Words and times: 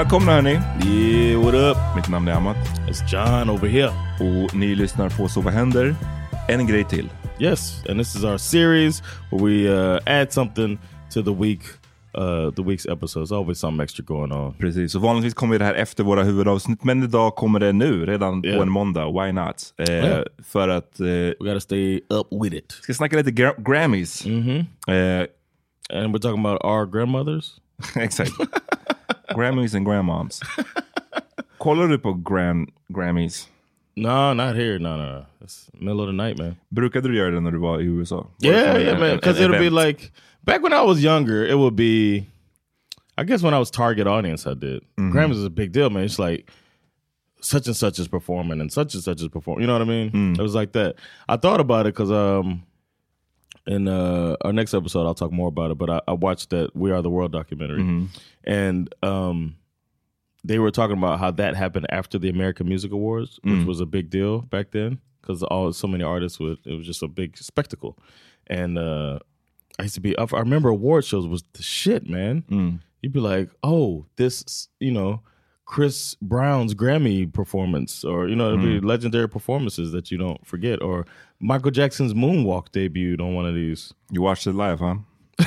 Välkomna 0.00 0.32
hörni! 0.32 0.50
Yeah, 0.86 1.44
what 1.44 1.54
up? 1.54 1.76
Mitt 1.96 2.08
namn 2.08 2.28
är 2.28 2.32
Amat. 2.32 2.56
It's 2.88 3.02
John 3.12 3.50
over 3.50 3.68
here. 3.68 3.90
Och 4.20 4.54
ni 4.54 4.74
lyssnar 4.74 5.08
på 5.10 5.28
Så 5.28 5.40
vad 5.40 5.52
händer? 5.52 5.94
En 6.48 6.66
grej 6.66 6.84
till. 6.84 7.08
Yes, 7.38 7.84
and 7.88 7.98
this 7.98 8.16
is 8.16 8.24
our 8.24 8.36
series 8.38 9.02
where 9.30 9.44
we 9.44 9.68
uh, 9.68 9.98
add 10.20 10.32
something 10.32 10.78
to 11.14 11.22
the 11.22 11.30
week, 11.34 11.60
uh, 12.18 12.50
the 12.54 12.62
week's 12.62 12.92
episodes. 12.92 13.32
Always 13.32 13.58
something 13.58 13.84
extra 13.84 14.04
going 14.04 14.32
on. 14.32 14.54
Precis, 14.54 14.92
så 14.92 14.98
vanligtvis 14.98 15.34
kommer 15.34 15.58
det 15.58 15.64
här 15.64 15.74
efter 15.74 16.04
våra 16.04 16.22
huvudavsnitt, 16.22 16.84
men 16.84 17.02
idag 17.02 17.34
kommer 17.36 17.60
det 17.60 17.72
nu, 17.72 18.06
redan 18.06 18.44
Yeah. 18.44 18.56
på 18.56 18.62
en 18.62 18.70
måndag. 18.70 19.06
Why 19.24 19.32
not? 19.32 19.74
Eh, 19.78 19.90
Yeah. 19.94 20.22
För 20.44 20.68
att... 20.68 21.00
Eh, 21.00 21.06
We 21.06 21.34
gotta 21.40 21.60
stay 21.60 21.96
up 21.96 22.42
with 22.44 22.56
it. 22.56 22.72
ska 22.82 22.94
snacka 22.94 23.16
lite 23.16 23.30
gra 23.30 23.52
Grammys. 23.58 24.26
Mm-hmm. 24.26 24.58
Eh, 24.88 25.26
And 26.02 26.14
we're 26.14 26.18
talking 26.22 26.46
about 26.46 26.64
our 26.64 26.86
grandmothers. 26.86 27.52
exakt. 27.96 28.32
Grammys 29.34 29.74
and 29.74 29.86
grandmoms. 29.86 30.40
På 32.02 32.12
Gram 32.12 32.66
Grammys? 32.88 33.48
No, 33.96 34.32
not 34.32 34.56
here. 34.56 34.78
No, 34.78 34.96
no, 34.96 35.12
no. 35.12 35.26
It's 35.42 35.68
middle 35.74 36.00
of 36.00 36.06
the 36.06 36.12
night, 36.12 36.38
man. 36.38 36.56
Brukade 36.68 37.08
du 37.08 37.16
göra 37.16 37.30
det 37.30 37.40
när 37.40 37.50
du 37.50 37.58
var 37.58 37.80
i 37.80 37.84
USA? 37.84 38.26
Yeah, 38.38 38.78
yeah, 38.78 38.98
man. 38.98 39.16
Because 39.16 39.40
it'll 39.40 39.58
be 39.58 39.70
like 39.70 40.12
back 40.42 40.62
when 40.62 40.72
I 40.72 40.82
was 40.86 41.02
younger, 41.02 41.44
it 41.44 41.58
would 41.58 41.76
be. 41.76 42.26
I 43.18 43.24
guess 43.24 43.42
when 43.42 43.54
I 43.54 43.58
was 43.58 43.70
target 43.70 44.06
audience, 44.06 44.46
I 44.46 44.54
did. 44.54 44.82
Grammys 44.98 45.36
is 45.36 45.44
a 45.44 45.50
big 45.50 45.72
deal, 45.72 45.90
man. 45.90 46.04
It's 46.04 46.18
like 46.18 46.50
such 47.42 47.66
and 47.66 47.76
such 47.76 47.98
is 47.98 48.08
performing 48.08 48.60
and 48.60 48.72
such 48.72 48.94
and 48.94 49.02
such 49.02 49.20
is 49.20 49.28
performing. 49.28 49.62
You 49.62 49.66
know 49.66 49.74
what 49.74 49.82
I 49.82 49.84
mean? 49.84 50.36
It 50.38 50.42
was 50.42 50.54
like 50.54 50.72
that. 50.72 50.94
I 51.28 51.36
thought 51.36 51.60
about 51.60 51.86
it 51.86 51.94
because 51.94 52.10
um, 52.10 52.62
in 53.66 53.88
uh, 53.88 54.36
our 54.42 54.52
next 54.52 54.74
episode, 54.74 55.06
I'll 55.06 55.14
talk 55.14 55.32
more 55.32 55.48
about 55.48 55.70
it. 55.70 55.78
But 55.78 55.90
I, 55.90 56.00
I 56.08 56.12
watched 56.12 56.50
that 56.50 56.74
We 56.74 56.90
Are 56.90 57.02
the 57.02 57.10
World 57.10 57.32
documentary, 57.32 57.82
and 58.44 58.94
um, 59.02 59.56
they 60.44 60.58
were 60.58 60.70
talking 60.70 60.96
about 60.96 61.18
how 61.20 61.30
that 61.32 61.54
happened 61.56 61.86
after 61.90 62.18
the 62.18 62.28
American 62.30 62.68
Music 62.68 62.90
Awards, 62.92 63.38
which 63.42 63.66
was 63.66 63.80
a 63.80 63.86
big 63.86 64.10
deal 64.10 64.40
back 64.42 64.70
then 64.70 64.98
because 65.20 65.42
all 65.42 65.72
so 65.72 65.86
many 65.86 66.02
artists 66.04 66.40
would. 66.40 66.58
It 66.64 66.74
was 66.74 66.86
just 66.86 67.02
a 67.02 67.08
big 67.08 67.36
spectacle, 67.36 67.98
and 68.46 68.78
uh, 68.78 69.18
I 69.78 69.82
used 69.84 69.94
to 69.96 70.00
be. 70.00 70.16
I 70.18 70.24
remember 70.32 70.68
award 70.70 71.04
shows 71.04 71.26
was 71.26 71.44
the 71.52 71.62
shit, 71.62 72.08
man. 72.08 72.44
You'd 73.02 73.12
be 73.12 73.20
like, 73.20 73.50
oh, 73.62 74.06
this, 74.16 74.68
you 74.78 74.90
know. 74.92 75.22
Chris 75.70 76.16
Brown's 76.20 76.74
Grammy 76.74 77.32
performance, 77.32 78.02
or 78.02 78.26
you 78.26 78.34
know, 78.34 78.48
it'd 78.48 78.60
be 78.60 78.80
legendary 78.80 79.28
performances 79.28 79.92
that 79.92 80.10
you 80.10 80.18
don't 80.18 80.44
forget, 80.44 80.82
or 80.82 81.06
Michael 81.38 81.70
Jackson's 81.70 82.12
Moonwalk 82.12 82.70
debuted 82.70 83.20
on 83.20 83.34
one 83.34 83.46
of 83.46 83.54
these. 83.54 83.94
You 84.10 84.20
watched 84.20 84.48
it 84.48 84.54
live, 84.54 84.80
huh? 84.80 84.96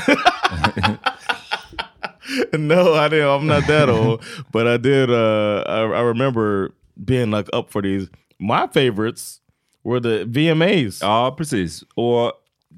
no, 2.53 2.93
I 2.93 3.09
didn't. 3.09 3.27
I'm 3.27 3.47
not 3.47 3.67
that 3.67 3.89
old, 3.89 4.23
but 4.53 4.65
I 4.65 4.77
did. 4.77 5.11
Uh, 5.11 5.65
I, 5.67 5.79
I 5.81 6.01
remember 6.03 6.73
being 7.03 7.29
like 7.29 7.49
up 7.51 7.69
for 7.69 7.81
these. 7.81 8.07
My 8.39 8.67
favorites 8.67 9.41
were 9.83 9.99
the 9.99 10.25
VMAs 10.25 11.01
Ja, 11.01 11.31
precis. 11.31 11.83
Och 11.95 12.31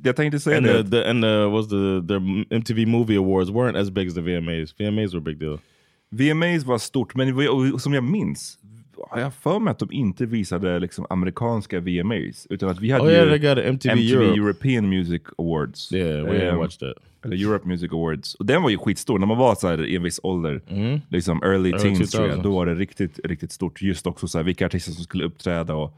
jag 0.03 0.15
tänkte 0.15 0.39
säga 0.39 0.57
and 0.57 0.65
det. 0.65 0.83
the, 0.83 0.89
the 0.89 1.09
and 1.09 1.23
the 1.23 1.47
was 1.47 1.67
the 1.67 2.01
the 2.07 2.19
MTV 2.49 2.87
Movie 2.87 3.17
Awards 3.17 3.51
weren't 3.51 3.77
as 3.77 3.91
big 3.91 4.07
as 4.07 4.15
the 4.15 4.21
VMAs. 4.21 4.73
VMAs 4.73 5.13
were 5.13 5.19
a 5.19 5.21
big 5.21 5.37
deal. 5.39 5.59
VMAs 6.17 6.65
var 6.65 6.77
stort, 6.77 7.15
men 7.15 7.79
som 7.79 7.93
jag 7.93 8.03
minns, 8.03 8.59
har 9.09 9.19
jag 9.21 9.33
för 9.33 9.59
mig 9.59 9.71
att 9.71 9.79
de 9.79 9.91
inte 9.91 10.25
visade 10.25 10.79
liksom 10.79 11.05
amerikanska 11.09 11.79
VMAs. 11.79 12.47
Utan 12.49 12.69
att 12.69 12.79
vi 12.79 12.91
hade 12.91 13.03
Oh 13.05 13.11
yeah, 13.11 13.27
ju 13.27 13.49
MTV, 13.49 13.69
MTV 13.69 14.13
Europe. 14.13 14.39
European 14.39 14.89
Music 14.89 15.21
Awards. 15.37 15.93
Yeah, 15.93 16.25
we 16.25 16.29
Ehm, 16.29 16.55
didn't 16.55 16.57
watch 16.57 16.77
that. 16.77 16.93
Eller 17.25 17.37
Europe 17.37 17.67
Music 17.67 17.91
Awards. 17.93 18.35
Och 18.35 18.45
den 18.45 18.61
var 18.63 18.69
ju 18.69 18.77
skitstor. 18.77 19.19
När 19.19 19.27
man 19.27 19.37
var 19.37 19.55
så 19.55 19.67
här 19.67 19.85
i 19.85 19.95
en 19.95 20.03
viss 20.03 20.19
ålder, 20.23 20.61
liksom 21.09 21.43
early, 21.43 21.71
teens 21.71 22.11
tror 22.11 22.27
jag, 22.27 22.37
2000s. 22.39 22.43
då 22.43 22.55
var 22.55 22.65
det 22.65 22.75
riktigt, 22.75 23.19
riktigt 23.23 23.51
stort. 23.51 23.81
Just 23.81 24.07
också 24.07 24.27
så 24.27 24.37
här, 24.37 24.43
vilka 24.45 24.65
artister 24.65 24.91
som 24.91 25.03
skulle 25.03 25.25
uppträda 25.25 25.75
och, 25.75 25.93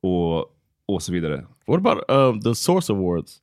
och, 0.00 0.38
och 0.86 1.02
så 1.02 1.12
vidare. 1.12 1.44
What 1.66 1.78
about 1.78 1.98
um, 2.08 2.40
the 2.40 2.54
Source 2.54 2.92
Awards? 2.92 3.40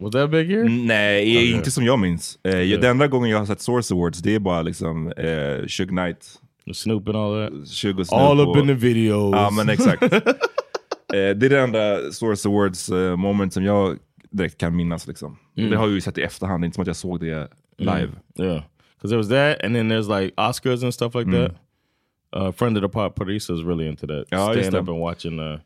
Was 0.00 0.12
that 0.12 0.30
big 0.30 0.48
here? 0.50 0.68
Nej, 0.68 1.52
inte 1.52 1.70
som 1.70 1.84
jag 1.84 1.98
minns. 1.98 2.38
Eh, 2.44 2.52
Den 2.80 2.84
enda 2.84 3.06
gången 3.06 3.30
jag 3.30 3.38
har 3.38 3.46
sett 3.46 3.60
Source 3.60 3.94
Awards, 3.94 4.18
det 4.18 4.34
är 4.34 4.38
bara 4.38 4.62
liksom 4.62 5.12
eh, 5.12 5.66
Suge 5.66 5.88
Knight, 5.88 6.40
The 6.66 6.74
Snoop 6.74 7.08
and 7.08 7.16
all 7.16 7.50
that. 7.50 7.68
Suge 7.68 7.98
och 8.00 8.06
Snoop 8.06 8.20
All 8.20 8.40
up 8.40 8.48
och- 8.48 8.58
in 8.58 8.66
the 8.66 8.74
videos. 8.74 9.34
Ja 9.34 9.50
men 9.50 9.68
exakt. 9.68 10.02
eh, 10.12 10.18
det 11.10 11.18
är 11.18 11.34
det 11.48 11.60
enda 11.60 12.12
Source 12.12 12.48
Awards 12.48 12.88
eh, 12.88 13.16
moment 13.16 13.52
som 13.52 13.64
jag 13.64 13.98
direkt 14.30 14.58
kan 14.58 14.76
minnas. 14.76 15.06
Liksom. 15.06 15.38
Mm. 15.56 15.70
Det 15.70 15.76
har 15.76 15.84
jag 15.86 15.94
ju 15.94 16.00
sett 16.00 16.18
i 16.18 16.22
efterhand, 16.22 16.64
inte 16.64 16.74
som 16.74 16.82
att 16.82 16.86
jag 16.86 16.96
såg 16.96 17.20
det 17.20 17.48
live. 17.78 18.08
Yeah, 18.38 18.62
because 18.96 19.08
there 19.08 19.16
was 19.16 19.28
that, 19.28 19.64
and 19.64 19.74
then 19.74 19.92
there's 19.92 20.20
like 20.20 20.34
Oscars 20.36 20.82
and 20.82 20.94
stuff 20.94 21.14
like 21.14 21.30
that. 21.32 21.52
Uh, 22.36 22.52
friend 22.52 22.76
of 22.76 22.82
the 22.82 22.88
pod, 22.88 23.14
Parisa 23.14 23.54
is 23.54 23.62
really 23.64 23.88
into 23.88 24.06
that. 24.06 24.24
Ja, 24.30 24.52
Staying 24.52 24.74
up 24.74 24.88
and 24.88 25.00
watching 25.00 25.36
the 25.38 25.60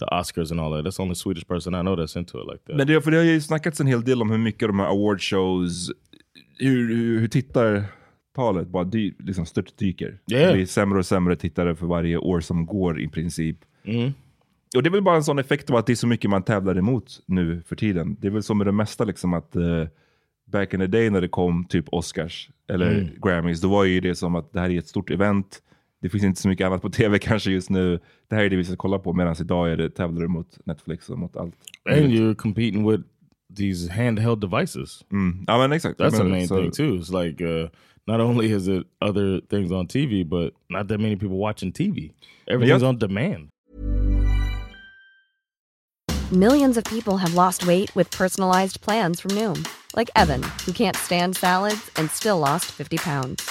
the 0.00 0.06
Oscars 0.06 0.50
and 0.50 0.60
all 0.60 0.72
that. 0.72 0.84
That's 0.84 0.96
the 0.96 1.02
only 1.02 1.14
Swedish 1.14 1.46
person 1.46 1.74
I 1.74 1.80
know 1.80 1.96
that's 1.96 2.18
into 2.18 2.38
it 2.38 2.46
like 2.52 2.64
that. 2.66 2.76
Men 2.76 2.86
det, 2.86 3.00
för 3.00 3.10
det 3.10 3.16
har 3.16 3.24
ju 3.24 3.40
snackats 3.40 3.80
en 3.80 3.86
hel 3.86 4.04
del 4.04 4.22
om 4.22 4.30
hur 4.30 4.38
mycket 4.38 4.68
de 4.68 4.78
här 4.78 4.86
award 4.86 5.20
shows, 5.20 5.90
hur, 6.58 6.88
hur, 6.96 7.20
hur 7.20 7.28
tittartalet 7.28 8.68
bara 8.68 8.84
dy, 8.84 9.12
liksom 9.18 9.46
störtdyker. 9.46 10.18
Yeah. 10.32 10.48
Det 10.48 10.54
blir 10.54 10.66
sämre 10.66 10.98
och 10.98 11.06
sämre 11.06 11.36
tittare 11.36 11.74
för 11.74 11.86
varje 11.86 12.16
år 12.16 12.40
som 12.40 12.66
går 12.66 13.00
i 13.00 13.08
princip. 13.08 13.58
Mm. 13.84 14.12
Och 14.76 14.82
det 14.82 14.88
är 14.88 14.90
väl 14.90 15.02
bara 15.02 15.16
en 15.16 15.24
sån 15.24 15.38
effekt 15.38 15.70
av 15.70 15.76
att 15.76 15.86
det 15.86 15.92
är 15.92 15.96
så 15.96 16.06
mycket 16.06 16.30
man 16.30 16.42
tävlar 16.42 16.78
emot 16.78 17.20
nu 17.26 17.62
för 17.66 17.76
tiden. 17.76 18.16
Det 18.20 18.26
är 18.26 18.32
väl 18.32 18.42
som 18.42 18.58
med 18.58 18.66
det 18.66 18.72
mesta 18.72 19.04
liksom 19.04 19.34
att 19.34 19.56
eh, 19.56 19.84
back 20.52 20.74
in 20.74 20.80
the 20.80 20.86
day 20.86 21.10
när 21.10 21.20
det 21.20 21.28
kom 21.28 21.64
typ 21.64 21.84
Oscars 21.88 22.50
eller 22.68 22.90
Mm. 22.90 23.08
Grammys, 23.22 23.60
då 23.60 23.68
var 23.68 23.84
ju 23.84 24.00
det 24.00 24.14
som 24.14 24.34
att 24.34 24.52
det 24.52 24.60
här 24.60 24.70
är 24.70 24.78
ett 24.78 24.88
stort 24.88 25.10
event. 25.10 25.62
Det 26.02 26.08
finns 26.08 26.24
inte 26.24 26.40
så 26.40 26.48
mycket 26.48 26.66
annat 26.66 26.82
på 26.82 26.90
tv 26.90 27.18
kanske 27.22 27.50
just 27.50 27.70
nu. 27.70 28.00
Det 28.28 28.34
här 28.36 28.44
är 28.44 28.50
det 28.50 28.56
vi 28.56 28.64
ska 28.64 28.76
kolla 28.76 28.98
på 28.98 29.12
medan 29.12 29.36
idag 29.40 29.72
är 29.72 29.76
det 29.76 29.90
tävlar 29.90 30.26
mot 30.26 30.58
Netflix 30.66 31.08
och 31.10 31.18
mot 31.18 31.36
allt. 31.36 31.54
and 31.90 32.12
you're 32.12 32.34
competing 32.34 32.90
with 32.90 33.02
these 33.56 33.92
handheld 33.92 34.40
devices. 34.40 35.04
Mm. 35.12 35.44
Ja 35.46 35.58
men 35.58 35.72
exakt. 35.72 36.00
That's 36.00 36.10
the 36.10 36.22
Men, 36.22 36.30
main 36.32 36.48
så- 36.48 36.56
thing 36.56 36.70
too. 36.70 36.96
It's 36.98 37.24
like 37.24 37.44
uh, 37.44 37.68
not 38.06 38.20
only 38.20 38.52
is 38.52 38.68
it 38.68 38.86
other 39.00 39.40
things 39.50 39.72
on 39.72 39.86
TV, 39.88 40.24
but 40.28 40.52
not 40.68 40.88
that 40.88 41.00
many 41.00 41.16
people 41.16 41.36
watching 41.38 41.72
TV. 41.72 42.10
Everything's 42.46 42.82
on 42.88 42.98
demand. 42.98 43.48
Millions 46.32 46.76
of 46.76 46.84
people 46.84 47.16
have 47.18 47.34
lost 47.34 47.66
weight 47.66 47.90
with 47.96 48.10
personalized 48.16 48.80
plans 48.80 49.20
from 49.20 49.32
Noom, 49.32 49.66
like 49.96 50.10
Evan, 50.14 50.42
who 50.64 50.72
can't 50.72 50.96
stand 50.96 51.36
salads 51.36 51.90
and 51.96 52.08
still 52.10 52.38
lost 52.38 52.66
50 52.66 52.98
pounds. 52.98 53.50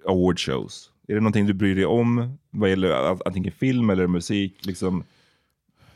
vid 0.00 0.10
awardshows? 0.10 0.90
Är 1.08 1.14
det 1.14 1.20
någonting 1.20 1.46
du 1.46 1.52
bryr 1.54 1.74
dig 1.74 1.86
om 1.86 2.38
vad 2.50 2.70
gäller 2.70 3.18
antingen 3.26 3.52
film 3.52 3.90
eller 3.90 4.06
musik? 4.06 4.66
Liksom? 4.66 5.04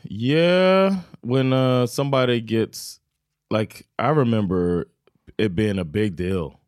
Yeah, 0.09 0.95
when 1.21 1.53
uh, 1.53 1.85
somebody 1.85 2.39
gets 2.39 2.99
like 3.49 3.85
I 3.99 4.09
remember 4.09 4.85
it 5.37 5.55
being 5.55 5.79
a 5.79 5.83
big 5.83 6.15
deal 6.15 6.59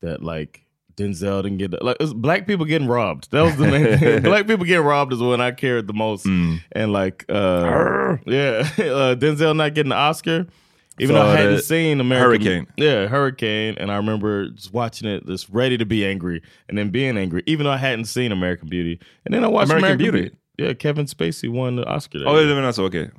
that 0.00 0.22
like 0.22 0.60
Denzel 0.96 1.42
didn't 1.42 1.58
get 1.58 1.82
like 1.82 1.98
black 2.14 2.46
people 2.46 2.64
getting 2.64 2.88
robbed. 2.88 3.30
That 3.30 3.42
was 3.42 3.56
the 3.56 3.66
main 3.66 3.98
thing. 3.98 4.22
Black 4.22 4.46
people 4.46 4.64
getting 4.64 4.86
robbed 4.86 5.12
is 5.12 5.20
when 5.20 5.40
I 5.40 5.50
cared 5.50 5.86
the 5.86 5.92
most. 5.92 6.26
And 6.26 6.92
like 6.92 7.24
uh 7.28 8.16
yeah, 8.26 8.68
uh, 8.78 9.14
Denzel 9.16 9.56
not 9.56 9.74
getting 9.74 9.90
the 9.90 9.96
Oscar. 9.96 10.46
Even 10.98 11.14
though 11.16 11.22
I 11.22 11.36
hadn't 11.36 11.62
seen 11.62 12.00
American 12.00 12.46
Hurricane. 12.46 12.66
Yeah, 12.76 13.06
Hurricane. 13.06 13.76
And 13.78 13.90
I 13.90 13.96
remember 13.96 14.48
just 14.50 14.72
watching 14.72 15.08
it, 15.08 15.26
just 15.26 15.48
ready 15.48 15.78
to 15.78 15.86
be 15.86 16.04
angry 16.06 16.42
and 16.68 16.76
then 16.76 16.90
being 16.90 17.16
angry, 17.16 17.42
even 17.46 17.64
though 17.64 17.72
I 17.72 17.78
hadn't 17.78 18.04
seen 18.04 18.30
American 18.30 18.68
Beauty. 18.68 19.00
And 19.24 19.34
then 19.34 19.42
I 19.42 19.48
watched 19.48 19.70
American 19.70 19.84
American, 19.84 19.98
Beauty? 20.04 20.20
Beauty. 20.20 20.36
Yeah, 20.58 20.74
Kevin 20.74 21.06
Spacey 21.06 21.48
won 21.48 21.76
the 21.76 21.84
Oscar. 21.86 22.18
that 22.18 22.24
Ja, 22.26 22.38
year. 22.38 22.54
menar 22.54 22.72
så, 22.74 22.88
okej. 22.90 23.10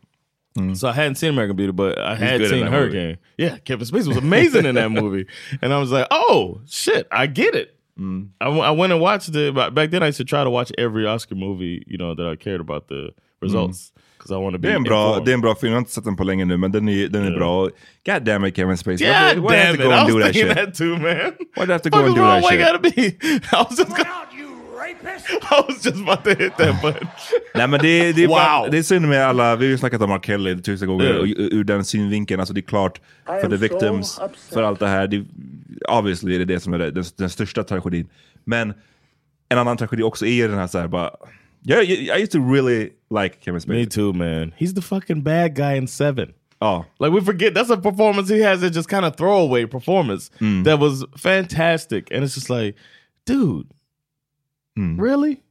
So 0.78 0.88
I 0.88 0.94
hadn't 0.94 1.16
seen 1.16 1.30
American 1.32 1.56
Beauty, 1.56 1.72
but 1.72 1.98
I 1.98 2.14
had 2.16 2.46
seen 2.46 2.68
Hurricane. 2.68 3.08
movie. 3.08 3.18
Yeah, 3.40 3.58
Kevin 3.58 3.88
Spacey 3.88 4.08
was 4.08 4.18
amazing 4.18 4.66
in 4.66 4.76
that 4.76 4.92
movie, 5.02 5.26
and 5.64 5.74
I 5.74 5.80
was 5.80 5.92
like, 5.92 6.06
"Oh 6.12 6.62
shit, 6.68 7.08
I 7.12 7.26
get 7.26 7.56
it." 7.56 7.76
Mm. 8.00 8.30
I, 8.40 8.50
I 8.50 8.70
went 8.72 8.94
and 8.94 9.02
watched 9.02 9.36
it. 9.36 9.54
But 9.56 9.74
back 9.74 9.90
then, 9.90 10.04
I 10.04 10.08
used 10.08 10.18
to 10.20 10.24
try 10.26 10.44
to 10.44 10.50
watch 10.52 10.72
every 10.78 11.08
Oscar 11.08 11.34
movie, 11.36 11.84
you 11.88 11.98
know, 11.98 12.14
that 12.14 12.28
I 12.28 12.36
cared 12.36 12.62
about 12.62 12.88
the 12.88 13.10
results 13.42 13.92
because 13.92 14.03
I 14.32 14.34
want 14.34 14.56
to 14.56 14.60
be. 14.60 14.68
Det 14.68 14.72
är, 14.74 14.76
en 14.76 14.84
bra, 14.84 15.04
informed. 15.08 15.26
det 15.26 15.32
är 15.32 15.34
en 15.34 15.42
bra 15.42 15.56
film, 15.56 15.72
jag 15.72 15.78
har 15.78 15.80
inte 15.82 15.92
sett 15.92 16.04
den 16.04 16.16
på 16.16 16.24
länge 16.24 16.46
nu, 16.46 16.58
men 16.58 16.72
den 16.72 16.90
är, 16.90 17.08
den 17.08 17.24
är 17.26 17.32
bra. 17.32 17.70
God 18.06 18.24
damn 18.24 18.46
it 18.46 18.56
Kevin 18.56 18.78
Spacey. 18.78 19.08
God 19.08 19.36
Why 19.36 19.42
do 19.42 19.48
have 19.48 19.66
damn 19.66 19.78
to 19.78 19.84
it! 19.84 19.88
I 19.88 19.90
was 19.90 20.08
do 20.14 20.22
thinking 20.22 20.48
shit? 20.48 20.56
that 20.56 20.76
too, 20.76 20.98
man. 20.98 21.32
Why'd 21.56 21.68
you 21.68 21.72
have 21.72 21.80
to 21.80 21.90
go 21.90 21.98
and 22.00 22.16
do 22.16 22.22
that 22.22 22.44
Why 22.44 22.50
shit? 22.50 22.60
gotta 22.66 22.80
be? 22.80 22.90
I 23.58 23.66
was 23.70 23.78
just. 23.80 23.90
Gonna, 23.98 24.10
I 25.52 25.64
was 25.68 25.86
just 25.86 25.98
about 25.98 26.24
to 26.24 26.30
hit 26.36 26.58
that 26.58 26.82
button. 26.82 27.08
Nej 27.56 27.68
men 27.68 27.80
det, 27.80 28.12
det, 28.14 28.24
är 28.24 28.28
bara, 28.28 28.62
Wow. 28.62 28.72
det 28.72 28.78
är 28.78 28.84
synd 28.84 29.08
med 29.08 29.26
alla, 29.28 29.56
vi 29.56 29.66
har 29.66 29.72
ju 29.72 29.78
snackat 29.78 30.02
om 30.02 30.12
R. 30.12 30.20
Kelly 30.24 30.62
tusen 30.62 30.88
gånger, 30.88 31.06
Ja. 31.06 31.20
och 31.20 31.26
ur 31.28 31.64
den 31.64 31.86
synvinkeln, 31.86 32.40
alltså 32.40 32.54
det 32.54 32.60
är 32.60 32.62
klart, 32.62 33.02
för 33.26 33.50
the 33.50 33.56
victims, 33.56 34.20
för 34.54 34.64
allt 34.64 34.80
det 34.80 34.88
här, 34.88 35.08
det, 35.08 35.24
obviously 35.90 36.36
är 36.36 36.40
det 36.40 36.46
det 36.46 36.60
som 36.60 36.74
är 36.74 36.80
det, 36.80 36.92
den, 36.92 37.04
den 37.18 37.30
största 37.30 37.64
tragedin. 37.64 38.08
Men 38.44 38.74
en 39.50 39.58
annan 39.58 39.78
tragedi 39.78 40.04
också 40.04 40.26
är 40.26 40.48
den 40.48 40.58
här 40.58 40.68
såhär 40.68 40.88
bara, 40.88 41.10
jag, 41.66 41.86
I, 41.86 42.10
I 42.14 42.18
used 42.18 42.32
to 42.32 42.40
really 42.40 42.94
like 43.10 43.40
Kevin 43.40 43.60
Spacey. 43.62 43.68
Me 43.70 43.86
too, 43.86 44.14
man. 44.14 44.54
He's 44.58 44.74
the 44.74 44.82
fucking 44.82 45.22
bad 45.22 45.56
guy 45.56 45.74
in 45.74 45.88
Seven. 45.88 46.34
Ja. 46.62 46.84
Like 47.00 47.12
we 47.12 47.22
forget 47.22 47.54
that's 47.54 47.70
a 47.70 47.78
performance 47.78 48.30
he 48.30 48.40
has 48.40 48.62
that 48.62 48.72
just 48.72 48.88
kind 48.90 49.06
of 49.06 49.16
throwaway 49.16 49.66
performance 49.66 50.30
that 50.40 50.80
was 50.80 51.04
fantastic, 51.18 52.08
and 52.12 52.24
it's 52.24 52.36
just 52.36 52.50
like, 52.50 52.76
dude, 53.26 53.68
really? 54.78 55.44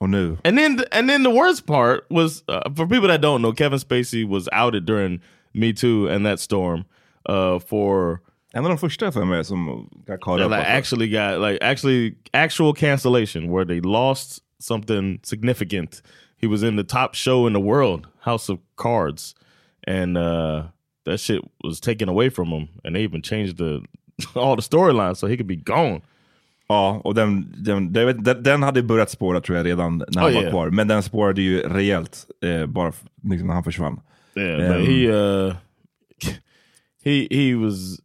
Oh 0.00 0.06
no! 0.06 0.36
And 0.44 0.58
then 0.58 0.84
and 0.92 1.08
then 1.08 1.22
the 1.22 1.30
worst 1.30 1.66
part 1.66 2.04
was 2.10 2.42
uh, 2.48 2.68
for 2.74 2.86
people 2.86 3.08
that 3.08 3.22
don't 3.22 3.40
know, 3.40 3.52
Kevin 3.52 3.78
Spacey 3.78 4.28
was 4.28 4.46
outed 4.52 4.84
during 4.84 5.20
Me 5.54 5.72
Too 5.72 6.06
and 6.08 6.26
that 6.26 6.38
storm 6.38 6.84
uh, 7.24 7.58
for 7.58 8.20
en 8.54 8.64
av 8.64 8.68
de 8.70 8.78
första 8.78 9.12
för 9.12 9.24
mig 9.24 9.44
som 9.44 9.88
got 10.06 10.20
caught 10.20 10.38
that 10.38 10.46
up. 10.46 10.50
like 10.50 10.66
actually 10.66 11.08
got 11.08 11.40
like 11.40 11.58
actually 11.62 12.14
actual 12.34 12.74
cancellation 12.74 13.50
where 13.50 13.64
they 13.64 13.80
lost 13.80 14.42
something 14.58 15.18
significant. 15.22 16.02
He 16.36 16.46
was 16.46 16.62
in 16.62 16.76
the 16.76 16.84
top 16.84 17.14
show 17.14 17.46
in 17.46 17.52
the 17.52 17.60
world, 17.60 18.06
House 18.20 18.52
of 18.52 18.58
Cards, 18.76 19.34
and 19.86 20.16
uh, 20.18 20.64
that 21.04 21.18
shit 21.20 21.40
was 21.64 21.80
taken 21.80 22.08
away 22.08 22.30
from 22.30 22.48
him, 22.48 22.68
and 22.84 22.94
they 22.96 23.02
even 23.04 23.22
changed 23.22 23.56
the 23.58 23.82
all 24.34 24.56
the 24.56 24.62
storylines 24.62 25.16
so 25.16 25.26
he 25.26 25.36
could 25.36 25.46
be 25.48 25.56
gone. 25.56 26.00
Ja, 26.68 27.00
och 27.04 27.14
den, 27.14 27.54
den, 27.56 27.92
den, 27.92 28.42
den- 28.42 28.62
hade 28.62 28.82
börjat 28.82 29.10
spåra 29.10 29.40
tror 29.40 29.56
jag 29.58 29.66
redan 29.66 29.98
när 30.08 30.20
han 30.20 30.30
Oh, 30.30 30.34
var 30.34 30.40
yeah. 30.42 30.50
kvar. 30.50 30.70
Men 30.70 30.88
den 30.88 31.02
spårade 31.02 31.42
ju 31.42 31.60
rejält 31.60 32.26
eh, 32.42 32.66
bara 32.66 32.92
liksom 33.22 33.46
när 33.46 33.54
han 33.54 33.64
försvann. 33.64 34.00
Yeah, 34.36 34.76
Um, 34.80 34.86
he 34.86 35.08
uh 35.08 35.54
he 37.04 37.28
he 37.30 37.54
was 37.54 38.00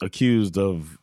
accused 0.00 0.56
of 0.58 0.98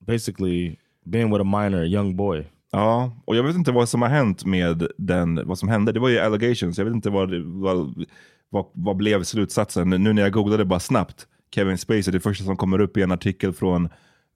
basically 0.00 0.78
being 1.04 1.30
with 1.30 1.40
a 1.40 1.44
minor, 1.44 1.82
a 1.82 1.86
young 1.86 2.16
boy. 2.16 2.44
Ja, 2.72 3.22
och 3.24 3.36
jag 3.36 3.42
vet 3.42 3.56
inte 3.56 3.72
vad 3.72 3.88
som 3.88 4.02
har 4.02 4.08
hänt 4.08 4.44
med 4.44 4.86
den, 4.98 5.40
vad 5.44 5.58
som 5.58 5.68
hände. 5.68 5.92
Det 5.92 6.00
var 6.00 6.08
ju 6.08 6.18
allegations, 6.18 6.78
jag 6.78 6.84
vet 6.84 6.94
inte 6.94 7.10
vad, 7.10 7.34
vad, 7.34 8.06
vad, 8.48 8.66
vad 8.72 8.96
blev 8.96 9.22
slutsatsen. 9.22 9.90
Nu 9.90 10.12
när 10.12 10.22
jag 10.22 10.32
googlade 10.32 10.64
bara 10.64 10.80
snabbt, 10.80 11.26
Kevin 11.54 11.78
Spacey, 11.78 12.12
det 12.12 12.20
första 12.20 12.44
som 12.44 12.56
kommer 12.56 12.80
upp 12.80 12.96
i 12.96 13.02
en 13.02 13.12
artikel 13.12 13.52
från 13.52 13.88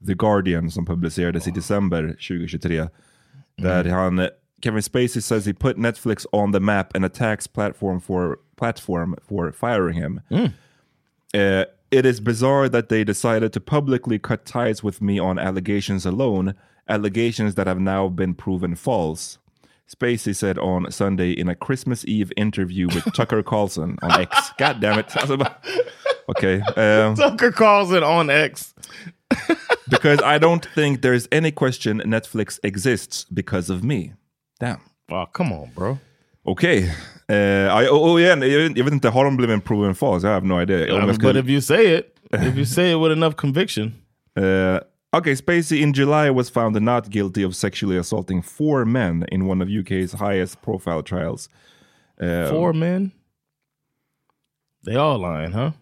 The 0.06 0.14
Guardian 0.14 0.70
som 0.70 0.86
publicerades 0.86 1.48
i 1.48 1.50
december 1.50 2.02
2023. 2.02 2.86
Där 3.56 3.84
han, 3.84 4.28
Kevin 4.62 4.82
Spacey 4.82 5.20
says 5.20 5.46
he 5.46 5.54
put 5.54 5.76
Netflix 5.76 6.26
on 6.32 6.52
the 6.52 6.60
map 6.60 6.96
and 6.96 7.04
attacks 7.04 7.48
platform 7.48 8.00
for, 8.00 8.38
platform 8.56 9.16
for 9.28 9.52
firing 9.52 9.94
him. 10.02 10.20
Uh, 11.34 11.64
it 11.90 12.06
is 12.06 12.20
bizarre 12.20 12.68
that 12.68 12.88
they 12.88 13.04
decided 13.04 13.52
to 13.52 13.60
publicly 13.60 14.18
cut 14.18 14.44
ties 14.44 14.82
with 14.82 15.00
me 15.00 15.20
on 15.20 15.38
allegations 15.38 16.06
alone, 16.06 16.54
allegations 16.90 17.54
that 17.54 17.66
have 17.66 17.80
now 17.80 18.08
been 18.08 18.34
proven 18.34 18.74
false. 18.74 19.38
Spacey 19.88 20.34
said 20.34 20.58
on 20.58 20.90
Sunday 20.92 21.32
in 21.32 21.48
a 21.48 21.54
Christmas 21.54 22.04
Eve 22.04 22.32
interview 22.36 22.86
with 22.88 23.04
Tucker 23.14 23.42
Carlson 23.42 23.96
on 24.02 24.20
X. 24.20 24.52
God 24.58 24.80
damn 24.80 24.98
it. 24.98 25.12
Okay. 26.28 26.60
um, 26.76 27.16
Tucker 27.16 27.50
Carlson 27.50 28.02
on 28.04 28.30
X. 28.30 28.74
because 29.88 30.20
I 30.22 30.38
don't 30.38 30.64
think 30.74 31.02
there's 31.02 31.26
any 31.32 31.50
question 31.50 32.00
Netflix 32.04 32.58
exists 32.62 33.24
because 33.32 33.68
of 33.70 33.82
me. 33.82 34.12
Damn. 34.60 34.80
Oh, 35.10 35.26
come 35.26 35.52
on, 35.52 35.70
bro. 35.74 35.98
Okay. 36.46 36.88
Eh, 37.28 37.66
ja, 37.66 37.90
och, 37.90 38.10
och 38.10 38.20
igen, 38.20 38.42
jag, 38.42 38.84
vet- 38.84 38.92
inte, 38.92 39.08
har 39.08 39.24
de 39.24 39.36
blivit 39.36 39.64
proven 39.64 39.94
false? 39.94 40.24
I 40.28 40.30
have 40.30 40.46
no 40.46 40.60
idea. 40.60 40.86
Jag 40.86 41.18
but 41.20 41.36
if 41.36 41.48
you 41.48 41.60
say 41.60 41.94
it, 41.96 42.16
if 42.32 42.56
you 42.56 42.64
say 42.64 42.92
it 42.92 42.98
with 42.98 43.12
enough 43.12 43.34
conviction, 43.36 43.94
Uh, 44.36 44.78
okay, 45.12 45.32
Spacey 45.32 45.80
in 45.80 45.92
July 45.92 46.30
was 46.30 46.48
found 46.48 46.80
not 46.80 47.10
guilty 47.10 47.42
of 47.42 47.56
sexually 47.56 47.96
assaulting 47.96 48.42
four 48.42 48.84
men 48.84 49.24
in 49.30 49.46
one 49.46 49.60
of 49.62 49.68
UK's 49.68 50.12
highest 50.12 50.62
profile 50.62 51.02
trials. 51.02 51.48
Uh, 52.20 52.48
four 52.50 52.72
men, 52.72 53.12
they 54.84 54.96
all 54.96 55.18
lying, 55.18 55.52
huh? 55.52 55.72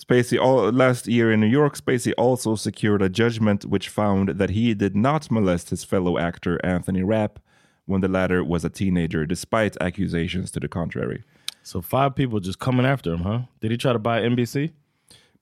Spacey 0.00 0.40
all, 0.40 0.70
last 0.72 1.06
year 1.06 1.30
in 1.30 1.40
New 1.40 1.46
York, 1.46 1.76
Spacey 1.76 2.12
also 2.16 2.54
secured 2.54 3.02
a 3.02 3.08
judgment 3.08 3.66
which 3.66 3.88
found 3.88 4.30
that 4.30 4.50
he 4.50 4.72
did 4.72 4.96
not 4.96 5.30
molest 5.30 5.70
his 5.70 5.84
fellow 5.84 6.18
actor 6.18 6.58
Anthony 6.64 7.02
Rapp, 7.02 7.38
when 7.86 8.00
the 8.00 8.08
latter 8.08 8.42
was 8.42 8.64
a 8.64 8.70
teenager, 8.70 9.26
despite 9.26 9.76
accusations 9.80 10.50
to 10.52 10.60
the 10.60 10.68
contrary. 10.68 11.22
So 11.62 11.82
five 11.82 12.14
people 12.14 12.40
just 12.40 12.58
coming 12.58 12.86
after 12.86 13.12
him, 13.12 13.20
huh? 13.20 13.40
Did 13.60 13.72
he 13.72 13.76
try 13.76 13.92
to 13.92 13.98
buy 13.98 14.22
NBC? 14.22 14.72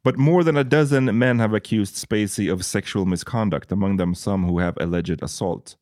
But 0.04 0.16
more 0.18 0.44
than 0.44 0.56
a 0.56 0.64
dozen 0.64 1.18
men 1.18 1.38
have 1.40 1.56
accused 1.56 1.96
Spacey 1.96 2.52
of 2.52 2.62
sexual 2.64 3.04
misconduct, 3.06 3.72
among 3.72 3.96
them 3.98 4.14
some 4.14 4.46
who 4.46 4.58
have 4.60 4.74
alleged 4.80 5.22
assault. 5.22 5.76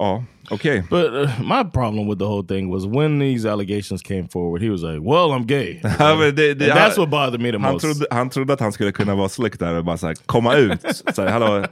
Ja, 0.00 0.22
okej. 0.50 0.84
But 0.90 1.12
uh, 1.12 1.28
my 1.42 1.64
problem 1.64 2.06
with 2.06 2.18
the 2.20 2.24
whole 2.26 2.44
thing 2.44 2.70
was 2.70 2.86
when 2.86 3.18
these 3.18 3.44
allegations 3.44 4.00
came 4.02 4.28
forward, 4.28 4.62
he 4.62 4.70
was 4.70 4.82
like, 4.82 5.00
"Well, 5.02 5.32
I'm 5.32 5.44
gay." 5.44 5.80
Ja, 5.98 6.30
det- 6.30 6.58
that's 6.58 6.96
what 6.96 7.10
bothered 7.10 7.40
me 7.40 7.50
the 7.50 7.58
Han 7.58 7.72
most. 7.72 7.84
trodde, 7.84 8.06
han 8.10 8.30
trodde 8.30 8.52
att 8.52 8.60
han 8.60 8.72
skulle 8.72 8.92
kunna 8.92 9.14
vara 9.14 9.28
slick 9.28 9.58
där 9.58 9.74
och 9.74 9.84
bara 9.84 9.96
så 9.96 10.06
här, 10.06 10.14
komma 10.26 10.54
ut. 10.56 10.80
Så 11.14 11.22
här, 11.22 11.28
hallå. 11.30 11.64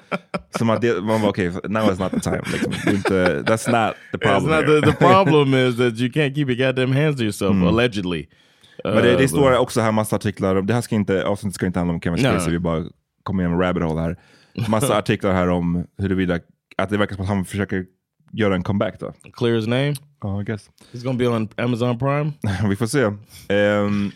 Att 0.73 0.81
det, 0.81 1.03
man 1.05 1.23
var 1.23 1.29
okej, 1.29 1.53
now 1.69 1.93
is 1.93 1.99
not 1.99 2.12
the 2.12 2.21
time. 2.21 2.43
Liksom. 2.53 2.73
Inte, 2.95 3.43
that's 3.43 3.71
not 3.87 3.95
the 4.12 4.19
problem 4.19 4.50
not 4.50 4.67
the, 4.67 4.91
the 4.91 4.97
problem 4.99 5.55
is 5.69 5.76
that 5.76 5.99
you 6.00 6.09
can't 6.11 6.35
keep 6.35 6.49
your 6.49 6.57
goddamn 6.67 6.93
hands 6.93 7.17
to 7.17 7.23
yourself, 7.23 7.57
allegedly. 7.62 8.26
Men 8.85 8.97
det, 8.97 9.16
det 9.16 9.28
står 9.28 9.59
också 9.59 9.80
här 9.80 9.92
massa 9.92 10.16
artiklar, 10.16 10.56
om- 10.56 10.66
det 10.66 10.75
här 10.75 10.80
ska 10.80 10.95
inte, 10.95 11.25
avsnittet 11.25 11.54
ska 11.54 11.66
inte 11.66 11.78
handla 11.78 11.95
om 11.95 12.00
Kevin 12.00 12.18
Spacey, 12.18 12.52
vi 12.52 12.59
bara 12.59 12.85
kommer 13.23 13.42
igenom 13.42 13.61
rabbit 13.61 13.83
hole 13.83 14.00
här. 14.00 14.16
Massa 14.68 14.99
artiklar 14.99 15.33
här 15.33 15.49
om 15.49 15.87
huruvida, 15.99 16.38
att 16.76 16.90
det 16.90 16.97
verkar 16.99 17.14
som 17.16 17.23
att 17.23 17.28
han 17.28 17.45
försöker 17.45 17.85
göra 18.33 18.54
en 18.54 18.62
comeback 18.62 19.00
då. 19.00 19.12
clear 19.33 19.56
his 19.56 19.66
name. 19.66 19.95
Ja, 20.23 20.40
I 20.42 20.45
guess. 20.45 20.71
He's 20.92 21.04
gonna 21.04 21.18
be 21.18 21.28
on 21.28 21.49
Amazon 21.56 21.99
Prime. 21.99 22.33
vi 22.68 22.76
får 22.76 22.87
se. 22.87 23.02
Ehm, 23.54 24.11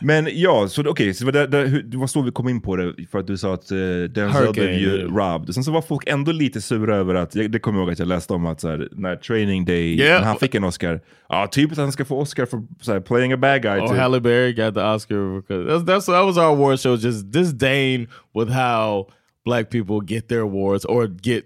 men 0.00 0.28
ja, 0.32 0.68
så 0.68 0.88
okej, 0.88 1.14
så 1.14 1.24
det 1.24 1.32
var, 1.32 1.32
där, 1.32 1.46
där, 1.46 1.66
hur- 1.66 2.06
så 2.06 2.22
vi 2.22 2.30
kom 2.30 2.48
in 2.48 2.60
på 2.60 2.76
det, 2.76 2.94
för 3.10 3.18
att 3.18 3.26
du 3.26 3.36
sa 3.36 3.54
att 3.54 3.72
uh, 3.72 4.04
Denzel 4.04 4.52
blev 4.52 4.72
ju 4.72 5.06
robbed. 5.08 5.54
Sen 5.54 5.64
så 5.64 5.72
var 5.72 5.82
folk 5.82 6.08
ändå 6.08 6.32
lite 6.32 6.60
sura 6.60 6.96
över 6.96 7.14
att, 7.14 7.34
jag, 7.34 7.50
det 7.50 7.58
kommer 7.58 7.78
jag 7.78 7.84
ihåg 7.84 7.92
att 7.92 7.98
jag 7.98 8.08
läste 8.08 8.32
om 8.32 8.46
att 8.46 8.60
så 8.60 8.68
här, 8.68 8.88
när 8.92 9.16
Training 9.16 9.64
Day, 9.64 10.00
Yeah. 10.00 10.20
när 10.20 10.28
han 10.28 10.36
fick 10.38 10.54
en 10.54 10.64
Oscar, 10.64 11.00
ja 11.28 11.46
typ 11.46 11.72
att 11.72 11.78
han 11.78 11.92
ska 11.92 12.04
få 12.04 12.20
Oscar 12.20 12.46
för 12.46 12.62
så 12.80 12.92
här, 12.92 13.00
playing 13.00 13.32
a 13.32 13.36
bad 13.36 13.62
guy. 13.62 13.80
Oh, 13.80 13.88
typ. 13.88 13.98
Halle 13.98 14.20
Berry 14.20 14.52
got 14.52 14.74
the 14.74 14.80
Oscar 14.82 15.40
because 15.40 15.64
that's, 15.70 15.84
that's 15.86 16.06
that 16.06 16.24
was 16.26 16.36
our 16.36 16.44
award 16.56 16.80
show. 16.80 16.96
Just 16.96 17.32
disdain 17.32 18.08
with 18.34 18.50
how 18.52 19.06
black 19.44 19.70
people 19.70 20.00
get 20.16 20.28
their 20.28 20.40
awards 20.40 20.84
or 20.84 21.06
get 21.22 21.44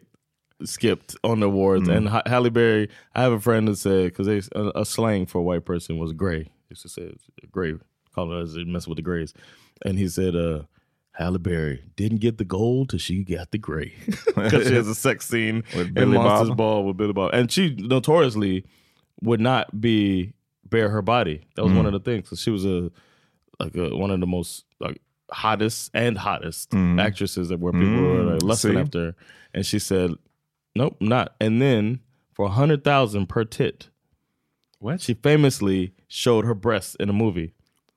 skipped 0.65 1.17
on 1.23 1.41
the 1.41 1.47
awards. 1.47 1.89
And 1.89 2.09
Ha- 2.09 2.23
Halle 2.27 2.51
Berry, 2.51 2.89
I 3.15 3.23
have 3.23 3.33
a 3.33 3.41
friend 3.41 3.69
who 3.69 3.75
said 3.75 4.05
because 4.05 4.49
a, 4.55 4.71
a 4.81 4.85
slang 4.85 5.27
for 5.27 5.39
a 5.39 5.43
white 5.45 5.65
person 5.65 5.99
was 5.99 6.13
gray. 6.13 6.43
He 6.43 6.75
used 6.75 6.83
to 6.83 6.89
say 6.89 7.03
it's 7.03 7.25
gray, 7.51 7.75
call 8.15 8.33
it 8.33 8.43
as 8.43 8.55
they 8.55 8.65
mess 8.65 8.87
with 8.87 8.97
the 8.97 9.03
grays. 9.03 9.35
And 9.85 9.99
he 9.99 10.09
said, 10.09 10.37
uh, 10.37 10.63
Halle 11.13 11.39
Berry 11.39 11.85
didn't 11.97 12.19
get 12.21 12.39
the 12.39 12.45
gold 12.45 12.91
till 12.91 12.99
she 12.99 13.23
got 13.23 13.51
the 13.51 13.59
gray 13.59 13.95
because 14.35 14.67
she 14.67 14.75
has 14.75 14.89
a 14.89 14.95
sex 14.95 15.29
scene 15.29 15.63
With 15.77 15.93
Billy 15.95 16.17
Monsters 16.17 16.49
Bob. 16.51 16.57
Ball 16.57 16.85
with 16.87 16.97
Billy 16.97 17.13
Bob, 17.13 17.35
and 17.35 17.51
she 17.51 17.75
notoriously 17.75 18.65
would 19.21 19.41
not 19.41 19.79
be 19.79 20.33
bare 20.65 20.89
her 20.89 21.03
body. 21.03 21.43
That 21.55 21.65
was 21.65 21.73
one 21.73 21.85
mm. 21.85 21.89
of 21.89 21.93
the 21.93 22.01
things. 22.01 22.31
So 22.31 22.37
she 22.37 22.51
was 22.51 22.65
a 22.65 22.91
like 23.61 23.77
a, 23.77 23.95
one 23.95 24.11
of 24.11 24.21
the 24.21 24.27
most 24.27 24.65
like 24.81 25.01
hottest 25.31 25.91
and 25.95 26.17
hottest 26.17 26.71
mm. 26.71 27.01
actresses 27.01 27.51
that 27.51 27.61
where 27.61 27.73
people 27.73 28.03
were 28.03 28.23
like, 28.23 28.41
mm. 28.41 28.49
lusting 28.49 28.73
See? 28.73 28.79
after. 28.79 29.15
And 29.53 29.67
she 29.67 29.79
said, 29.79 30.13
"Nope, 30.75 30.97
not." 31.01 31.35
And 31.41 31.61
then 31.61 32.01
for 32.33 32.47
a 32.47 32.51
hundred 32.51 32.85
thousand 32.85 33.29
per 33.29 33.45
tit, 33.45 33.91
What? 34.79 35.01
she 35.03 35.13
famously 35.15 35.93
showed 36.09 36.47
her 36.47 36.55
breasts 36.55 36.95
in 36.97 37.11
a 37.11 37.13
movie, 37.13 37.53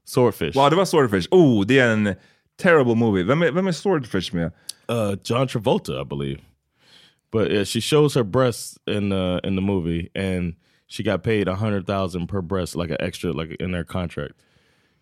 Swordfish. 0.05 0.51
Ja, 0.55 0.69
det 0.69 0.75
var 0.75 0.85
Swordfish. 0.85 1.27
Oh, 1.31 1.65
det 1.65 1.79
är 1.79 1.89
en 1.93 2.15
terrible 2.61 2.95
movie. 2.95 3.23
Vem 3.23 3.41
är, 3.41 3.51
vem 3.51 3.67
är 3.67 3.71
Swordfish 3.71 4.33
med? 4.33 4.51
uh, 4.91 5.17
John 5.23 5.47
Travolta, 5.47 6.01
I 6.01 6.05
believe. 6.05 6.39
But 7.31 7.47
yeah, 7.51 7.65
she 7.65 7.81
shows 7.81 8.15
her 8.15 8.23
breasts 8.23 8.77
in 8.89 9.11
uh, 9.11 9.39
in 9.43 9.55
the 9.55 9.61
movie, 9.61 10.09
and 10.15 10.55
she 10.87 11.03
got 11.03 11.23
paid 11.23 11.47
a 11.47 11.55
hundred 11.55 11.85
thousand 11.87 12.27
per 12.29 12.41
breast, 12.41 12.75
like 12.75 12.91
an 12.93 13.07
extra, 13.07 13.31
like 13.33 13.55
in 13.63 13.71
their 13.71 13.83
contract. 13.83 14.33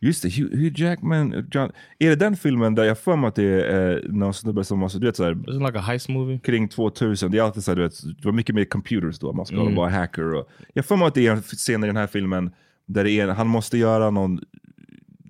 Just 0.01 0.23
det, 0.23 0.29
Hugh, 0.29 0.49
Hugh 0.51 0.73
Jackman. 0.81 1.47
John, 1.51 1.71
är 1.99 2.09
det 2.09 2.15
den 2.15 2.35
filmen 2.37 2.75
där 2.75 2.83
jag 2.83 2.99
får 2.99 3.17
mig 3.17 3.27
att 3.27 3.35
det 3.35 3.43
är 3.65 3.91
eh, 3.95 4.11
någon 4.13 4.33
snubbe 4.33 4.63
som 4.63 4.79
måste, 4.79 4.99
du 4.99 5.05
vet 5.05 5.15
såhär, 5.15 5.33
Isn't 5.33 5.65
like 5.67 5.77
a 5.79 5.81
heist 5.81 6.09
movie? 6.09 6.39
kring 6.39 6.67
2000, 6.69 7.31
det 7.31 7.37
är 7.37 7.41
alltid 7.41 7.63
såhär, 7.63 7.75
du 7.75 7.81
vet, 7.81 8.03
det 8.17 8.25
var 8.25 8.31
mycket 8.31 8.55
mer 8.55 8.65
computers 8.65 9.19
då, 9.19 9.33
man 9.33 9.45
ska 9.45 9.55
Mm. 9.55 9.75
vara 9.75 9.89
hacker. 9.89 10.33
Och, 10.33 10.49
jag 10.73 10.85
får 10.85 10.97
mig 10.97 11.07
att 11.07 11.13
det 11.15 11.27
är 11.27 11.31
en 11.31 11.41
scen 11.41 11.83
i 11.83 11.87
den 11.87 11.97
här 11.97 12.07
filmen 12.07 12.51
där 12.85 13.03
det 13.03 13.11
är, 13.11 13.27
han 13.27 13.47
måste 13.47 13.77
göra 13.77 14.09
någon, 14.09 14.39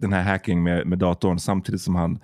den 0.03 0.13
här 0.13 0.23
hacking 0.23 0.63
med, 0.63 0.87
med 0.87 0.99
datorn 0.99 1.39
samtidigt 1.39 1.81
som 1.81 1.95
han 1.95 2.19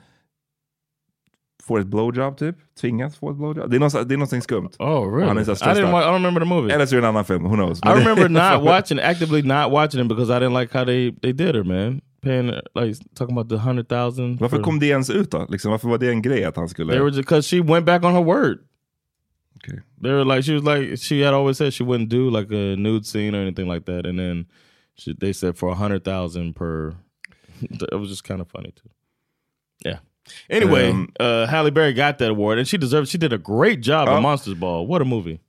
får 1.63 1.79
ett 1.79 1.87
blowjob 1.87 2.37
typ, 2.37 2.55
tvingas 2.81 3.17
få 3.17 3.31
ett 3.31 3.37
blowjob. 3.37 3.69
Det 3.69 3.75
är, 3.75 3.79
något, 3.79 4.09
det 4.09 4.15
är 4.15 4.17
någonting 4.17 4.41
skumt. 4.41 4.69
Oh, 4.79 5.13
really? 5.13 5.27
Han 5.27 5.37
är 5.37 5.43
så 5.43 5.51
I 5.51 5.55
didn't. 5.55 5.89
I 5.89 6.05
don't 6.05 6.13
remember 6.13 6.41
the 6.41 6.47
movie. 6.47 6.75
Eller 6.75 6.85
så 6.85 6.95
är 6.95 7.01
det 7.01 7.07
en 7.07 7.09
annan 7.09 7.25
film, 7.25 7.43
who 7.43 7.55
knows. 7.55 7.79
I 7.79 7.89
remember 7.89 8.29
not 8.53 8.63
watching, 8.63 8.99
actively 8.99 9.41
not 9.41 9.71
watching 9.71 10.01
it 10.01 10.07
because 10.07 10.37
I 10.37 10.39
didn't 10.39 10.59
like 10.59 10.77
how 10.77 10.85
they 10.85 11.11
they 11.21 11.33
did 11.33 11.55
her, 11.55 11.63
man. 11.63 12.01
Paying 12.21 12.47
like 12.75 12.99
talking 13.15 13.37
about 13.37 13.49
the 13.49 13.57
hundred 13.57 13.87
thousand. 13.89 14.39
Varför 14.39 14.63
kom 14.63 14.79
det 14.79 14.85
ens 14.85 15.09
ut 15.09 15.31
då? 15.31 15.47
Liksom, 15.49 15.71
varför 15.71 15.89
var 15.89 15.97
det 15.97 16.09
en 16.09 16.21
grej 16.21 16.45
att 16.45 16.55
han 16.55 16.69
skulle... 16.69 16.93
They 16.93 17.01
were 17.01 17.09
just 17.09 17.19
because 17.19 17.49
she 17.49 17.61
went 17.61 17.85
back 17.85 18.03
on 18.03 18.13
her 18.13 18.23
word. 18.23 18.57
Okay. 19.63 19.79
They 20.01 20.11
were 20.11 20.25
like 20.25 20.43
she 20.43 20.53
was 20.53 20.63
like 20.63 20.97
she 20.97 21.21
had 21.21 21.33
always 21.33 21.57
said 21.57 21.73
she 21.73 21.83
wouldn't 21.83 22.09
do 22.09 22.29
like 22.29 22.51
a 22.51 22.75
nude 22.75 23.05
scene 23.05 23.35
or 23.35 23.41
anything 23.41 23.67
like 23.67 23.85
that, 23.85 24.05
and 24.05 24.17
then 24.17 24.47
she, 24.95 25.13
they 25.13 25.33
said 25.33 25.57
for 25.57 25.69
a 25.69 25.75
hundred 25.75 26.03
thousand 26.03 26.55
per. 26.55 26.95
It 27.91 27.99
was 27.99 28.09
just 28.09 28.23
kind 28.27 28.41
of 28.41 28.47
funny 28.51 28.71
too. 28.71 28.89
Yeah. 29.85 29.99
Anyway, 30.49 30.89
Um, 30.89 31.11
uh, 31.19 31.45
Halle 31.47 31.71
Berry 31.71 31.93
got 31.93 32.17
that 32.19 32.29
award, 32.29 32.57
and 32.59 32.67
she 32.67 32.77
deserved. 32.77 33.09
She 33.09 33.17
did 33.17 33.33
a 33.33 33.37
great 33.37 33.79
job 33.81 34.07
Ja. 34.07 34.17
in 34.17 34.23
Monsters 34.23 34.55
Ball. 34.55 34.85
What 34.87 35.01
a 35.01 35.05
movie! 35.05 35.39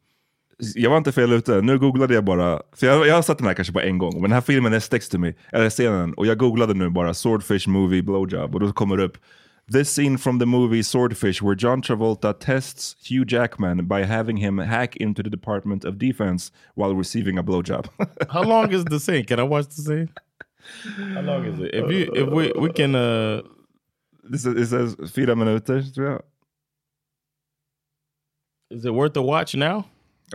Jag 0.75 0.91
var 0.91 0.97
inte 0.99 1.13
fel 1.13 1.33
ute. 1.33 1.61
Nu 1.63 1.79
googlade 1.79 2.15
jag 2.15 2.25
bara, 2.25 2.61
för 2.77 2.87
jag, 2.87 3.07
jag 3.07 3.15
har 3.15 3.23
sett 3.23 3.39
den 3.39 3.47
här 3.47 3.55
kanske 3.55 3.73
bara 3.73 3.85
en 3.85 3.99
gång, 3.99 4.13
men 4.15 4.23
den 4.23 4.33
här 4.33 4.41
filmen 4.41 4.73
är 4.73 4.81
sticks 4.81 5.09
to 5.09 5.19
me, 5.19 5.33
eller 5.53 5.71
scenen, 5.71 6.15
och 6.15 6.27
jag 6.27 6.39
googlade 6.39 6.75
nu 6.75 6.91
bara 6.91 7.15
Swordfish 7.15 7.69
movie 7.69 8.03
blowjob, 8.03 8.55
och 8.55 8.61
då 8.61 8.73
kommer 8.73 8.97
det 8.97 9.03
upp 9.05 9.19
This 9.73 9.89
scene 9.89 10.19
from 10.19 10.39
the 10.41 10.47
movie 10.47 10.83
Swordfish 10.85 11.43
where 11.43 11.57
John 11.59 11.83
Travolta 11.83 12.33
tests 12.33 12.97
Hugh 13.11 13.25
Jackman 13.35 13.89
by 13.89 14.03
having 14.05 14.37
him 14.37 14.59
hack 14.59 14.97
into 14.97 15.23
the 15.23 15.31
Department 15.31 15.85
of 15.85 15.95
Defense 15.95 16.53
while 16.75 16.95
receiving 16.95 17.39
a 17.39 17.43
blowjob. 17.43 17.87
How 18.29 18.43
long 18.43 18.73
is 18.73 18.85
the 18.85 18.99
scene? 19.01 19.25
Can 19.25 19.39
I 19.39 19.43
watch 19.45 19.67
the 19.77 19.83
scene? 19.83 20.09
How 21.15 21.23
long 21.23 21.47
is 21.47 21.61
it? 21.61 21.75
If 21.75 21.91
you 21.91 22.17
if 22.17 22.29
we 22.29 22.67
we 22.67 22.73
can 22.73 22.95
uh 22.95 23.41
det 24.33 24.39
sa- 24.39 24.51
det 24.51 24.67
says 24.67 25.13
fyra 25.15 25.35
minuter 25.35 25.83
tror 25.95 26.07
jag. 26.11 26.23
is 28.75 28.85
it 28.85 28.93
worth 28.93 29.13
the 29.15 29.21
watch 29.23 29.55
now? 29.55 29.83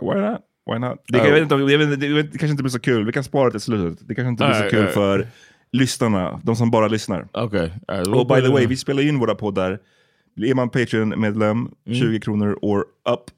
Why 0.02 0.20
not? 0.20 0.40
Why 0.66 0.78
not? 0.78 0.98
Det, 1.08 1.20
Oh. 1.20 1.24
jag 1.26 1.32
vet 1.32 1.42
inte, 1.42 1.54
om- 1.54 1.68
jag 1.68 1.78
vet, 1.78 1.88
inte- 1.92 2.06
det, 2.06 2.22
det 2.22 2.28
kanske 2.38 2.48
inte 2.48 2.62
blir 2.62 2.70
så 2.70 2.80
kul, 2.80 3.06
vi 3.06 3.12
kan 3.12 3.24
spara 3.24 3.50
till 3.50 3.60
slutet. 3.60 4.08
Det 4.08 4.14
kanske 4.14 4.28
inte 4.30 4.44
blir 4.44 4.52
så 4.52 4.56
Alright, 4.56 4.70
kul 4.70 4.78
alright. 4.80 4.94
för 4.94 5.28
lyssnarna, 5.72 6.40
de 6.44 6.56
som 6.56 6.70
bara 6.70 6.88
lyssnar. 6.88 7.28
Okay. 7.44 7.70
Right. 7.88 8.06
Och 8.08 8.26
by 8.26 8.34
the 8.40 8.48
way, 8.52 8.66
vi 8.66 8.76
spelar 8.76 9.02
in 9.02 9.18
våra 9.18 9.34
poddar. 9.34 9.78
Är 10.36 10.54
man 10.54 10.70
Patreon-medlem, 10.70 11.70
20 11.86 12.20
kronor 12.20 12.58
or 12.62 12.80
up 13.10 13.30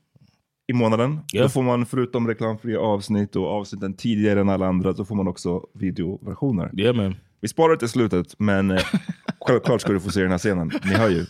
i 0.68 0.72
månaden, 0.72 1.10
Mm. 1.10 1.22
Ja. 1.32 1.42
då 1.42 1.48
får 1.48 1.62
man 1.62 1.86
förutom 1.86 2.28
reklamfria 2.28 2.80
avsnitt 2.80 3.36
och 3.36 3.46
avsnitten 3.46 3.94
tidigare 3.94 4.40
än 4.40 4.48
alla 4.48 4.66
andra, 4.66 4.94
så 4.94 5.04
får 5.04 5.14
man 5.14 5.28
också 5.28 5.60
videoversioner. 5.74 6.70
yeah, 6.80 6.96
man. 6.96 7.14
Vi 7.40 7.48
sparar 7.48 7.76
till 7.76 7.88
slutet, 7.88 8.34
men 8.38 8.70
eh, 8.70 8.84
självklart 9.40 9.80
ska 9.80 9.92
du 9.92 10.00
få 10.00 10.10
se 10.10 10.20
den 10.22 10.30
här 10.30 10.38
scenen. 10.38 10.70
Ni 10.84 10.90
hör 10.94 11.08
ju. 11.08 11.26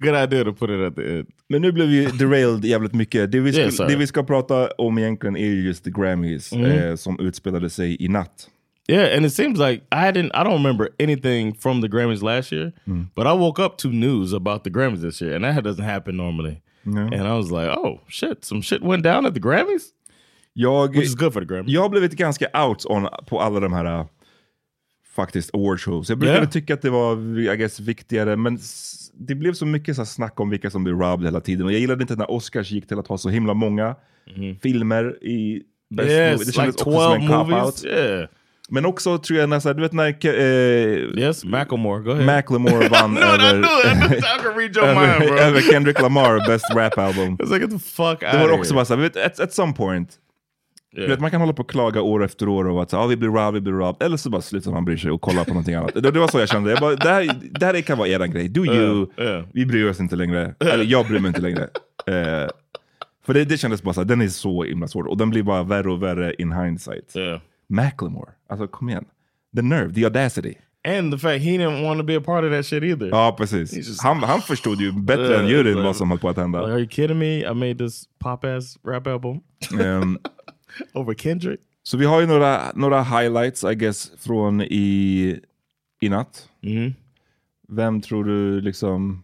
Good 0.00 0.14
idea 0.14 0.44
to 0.44 0.52
put 0.52 0.70
it 0.70 0.80
at 0.86 0.96
the 0.96 1.02
end. 1.18 1.26
Men 1.48 1.62
nu 1.62 1.72
blev 1.72 1.88
vi 1.88 2.06
derailed 2.06 2.64
jävligt 2.64 2.94
mycket. 2.94 3.32
Det 3.32 3.40
vi, 3.40 3.50
Yeah, 3.56 3.68
ska, 3.70 3.76
sorry. 3.76 3.92
det 3.92 3.98
vi 3.98 4.06
ska 4.06 4.22
prata 4.22 4.68
om 4.78 4.98
egentligen 4.98 5.36
är 5.36 5.46
ju 5.46 5.62
just 5.66 5.84
the 5.84 5.90
Grammys 5.90 6.52
Mm. 6.52 6.64
eh, 6.70 6.94
som 6.96 7.20
utspelade 7.20 7.70
sig 7.70 8.04
i 8.04 8.08
natt. 8.08 8.48
Yeah, 8.90 9.16
and 9.16 9.26
it 9.26 9.32
seems 9.32 9.58
like 9.58 9.82
I 9.92 10.12
didn't. 10.12 10.30
I 10.34 10.44
don't 10.44 10.52
remember 10.56 10.88
anything 10.98 11.54
from 11.54 11.82
the 11.82 11.88
Grammys 11.88 12.22
last 12.22 12.52
year, 12.52 12.72
but 13.14 13.26
I 13.26 13.32
woke 13.38 13.62
up 13.62 13.76
to 13.78 13.88
news 13.88 14.32
about 14.34 14.64
the 14.64 14.70
Grammys 14.70 15.00
this 15.02 15.22
year, 15.22 15.34
and 15.36 15.44
that 15.44 15.64
doesn't 15.64 15.84
happen 15.84 16.16
normally. 16.16 16.60
And 16.96 17.14
I 17.14 17.32
was 17.36 17.50
like, 17.50 17.68
oh 17.78 18.00
shit, 18.08 18.44
some 18.44 18.62
shit 18.62 18.82
went 18.82 19.02
down 19.04 19.26
at 19.26 19.34
the 19.34 19.40
Grammys, 19.40 19.82
Jag, 20.52 20.96
which 20.96 21.06
is 21.06 21.14
good 21.14 21.32
for 21.32 21.40
the 21.40 21.46
Grammys. 21.46 21.70
Jag 21.70 21.82
har 21.82 21.88
blivit 21.88 22.12
ganska 22.12 22.66
out 22.66 22.86
on, 22.86 23.08
på 23.26 23.40
alla 23.40 23.60
de 23.60 23.72
här 23.72 24.00
uh, 24.00 24.06
faktiskt 25.16 25.54
award 25.54 25.80
shows. 25.80 26.08
Jag 26.08 26.18
brukade 26.18 26.38
Yeah. 26.38 26.50
tycka 26.50 26.74
att 26.74 26.82
det 26.82 26.90
var 26.90 27.38
I 27.38 27.56
guess, 27.56 27.80
viktigare, 27.80 28.36
men 28.36 28.58
det 29.14 29.34
blev 29.34 29.52
så 29.52 29.66
mycket 29.66 29.96
så 29.96 30.04
snack 30.04 30.40
om 30.40 30.50
vilka 30.50 30.70
som 30.70 30.84
blir 30.84 30.94
robbed 30.94 31.24
hela 31.26 31.40
tiden. 31.40 31.66
Och 31.66 31.72
jag 31.72 31.80
gillade 31.80 32.02
inte 32.02 32.16
när 32.16 32.30
Oscars 32.30 32.70
gick 32.70 32.88
till 32.88 32.98
att 32.98 33.06
ha 33.08 33.18
så 33.18 33.28
himla 33.28 33.54
många 33.54 33.96
filmer 34.62 35.24
i 35.24 35.62
Best 35.90 36.10
Yes. 36.10 36.46
Det 36.46 36.52
kändes 36.52 36.74
like 36.76 36.90
också 36.90 37.00
som 37.00 37.20
12 37.20 37.22
en 37.22 37.28
cop-out. 37.28 37.84
Yeah. 37.86 38.28
Men 38.70 38.86
också 38.86 39.18
tror 39.18 39.38
jag 39.38 39.48
här, 39.48 39.74
du 39.74 39.82
vet 39.82 39.92
när 39.92 40.26
eh, 40.26 41.24
Yes, 41.24 41.44
Macklemore. 41.44 42.02
Go 42.02 42.10
ahead. 42.10 42.26
Macklemore 42.26 42.88
vann 42.88 43.16
I 43.18 43.20
över, 43.22 43.54
över, 44.82 45.38
över 45.42 45.60
Kendrick 45.60 46.00
Lamar, 46.00 46.46
Best 46.46 46.74
Rap 46.74 46.98
Album. 46.98 47.36
It's 47.36 47.52
like 47.54 47.66
the 47.68 47.78
fuck 47.78 48.20
Det 48.20 48.38
var 48.38 48.50
också 48.50 48.74
bara 48.74 48.84
såhär, 48.84 49.02
vet, 49.02 49.16
at, 49.16 49.40
at 49.40 49.52
some 49.52 49.72
point, 49.72 50.18
Yeah. 50.96 51.10
vet, 51.10 51.20
man 51.20 51.30
kan 51.30 51.40
hålla 51.40 51.52
på 51.52 51.62
och 51.62 51.70
klaga 51.70 52.02
år 52.02 52.24
efter 52.24 52.48
år 52.48 52.68
och 52.68 52.82
att 52.82 52.94
ah, 52.94 53.06
vi 53.06 53.16
blir 53.16 53.28
robbed, 53.28 53.54
vi 53.54 53.60
blir 53.60 53.72
robbed. 53.72 54.06
Eller 54.06 54.16
så 54.16 54.30
bara 54.30 54.42
slutar 54.42 54.70
man 54.70 54.84
bry 54.84 54.98
sig 54.98 55.10
och 55.10 55.20
kollar 55.20 55.44
på 55.44 55.50
någonting 55.50 55.74
annat. 55.74 55.94
Det, 55.94 56.10
det 56.10 56.18
var 56.20 56.28
så 56.28 56.38
jag 56.38 56.48
kände. 56.48 56.70
Jag 56.70 56.80
bara, 56.80 56.94
det, 56.96 57.08
här, 57.08 57.30
det 57.50 57.66
här 57.66 57.80
kan 57.80 57.98
vara 57.98 58.08
eran 58.08 58.30
grej. 58.30 58.48
Do 58.48 58.66
you. 58.66 59.06
ja. 59.16 59.44
Vi 59.52 59.66
bryr 59.66 59.90
oss 59.90 60.00
inte 60.00 60.16
längre. 60.16 60.54
Eller 60.60 60.84
jag 60.84 61.06
bryr 61.06 61.18
mig 61.18 61.28
inte 61.28 61.40
längre. 61.40 61.68
Eh, 62.06 62.48
För 63.26 63.34
det, 63.34 63.44
det 63.44 63.58
kändes 63.58 63.82
bara 63.82 63.94
så 63.94 64.00
här, 64.00 64.04
den 64.08 64.20
är 64.20 64.28
så 64.28 64.62
himla 64.62 64.88
svår. 64.88 65.06
Och 65.06 65.16
den 65.16 65.30
blir 65.30 65.42
bara 65.42 65.62
värre 65.62 65.90
och 65.90 66.02
värre 66.02 66.34
in 66.38 66.52
hindsight. 66.52 67.16
Yeah. 67.16 67.40
Macklemore, 67.68 68.32
alltså 68.48 68.66
kom 68.68 68.88
igen. 68.88 69.04
The 69.56 69.62
nerve, 69.62 69.94
the 69.94 70.04
audacity. 70.04 70.54
And 70.88 71.12
the 71.12 71.18
fact 71.18 71.44
he 71.44 71.50
didn't 71.58 71.82
want 71.84 72.00
to 72.00 72.04
be 72.04 72.16
a 72.16 72.20
part 72.20 72.44
of 72.44 72.50
that 72.52 72.66
shit 72.66 72.82
either. 72.82 73.08
Ja, 73.08 73.34
precis. 73.38 73.72
just- 73.76 74.02
Han, 74.02 74.22
han 74.22 74.40
förstod 74.42 74.80
ju 74.80 74.92
bättre 74.92 75.24
Yeah, 75.26 75.40
än 75.44 75.48
juryn 75.50 75.76
like- 75.76 75.82
vad 75.84 75.96
som 75.96 76.10
höll 76.10 76.18
på 76.18 76.28
att 76.28 76.36
hända. 76.36 76.60
Like, 76.60 76.72
are 76.72 76.78
you 76.80 76.88
kidding 76.88 77.18
me? 77.18 77.38
I 77.50 77.54
made 77.54 77.74
this 77.74 78.08
pop 78.18 78.44
ass 78.44 78.78
rap 78.84 79.06
album 79.06 79.40
Ehm, 79.80 80.18
over 80.94 81.14
Kendrick. 81.14 81.60
så 81.82 81.96
vi 81.96 82.04
har 82.06 82.20
ju 82.20 82.26
några, 82.26 82.72
några 82.74 83.02
highlights, 83.02 83.64
I 83.64 83.74
guess, 83.74 84.12
från 84.18 84.60
i, 84.62 85.40
i 86.00 86.08
natt. 86.08 86.48
Mhm. 86.60 86.94
Vem 87.68 88.00
tror 88.00 88.24
du 88.24 88.60
liksom 88.60 89.22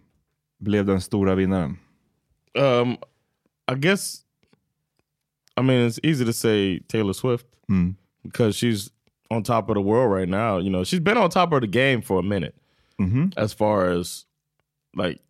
blev 0.59 0.85
den 0.87 1.01
stora 1.01 1.35
vinnaren? 1.35 1.77
Um, 2.59 2.91
I 3.73 3.81
guess. 3.81 4.21
I 5.61 5.63
mean, 5.63 5.89
it's 5.89 6.01
easy 6.03 6.25
to 6.25 6.33
say 6.33 6.81
Taylor 6.81 7.13
Swift 7.13 7.47
Mm. 7.69 7.95
Because 8.25 8.57
she's 8.57 8.90
on 9.31 9.43
top 9.45 9.69
of 9.69 9.75
the 9.75 9.81
world 9.81 10.11
right 10.12 10.28
now. 10.28 10.59
You 10.59 10.71
know, 10.71 10.83
she's 10.85 11.00
been 11.00 11.16
on 11.16 11.31
top 11.31 11.52
of 11.52 11.61
the 11.61 11.66
game 11.66 12.02
for 12.02 12.19
a 12.19 12.23
minute. 12.23 12.54
Mhm. 13.00 13.33
As 13.37 13.52
far 13.52 13.87
as 13.90 14.25
like, 14.97 15.21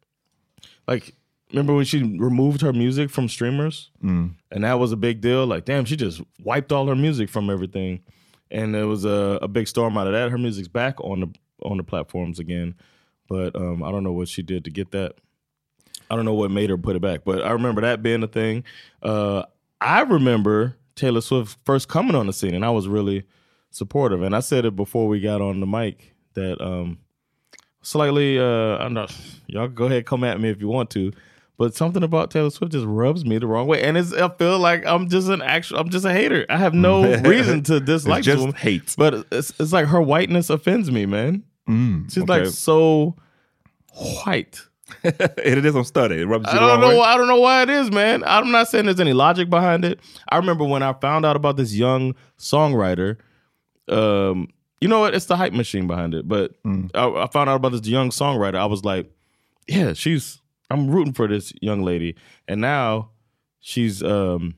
like 0.87 1.15
remember 1.51 1.75
when 1.75 1.85
she 1.85 2.03
removed 2.03 2.61
her 2.61 2.73
music 2.73 3.11
from 3.11 3.29
streamers, 3.29 3.91
Mm. 4.03 4.33
and 4.51 4.65
that 4.65 4.79
was 4.79 4.93
a 4.93 4.97
big 4.97 5.21
deal. 5.21 5.47
Like, 5.47 5.65
damn, 5.65 5.85
she 5.85 5.97
just 5.97 6.21
wiped 6.43 6.73
all 6.73 6.87
her 6.89 6.97
music 6.97 7.29
from 7.31 7.49
everything, 7.51 8.01
and 8.51 8.75
there 8.75 8.87
was 8.87 9.05
a, 9.05 9.39
a 9.41 9.49
big 9.49 9.69
storm 9.69 9.97
out 9.97 10.07
of 10.07 10.13
that. 10.13 10.31
Her 10.31 10.39
music's 10.39 10.69
back 10.69 11.01
on 11.01 11.21
the 11.21 11.29
on 11.63 11.77
the 11.79 11.85
platforms 11.85 12.39
again, 12.39 12.75
but 13.29 13.55
um, 13.57 13.83
I 13.83 13.91
don't 13.91 14.05
know 14.05 14.13
what 14.13 14.29
she 14.29 14.43
did 14.43 14.65
to 14.65 14.71
get 14.71 14.91
that. 14.91 15.15
I 16.11 16.17
don't 16.17 16.27
know 16.27 16.35
what 16.35 16.51
made 16.51 16.69
her 16.69 16.77
put 16.77 16.97
it 16.97 17.01
back, 17.03 17.21
but 17.25 17.43
I 17.43 17.53
remember 17.53 17.81
that 17.81 18.03
being 18.03 18.23
a 18.23 18.27
thing. 18.29 18.65
Uh, 19.03 19.45
I 19.81 20.03
remember 20.03 20.77
Taylor 20.97 21.21
Swift 21.21 21.59
first 21.65 21.89
coming 21.89 22.15
on 22.15 22.27
the 22.27 22.33
scene, 22.33 22.55
and 22.55 22.65
I 22.65 22.71
was 22.71 22.89
really 22.89 23.25
supportive. 23.71 24.23
And 24.23 24.35
I 24.35 24.41
said 24.41 24.65
it 24.65 24.77
before 24.77 25.09
we 25.09 25.21
got 25.21 25.41
on 25.41 25.61
the 25.61 25.67
mic 25.67 26.15
that 26.35 26.61
um, 26.61 26.99
slightly, 27.83 28.39
uh, 28.39 28.79
I'm 28.79 28.95
not. 28.95 29.15
Y'all 29.47 29.69
go 29.69 29.87
ahead, 29.87 30.07
come 30.07 30.25
at 30.25 30.41
me 30.41 30.51
if 30.51 30.61
you 30.61 30.69
want 30.69 30.91
to, 30.91 31.13
but 31.57 31.75
something 31.75 32.03
about 32.03 32.31
Taylor 32.31 32.51
Swift 32.51 32.73
just 32.73 32.87
rubs 32.87 33.25
me 33.25 33.39
the 33.39 33.47
wrong 33.47 33.67
way, 33.67 33.83
and 33.83 33.97
it's, 33.97 34.13
I 34.13 34.29
feel 34.29 34.59
like 34.59 34.85
I'm 34.87 35.09
just 35.09 35.29
an 35.29 35.43
actual. 35.43 35.79
I'm 35.79 35.89
just 35.91 36.05
a 36.05 36.13
hater. 36.13 36.47
I 36.49 36.57
have 36.59 36.75
no 36.75 37.17
reason 37.23 37.63
to 37.65 37.81
dislike 37.81 38.25
just 38.25 38.41
woman, 38.41 38.55
hate. 38.55 38.95
but 38.97 39.27
it's 39.33 39.53
it's 39.59 39.73
like 39.73 39.87
her 39.87 40.01
whiteness 40.03 40.51
offends 40.51 40.91
me, 40.91 41.07
man. 41.07 41.45
Mm, 41.69 42.13
She's 42.13 42.23
okej. 42.25 42.29
like 42.29 42.47
so 42.49 43.17
white. 44.25 44.61
Är 45.03 45.55
det 45.57 45.61
det 45.61 45.73
som 45.73 45.85
stör? 45.85 46.09
Rubs 46.09 46.49
I 46.53 46.57
don't 46.57 46.81
know. 46.81 46.89
way? 46.89 47.01
I 47.01 47.17
don't 47.17 47.27
know 47.27 47.41
why 47.41 47.63
it 47.63 47.71
is, 47.71 47.91
man. 47.91 48.23
I'm 48.27 48.51
not 48.51 48.69
saying 48.69 48.87
there's 48.87 49.01
any 49.01 49.13
logic 49.13 49.51
behind 49.51 49.85
it. 49.85 50.01
I 50.29 50.37
remember 50.37 50.65
when 50.65 50.83
I 50.83 50.93
found 51.01 51.25
out 51.27 51.37
about 51.37 51.57
this 51.57 51.73
young 51.73 52.15
songwriter. 52.39 53.17
Um, 53.89 54.49
you 54.81 54.89
know 54.89 55.01
what? 55.01 55.15
It's 55.15 55.27
the 55.27 55.37
hype 55.37 55.53
machine 55.53 55.87
behind 55.87 56.15
it. 56.15 56.27
But 56.29 56.53
I, 56.95 57.09
I 57.09 57.29
found 57.33 57.49
out 57.51 57.57
about 57.57 57.73
this 57.73 57.87
young 57.87 58.11
songwriter. 58.11 58.57
I 58.57 58.67
was 58.67 58.85
like, 58.85 59.11
yeah, 59.67 59.93
she's. 59.95 60.41
I'm 60.71 60.91
rooting 60.91 61.13
for 61.13 61.29
this 61.29 61.53
young 61.61 61.83
lady, 61.83 62.17
and 62.49 62.61
now 62.61 63.11
she's. 63.61 64.03
Um, 64.03 64.55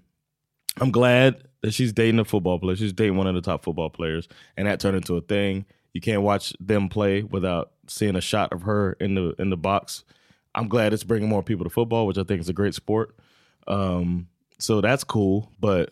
I'm 0.81 0.91
glad 0.91 1.43
that 1.63 1.73
she's 1.75 1.93
dating 1.93 2.21
a 2.21 2.25
football 2.25 2.59
player. 2.59 2.77
She's 2.77 2.93
dating 2.93 3.17
one 3.17 3.27
of 3.27 3.35
the 3.35 3.41
top 3.41 3.65
football 3.65 3.91
players, 3.91 4.29
and 4.57 4.69
that 4.69 4.79
turned 4.81 4.97
into 4.97 5.17
a 5.17 5.21
thing. 5.21 5.65
You 5.93 6.01
can't 6.01 6.23
watch 6.23 6.53
them 6.61 6.89
play 6.89 7.23
without 7.23 7.73
seeing 7.89 8.17
a 8.17 8.21
shot 8.21 8.53
of 8.53 8.63
her 8.63 8.93
in 9.01 9.15
the 9.15 9.35
in 9.39 9.51
the 9.51 9.57
box. 9.57 10.05
I'm 10.57 10.69
glad 10.69 10.93
it's 10.93 11.05
bringing 11.05 11.29
more 11.29 11.43
people 11.43 11.65
to 11.65 11.71
football, 11.71 12.07
which 12.07 12.19
I 12.19 12.25
think 12.25 12.41
is 12.41 12.49
a 12.49 12.53
great 12.53 12.75
sport. 12.75 13.15
Um, 13.69 14.27
so 14.59 14.81
that's 14.81 15.05
cool, 15.05 15.51
but 15.61 15.91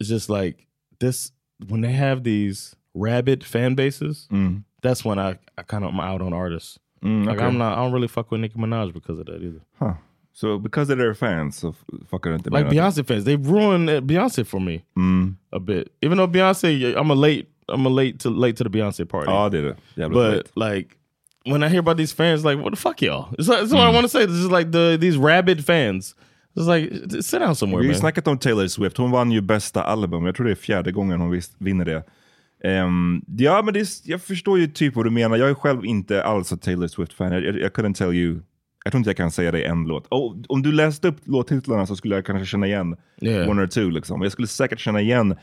it's 0.00 0.08
just 0.08 0.28
like 0.28 0.66
this 0.98 1.32
when 1.68 1.80
they 1.80 1.92
have 1.92 2.24
these 2.24 2.76
rabid 2.94 3.44
fan 3.44 3.74
bases. 3.74 4.28
Mm. 4.30 4.64
That's 4.82 5.04
when 5.04 5.18
I, 5.18 5.38
I 5.56 5.62
kind 5.62 5.84
of 5.84 5.92
am 5.94 6.00
out 6.00 6.20
on 6.22 6.32
artists. 6.32 6.78
Mm, 7.02 7.26
Like 7.26 7.36
okay. 7.36 7.46
I'm 7.46 7.58
not, 7.58 7.78
I 7.78 7.82
don't 7.82 7.92
really 7.92 8.08
fuck 8.08 8.30
with 8.30 8.40
Nicki 8.40 8.58
Minaj 8.58 8.92
because 8.92 9.18
of 9.18 9.26
that 9.26 9.40
either. 9.42 9.60
Huh. 9.78 9.94
So 10.32 10.58
because 10.58 10.90
of 10.90 10.98
their 10.98 11.14
fans 11.14 11.56
så 11.60 11.68
f- 11.68 11.84
fuckar 12.10 12.32
Like 12.50 12.64
med 12.66 12.72
Beyonce 12.72 13.06
fans, 13.06 13.24
they 13.24 13.36
ruined 13.36 13.90
uh, 13.90 14.00
Beyonce 14.00 14.44
for 14.46 14.60
me 14.60 14.82
Mm. 14.96 15.36
a 15.52 15.60
bit. 15.60 15.92
Even 16.02 16.18
though 16.18 16.26
Beyonce, 16.28 16.96
I'm 16.96 17.10
a 17.10 17.14
late, 17.14 17.48
I'm 17.68 17.86
a 17.86 17.90
late 17.90 18.18
to 18.20 18.30
late 18.30 18.56
to 18.56 18.64
the 18.64 18.70
Beyonce 18.70 19.04
party. 19.08 19.30
Ja, 19.30 19.48
det 19.48 19.58
är 19.58 19.62
det. 19.62 19.76
Jävligt 19.96 20.12
but 20.14 20.34
rätt. 20.36 20.50
like 20.56 20.96
when 21.44 21.62
I 21.62 21.68
hear 21.68 21.78
about 21.80 21.96
these 21.96 22.14
fans, 22.14 22.44
like 22.44 22.62
what 22.62 22.70
the 22.70 22.76
fuck, 22.80 23.02
y'all? 23.02 23.26
It's 23.38 23.48
like, 23.48 23.60
that's 23.60 23.72
what 23.72 23.82
Mm. 23.82 23.90
I 23.90 23.94
want 23.94 24.04
to 24.04 24.08
say. 24.18 24.26
This 24.26 24.36
is 24.44 24.50
like 24.50 24.72
the 24.72 24.98
these 25.00 25.18
rabid 25.18 25.66
fans. 25.66 26.14
It's 26.56 26.66
like 26.74 26.92
sit 27.22 27.40
down 27.40 27.56
somewhere, 27.56 27.80
Vi 27.82 27.86
har 27.86 27.92
ju 27.94 28.00
man. 28.00 28.00
snackat 28.00 28.26
om 28.28 28.38
Taylor 28.38 28.66
Swift, 28.68 28.96
hon 28.96 29.10
vann 29.10 29.32
ju 29.32 29.40
bästa 29.40 29.82
album. 29.82 30.26
Jag 30.26 30.34
tror 30.34 30.46
det 30.46 30.52
är 30.52 30.54
fjärde 30.54 30.92
gången 30.92 31.20
hon 31.20 31.30
visst 31.30 31.54
vinner 31.58 31.84
det. 31.84 32.04
Ehm, 32.64 33.22
ja, 33.38 33.62
men 33.64 33.74
det 33.74 33.80
är, 33.80 33.86
jag 34.04 34.22
förstår 34.22 34.58
ju 34.58 34.66
typ 34.66 34.96
vad 34.96 35.06
du 35.06 35.10
menar. 35.10 35.36
Jag 35.36 35.50
är 35.50 35.54
själv 35.54 35.84
inte 35.84 36.22
alls 36.24 36.52
ett 36.52 36.62
Taylor 36.62 36.86
Swift-fan. 36.88 37.32
Jag, 37.32 37.44
jag, 37.44 37.58
jag 37.60 37.72
couldn't 37.72 37.94
tell 37.94 38.14
you. 38.14 38.40
Jag 38.84 38.92
tror 38.92 38.98
inte 38.98 39.10
jag 39.10 39.16
kan 39.16 39.30
säga 39.30 39.52
det 39.52 39.60
i 39.60 39.64
en 39.64 39.84
låt. 39.84 40.06
Oh, 40.10 40.36
om 40.48 40.62
du 40.62 40.72
läste 40.72 41.08
upp 41.08 41.16
låttitlarna 41.24 41.86
så 41.86 41.96
skulle 41.96 42.14
jag 42.14 42.26
kanske 42.26 42.46
känna 42.46 42.66
igen 42.66 42.96
Yeah. 43.22 43.50
one 43.50 43.62
or 43.62 43.66
two. 43.66 43.90
Liksom. 43.90 44.22
Jag 44.22 44.32
skulle 44.32 44.48
säkert 44.48 44.80
känna 44.80 45.00
igen 45.00 45.36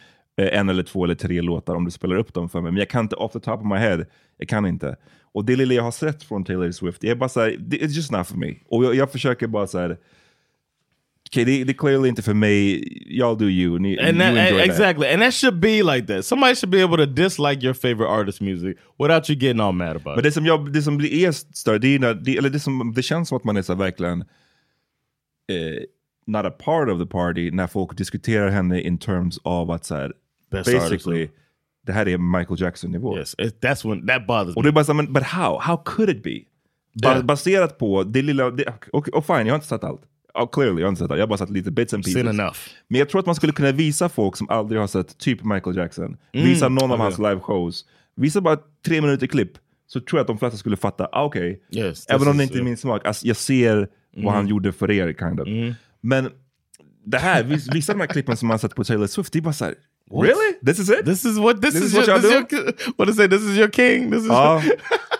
en 0.48 0.70
eller 0.70 0.84
två 0.84 1.04
eller 1.04 1.16
tre 1.16 1.42
låtar 1.42 1.76
om 1.76 1.86
du 1.86 1.92
spelar 1.92 2.16
upp 2.16 2.34
dem 2.34 2.50
för 2.50 2.62
mig. 2.62 2.72
Men 2.72 2.80
jag 2.80 2.90
kan 2.90 3.06
inte 3.06 3.16
off 3.16 3.32
the 3.32 3.40
top 3.40 3.60
of 3.60 3.66
my 3.66 3.78
head. 3.78 4.06
Jag 4.38 4.50
kan 4.50 4.66
inte. 4.66 4.96
Och 5.32 5.46
det 5.46 5.56
lilla 5.56 5.74
jag 5.74 5.84
har 5.84 5.92
sett 5.92 6.24
från 6.24 6.44
Taylor 6.44 6.72
Swift, 6.72 7.04
jag 7.04 7.12
är 7.12 7.16
bara 7.16 7.30
såhär, 7.30 7.50
it's 7.52 7.88
just 7.88 8.12
not 8.12 8.28
for 8.28 8.38
me. 8.38 8.54
Och 8.70 8.86
jag, 8.86 8.96
jag 8.96 9.12
försöker 9.12 9.48
bara 9.48 9.68
såhär, 9.68 9.98
okej 11.30 11.46
det, 11.46 11.64
det 11.64 11.72
är 11.72 11.74
clearly 11.74 12.10
inte 12.10 12.22
för 12.22 12.34
mig, 12.34 12.84
y'all 13.20 13.38
do 13.38 13.46
you. 13.46 13.80
Ni, 13.80 14.00
and 14.00 14.18
you 14.18 14.20
that, 14.20 14.38
enjoy 14.38 14.58
that. 14.60 14.70
exactly, 14.70 15.08
and 15.08 15.22
that 15.22 15.34
should 15.34 15.60
be 15.60 15.84
like 15.84 16.08
that. 16.08 16.26
Somebody 16.26 16.56
should 16.56 16.72
be 16.72 16.84
able 16.84 16.98
to 16.98 17.06
dislike 17.06 17.64
your 17.64 17.74
favorite 17.74 18.10
artist's 18.10 18.42
music 18.42 18.78
without 19.00 19.30
you 19.30 19.40
getting 19.40 19.62
all 19.62 19.74
mad 19.74 19.96
about 19.96 20.06
Men 20.16 20.20
it. 20.20 20.24
det 20.24 20.32
som, 20.32 20.46
jag, 20.46 20.74
det 20.74 20.82
som 20.82 20.98
blir 20.98 21.28
är 21.28 21.32
större, 21.32 21.78
det, 21.78 21.96
är 21.96 22.00
när, 22.00 22.14
det, 22.14 22.38
eller 22.38 22.50
det, 22.50 22.60
som, 22.60 22.94
det 22.96 23.04
känns 23.04 23.30
som 23.30 23.38
att 23.38 23.44
man 23.44 23.58
är 23.58 23.62
så 23.62 23.74
här 23.74 23.80
verkligen 23.80 24.22
eh, 24.22 25.84
not 26.28 26.46
a 26.46 26.52
part 26.52 26.90
of 26.90 27.00
the 27.00 27.06
party 27.06 27.52
när 27.52 27.68
folk 27.68 27.98
diskuterar 27.98 28.50
henne 28.50 28.82
in 28.82 28.98
terms 28.98 29.40
av 29.44 29.72
att 29.72 29.86
så 29.86 29.96
här, 29.96 30.14
Best 30.52 30.72
basically, 30.72 31.24
artist. 31.24 31.38
det 31.86 31.92
här 31.92 32.08
är 32.08 32.18
Michael 32.18 32.62
Jackson-nivå. 32.62 33.18
Yes, 33.18 33.36
it, 33.38 33.64
that's 33.64 33.90
when 33.90 34.08
that 34.08 34.28
bothers 34.28 34.56
Och 34.56 34.64
me. 34.64 34.72
det 34.72 34.80
är 34.80 34.84
bara 34.84 34.94
men 34.94 35.14
but 35.14 35.24
how? 35.24 35.60
How 35.60 35.78
could 35.86 36.10
it 36.10 36.24
be? 36.24 36.40
Ba. 37.04 37.22
Baserat 37.24 37.78
på 37.78 38.04
det 38.04 38.22
lilla, 38.22 38.52
det, 38.52 38.74
och, 38.92 39.10
och 39.10 39.26
fine, 39.26 39.38
jag 39.38 39.46
har 39.46 39.56
inte 39.56 39.68
sett 39.68 39.84
allt. 39.84 40.02
Oh, 40.34 40.50
clearly, 40.52 40.82
jag 40.82 40.88
har 40.88 40.90
inte 40.90 41.00
sett 41.00 41.12
allt. 41.12 41.18
Jag 41.18 41.24
har 41.24 41.30
bara 41.30 41.38
sett 41.38 41.50
lite 41.50 41.72
bits 41.72 41.94
and 41.94 42.04
pieces. 42.04 42.26
Enough. 42.26 42.58
Men 42.88 43.00
jag 43.00 43.10
tror 43.10 43.20
att 43.20 43.26
man 43.26 43.36
skulle 43.36 43.54
kunna 43.54 43.72
visa 43.72 44.10
folk 44.10 44.38
som 44.38 44.50
aldrig 44.50 44.82
har 44.82 44.88
sett 44.88 45.18
typ 45.18 45.44
Michael 45.44 45.78
Jackson, 45.78 46.18
visa 46.34 46.70
någon 46.70 46.84
av 46.84 46.92
okay. 46.92 47.04
hans 47.04 47.18
live 47.18 47.40
shows, 47.40 47.86
visa 48.16 48.42
bara 48.42 48.58
tre 48.86 49.02
minuter 49.02 49.28
klipp, 49.28 49.52
så 49.88 50.00
tror 50.00 50.18
jag 50.20 50.22
att 50.22 50.28
de 50.28 50.38
flesta 50.38 50.58
skulle 50.58 50.78
fatta, 50.78 51.10
ah, 51.12 51.24
okej, 51.24 51.62
Yes, 51.72 52.06
även 52.10 52.28
om 52.28 52.38
det 52.38 52.44
inte 52.44 52.58
är 52.58 52.64
min 52.64 52.78
smak, 52.78 53.06
alltså, 53.06 53.28
jag 53.28 53.36
ser 53.36 53.88
vad 54.18 54.34
han 54.34 54.48
gjorde 54.48 54.72
för 54.72 54.92
er, 54.92 55.14
kind 55.14 55.40
of. 55.40 55.48
Men 56.02 56.30
det 57.06 57.18
här, 57.18 57.44
vis- 57.44 57.74
vissa 57.74 57.92
av 57.94 57.98
de 57.98 58.02
här 58.02 58.14
klippen 58.14 58.38
som 58.38 58.48
man 58.48 58.60
sett 58.60 58.76
på 58.76 58.84
Taylor 58.84 59.08
Swift, 59.08 59.34
det 59.34 59.40
är 59.40 59.42
bara 59.42 59.54
såhär, 60.10 60.24
really? 60.24 60.58
This 60.66 60.80
is 60.80 60.90
it? 60.90 61.06
This 61.06 61.26
is 61.26 61.38
what 61.38 61.62
this, 61.62 61.74
This 61.74 61.84
is. 61.84 61.92
is 61.92 61.98
what 61.98 62.08
your, 62.08 62.16
y'all 62.16 62.22
this 62.22 62.48
do? 62.50 62.56
your, 62.56 62.94
what 62.98 63.08
to 63.08 63.14
say? 63.14 63.28
This 63.28 63.44
is 63.44 63.58
your 63.58 63.70
king. 63.70 64.10
This 64.12 64.24
is 64.24 64.30
Ja, 64.30 64.62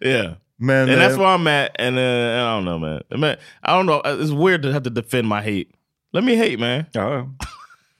yeah. 0.00 0.34
Man, 0.58 0.88
and 0.88 1.00
that's 1.00 1.14
eh, 1.14 1.18
where 1.18 1.28
I'm 1.28 1.46
at. 1.46 1.76
And 1.78 1.98
uh, 1.98 2.00
I 2.00 2.56
don't 2.56 2.64
know, 2.64 2.78
man. 2.78 3.36
I 3.62 3.76
don't 3.76 3.86
know. 3.86 4.00
It's 4.04 4.30
weird 4.30 4.62
to 4.62 4.72
have 4.72 4.82
to 4.84 4.90
defend 4.90 5.28
my 5.28 5.42
hate. 5.42 5.74
Let 6.12 6.24
me 6.24 6.34
hate, 6.34 6.58
man. 6.58 6.86
Ja, 6.94 7.10
ja. 7.10 7.26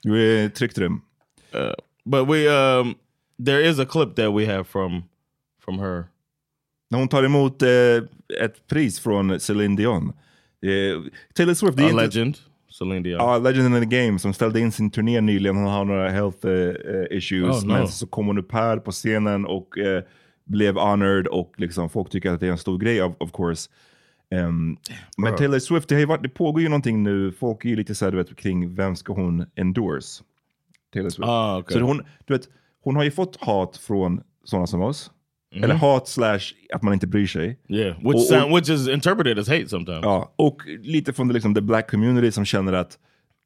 Du 0.02 0.16
är 0.16 0.48
tryggt. 0.48 0.78
Uh, 0.78 1.72
but 2.06 2.24
we, 2.24 2.48
um, 2.48 2.96
there 3.38 3.60
is 3.60 3.78
a 3.78 3.86
clip 3.86 4.16
that 4.16 4.32
we 4.32 4.46
have 4.46 4.66
from, 4.66 5.04
from 5.58 5.78
her. 5.78 6.08
När 6.90 6.98
hon 6.98 7.08
tar 7.08 7.24
emot 7.24 7.62
eh, 7.62 8.02
ett 8.40 8.66
pris 8.66 9.00
från 9.00 9.40
Celine 9.40 9.76
Dion. 9.76 10.12
Eh, 10.62 11.02
Taylor 11.34 11.54
Swift, 11.54 11.78
A 11.78 11.82
inte... 11.82 12.40
Celine 12.78 13.02
Dion. 13.02 13.18
Ja, 13.18 13.38
Legend 13.38 13.76
in 13.76 13.88
the 13.90 13.96
Game 13.96 14.18
som 14.18 14.32
ställde 14.32 14.60
in 14.60 14.72
sin 14.72 14.90
turné 14.90 15.20
nyligen. 15.20 15.56
Hon 15.56 15.66
har 15.66 15.84
några 15.84 16.08
health 16.08 16.46
eh, 16.46 16.52
eh, 16.52 17.16
issues. 17.18 17.62
Oh, 17.62 17.68
no. 17.68 17.72
Men 17.72 17.88
så 17.88 18.06
kom 18.06 18.26
hon 18.26 18.38
upp 18.38 18.52
här 18.52 18.76
på 18.76 18.92
scenen 18.92 19.46
och 19.46 19.78
eh, 19.78 20.02
blev 20.44 20.76
honored 20.76 21.26
och 21.26 21.54
liksom, 21.56 21.90
folk 21.90 22.10
tycker 22.10 22.30
att 22.30 22.40
det 22.40 22.46
är 22.46 22.50
en 22.50 22.58
stor 22.58 22.78
grej 22.78 23.02
of, 23.02 23.14
of 23.18 23.32
course. 23.32 23.70
Ehm, 24.30 24.76
men 25.16 25.36
Taylor 25.36 25.58
Swift, 25.58 25.88
det, 25.88 26.06
varit, 26.06 26.22
det 26.22 26.28
pågår 26.28 26.62
ju 26.62 26.68
någonting 26.68 27.02
nu. 27.02 27.32
Folk 27.32 27.64
är 27.64 27.68
ju 27.68 27.76
lite 27.76 27.94
såhär, 27.94 28.12
du 28.12 28.18
vet, 28.18 28.36
kring 28.36 28.74
vem 28.74 28.96
ska 28.96 29.12
hon 29.12 29.46
endorse? 29.54 30.24
Taylor 30.92 31.10
Swift. 31.10 31.28
Ah, 31.28 31.58
okay. 31.58 31.78
Så 31.78 31.84
hon, 31.84 32.02
du 32.24 32.34
vet, 32.34 32.48
hon 32.82 32.96
har 32.96 33.04
ju 33.04 33.10
fått 33.10 33.36
hat 33.36 33.76
från 33.76 34.20
sådana 34.44 34.66
som 34.66 34.82
oss. 34.82 35.10
Eller 35.54 35.74
hat 35.74 36.08
slash 36.08 36.40
att 36.72 36.82
man 36.82 36.94
inte 36.94 37.06
bryr 37.06 37.26
sig. 37.26 37.58
yeah, 37.68 37.96
which 37.96 38.14
Och- 38.14 38.20
sound, 38.22 38.54
which 38.54 38.70
is 38.70 38.88
interpreted 38.88 39.38
as 39.38 39.48
hate 39.48 39.68
sometimes. 39.68 40.00
Ja, 40.02 40.34
och 40.36 40.62
lite 40.82 41.12
från 41.12 41.28
det, 41.28 41.34
liksom, 41.34 41.54
the 41.54 41.60
black 41.60 41.90
community 41.90 42.32
som 42.32 42.44
känner 42.44 42.72
att 42.72 42.98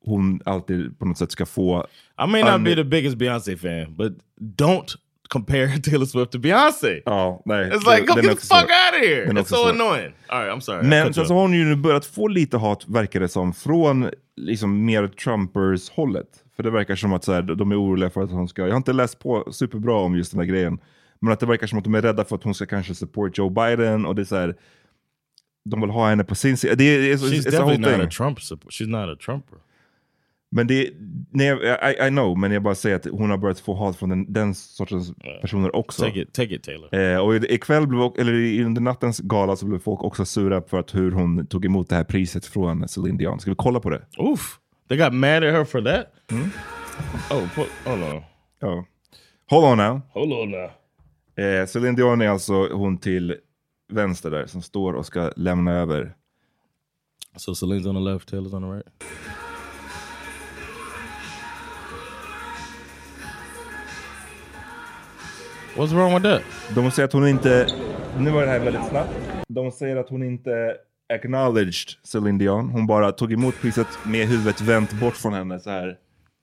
hon 0.05 0.41
alltid 0.45 0.99
på 0.99 1.05
något 1.05 1.19
sätt 1.19 1.33
ska 1.33 1.47
få... 1.47 1.87
I 2.25 2.27
may 2.31 2.43
not 2.43 2.65
be 2.65 2.75
the 2.75 2.85
biggest 2.85 3.17
Beyonce 3.17 3.57
fan, 3.57 3.97
but 3.97 4.13
don't 4.41 4.97
compare 5.29 5.69
Taylor 5.83 6.07
Swift 6.07 6.33
to 6.33 6.39
Beyonce. 6.39 7.01
Ja, 7.05 7.43
nej. 7.45 7.71
It's 7.71 7.95
like, 7.95 8.07
go 8.07 8.15
get 8.15 8.25
the 8.41 8.47
fuck 8.47 8.63
out 8.63 8.95
of 9.03 9.09
here! 9.09 9.25
It's 9.27 9.45
so 9.45 9.57
svår. 9.57 9.71
annoying. 9.71 10.13
All 10.29 10.41
right, 10.45 10.57
I'm 10.57 10.61
sorry. 10.61 10.87
Men 10.87 11.15
sen 11.15 11.27
så 11.27 11.35
har 11.35 11.41
hon 11.41 11.53
ju 11.55 11.65
nu 11.65 11.77
börjat 11.77 12.07
få 12.07 12.29
lite 12.29 12.57
hat, 12.57 12.85
verkar 12.89 13.21
det 13.21 13.29
som, 13.29 13.53
från 13.55 14.11
liksom 14.37 14.85
mer 14.85 15.09
Trumpers-hållet. 15.09 16.27
För 16.57 16.63
det 16.63 16.71
verkar 16.71 16.97
som 16.97 17.13
att 17.13 17.25
så 17.25 17.33
här, 17.33 17.43
de 17.43 17.73
är 17.73 17.81
oroliga 17.83 18.11
för 18.11 18.23
att 18.23 18.31
hon 18.31 18.49
ska, 18.49 18.63
jag 18.63 18.71
har 18.71 18.77
inte 18.77 18.93
läst 18.93 19.19
på 19.19 19.49
superbra 19.53 19.95
om 19.95 20.17
just 20.17 20.33
den 20.33 20.41
här 20.41 20.47
grejen, 20.47 20.79
men 21.21 21.33
att 21.33 21.41
det 21.41 21.47
verkar 21.47 21.67
som 21.67 21.79
att 21.79 21.85
de 21.85 21.95
är 21.95 22.03
rädda 22.03 22.25
för 22.25 22.37
att 22.37 22.45
hon 22.45 22.55
ska 22.55 22.67
kanske 22.67 22.95
support 22.95 23.39
Joe 23.39 23.51
Biden 23.51 24.07
och 24.07 24.15
det 24.15 24.23
är 24.23 24.25
så 24.25 24.37
här, 24.37 24.55
de 25.65 25.81
vill 25.81 25.91
ha 25.91 26.09
henne 26.09 26.25
på 26.25 26.35
sin 26.35 26.57
sida. 26.57 26.75
Det 26.75 26.85
är, 26.85 26.99
är, 26.99 27.17
She's 27.17 27.33
it's 27.33 27.51
definitely 27.51 27.97
not 27.99 28.07
a 28.07 28.11
Trump 28.11 28.41
support. 28.41 28.73
She's 28.73 28.87
not 28.87 29.17
a 29.17 29.21
Trumper. 29.27 29.59
Men 30.53 30.67
det, 30.67 30.91
nej, 31.31 31.49
I, 31.49 32.07
I 32.07 32.09
know, 32.09 32.39
men 32.39 32.53
jag 32.53 32.63
bara 32.63 32.75
säger 32.75 32.97
att 32.97 33.07
hon 33.07 33.31
har 33.31 33.37
börjat 33.39 33.61
få 33.61 33.75
hat 33.75 33.97
från 33.97 34.09
den, 34.09 34.33
den 34.33 34.55
sortens 34.55 35.13
personer 35.41 35.77
också. 35.77 36.03
Take 36.03 36.21
it, 36.21 36.33
take 36.33 36.55
it 36.55 36.63
Taylor. 36.63 36.95
Eh, 36.95 37.17
och 37.19 37.35
i- 37.37 37.55
ikväll, 37.55 37.87
blev, 37.87 38.01
eller 38.19 38.65
under 38.65 38.81
nattens 38.81 39.19
gala 39.21 39.57
så 39.57 39.67
blev 39.67 39.79
folk 39.79 40.03
också 40.05 40.25
sura 40.25 40.63
för 40.63 40.79
att 40.79 40.95
hur 40.95 41.11
hon 41.11 41.47
tog 41.47 41.65
emot 41.65 41.89
det 41.89 41.97
här 41.97 42.05
priset 42.05 42.47
från 42.47 42.89
Celine 42.89 43.17
Dion. 43.17 43.41
Ska 43.41 43.51
vi 43.51 43.55
kolla 43.59 43.81
på 43.81 43.91
det? 43.91 44.03
Oof. 44.19 44.59
They 44.89 44.99
got 44.99 45.13
mad 45.15 45.45
at 45.45 45.55
her 45.55 45.65
for 45.65 45.81
that? 45.83 46.07
Oh, 47.31 47.49
put, 47.55 47.67
hold 47.85 48.03
on. 48.03 48.23
Ja. 48.61 48.85
Hold 49.51 49.65
on 49.65 49.79
now. 49.79 50.01
Hold 50.13 50.33
on 50.33 50.51
now. 50.51 50.71
Eh, 51.41 51.67
Celine 51.67 51.97
Dion 51.97 52.21
är 52.21 52.29
alltså 52.29 52.69
hon 52.73 52.99
till 52.99 53.37
vänster 53.93 54.31
där 54.31 54.47
som 54.47 54.63
står 54.63 54.93
och 54.93 55.07
ska 55.07 55.31
lämna 55.37 55.73
över. 55.73 56.15
So 57.37 57.53
Celine's 57.53 57.89
on 57.89 57.95
the 57.95 58.13
left, 58.13 58.33
Taylor's 58.33 58.55
on 58.55 58.63
the 58.63 58.69
right. 58.69 58.87
What's 65.77 65.95
wrong 65.95 66.15
with 66.15 66.23
that? 66.23 66.43
De 66.75 66.91
säger 66.91 67.05
att 67.05 67.13
hon 67.13 67.29
inte, 67.29 67.67
nu 68.19 68.31
var 68.31 68.43
det 68.43 68.49
här 68.49 68.61
väldigt 68.61 68.87
snabbt. 68.89 69.11
De 69.49 69.71
säger 69.71 69.97
att 69.97 70.09
hon 70.09 70.23
inte 70.23 70.77
acknowledged 71.15 71.99
Celine 72.03 72.39
Dion. 72.39 72.71
Hon 72.71 72.87
bara 72.87 73.13
tog 73.13 73.33
emot 73.33 73.55
priset 73.61 73.89
med 74.07 74.29
huvudet 74.29 74.61
vänt 74.61 75.01
bort 75.01 75.17
från 75.17 75.33
henne 75.33 75.61
så 75.61 75.71
här. 75.71 75.99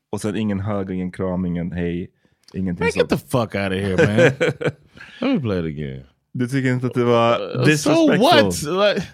Och 0.10 0.22
sen 0.22 0.36
ingen 0.36 0.60
hug, 0.60 0.92
ingen 0.92 1.12
kram, 1.12 1.46
ingen 1.46 1.72
hej, 1.72 2.12
ingenting 2.54 2.84
Man, 2.86 2.92
get 2.96 3.10
the 3.10 3.18
fuck 3.18 3.56
out 3.56 3.72
of 3.72 3.80
here, 3.80 3.98
man. 3.98 4.18
Let 5.22 5.34
me 5.34 5.40
play 5.40 5.60
it 5.60 5.66
again. 5.66 6.04
Du 6.34 6.48
tycker 6.48 6.72
inte 6.74 6.88
att 6.88 6.94
det 6.94 7.04
var 7.04 7.40
Uh, 7.40 7.52
so 7.54 7.66
disrespectful? 7.66 8.76
what? 8.78 8.96
Like, 8.96 9.08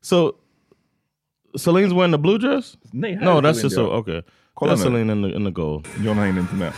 so 0.00 0.32
Celine's 1.58 1.92
wearing 1.94 2.12
the 2.12 2.18
blue 2.18 2.38
dress? 2.38 2.76
Nej, 2.92 3.16
No, 3.16 3.40
that's 3.40 3.60
Celine 3.60 3.62
just 3.62 3.74
so 3.74 3.82
okay. 3.90 4.22
Kolla 4.54 4.72
That's. 4.72 4.82
Celine 4.82 5.10
in 5.12 5.22
the 5.22 5.36
in 5.36 5.44
the 5.44 5.50
gold. 5.50 5.86
John 6.04 6.16
hängde 6.18 6.40
inte 6.40 6.54
med. 6.54 6.72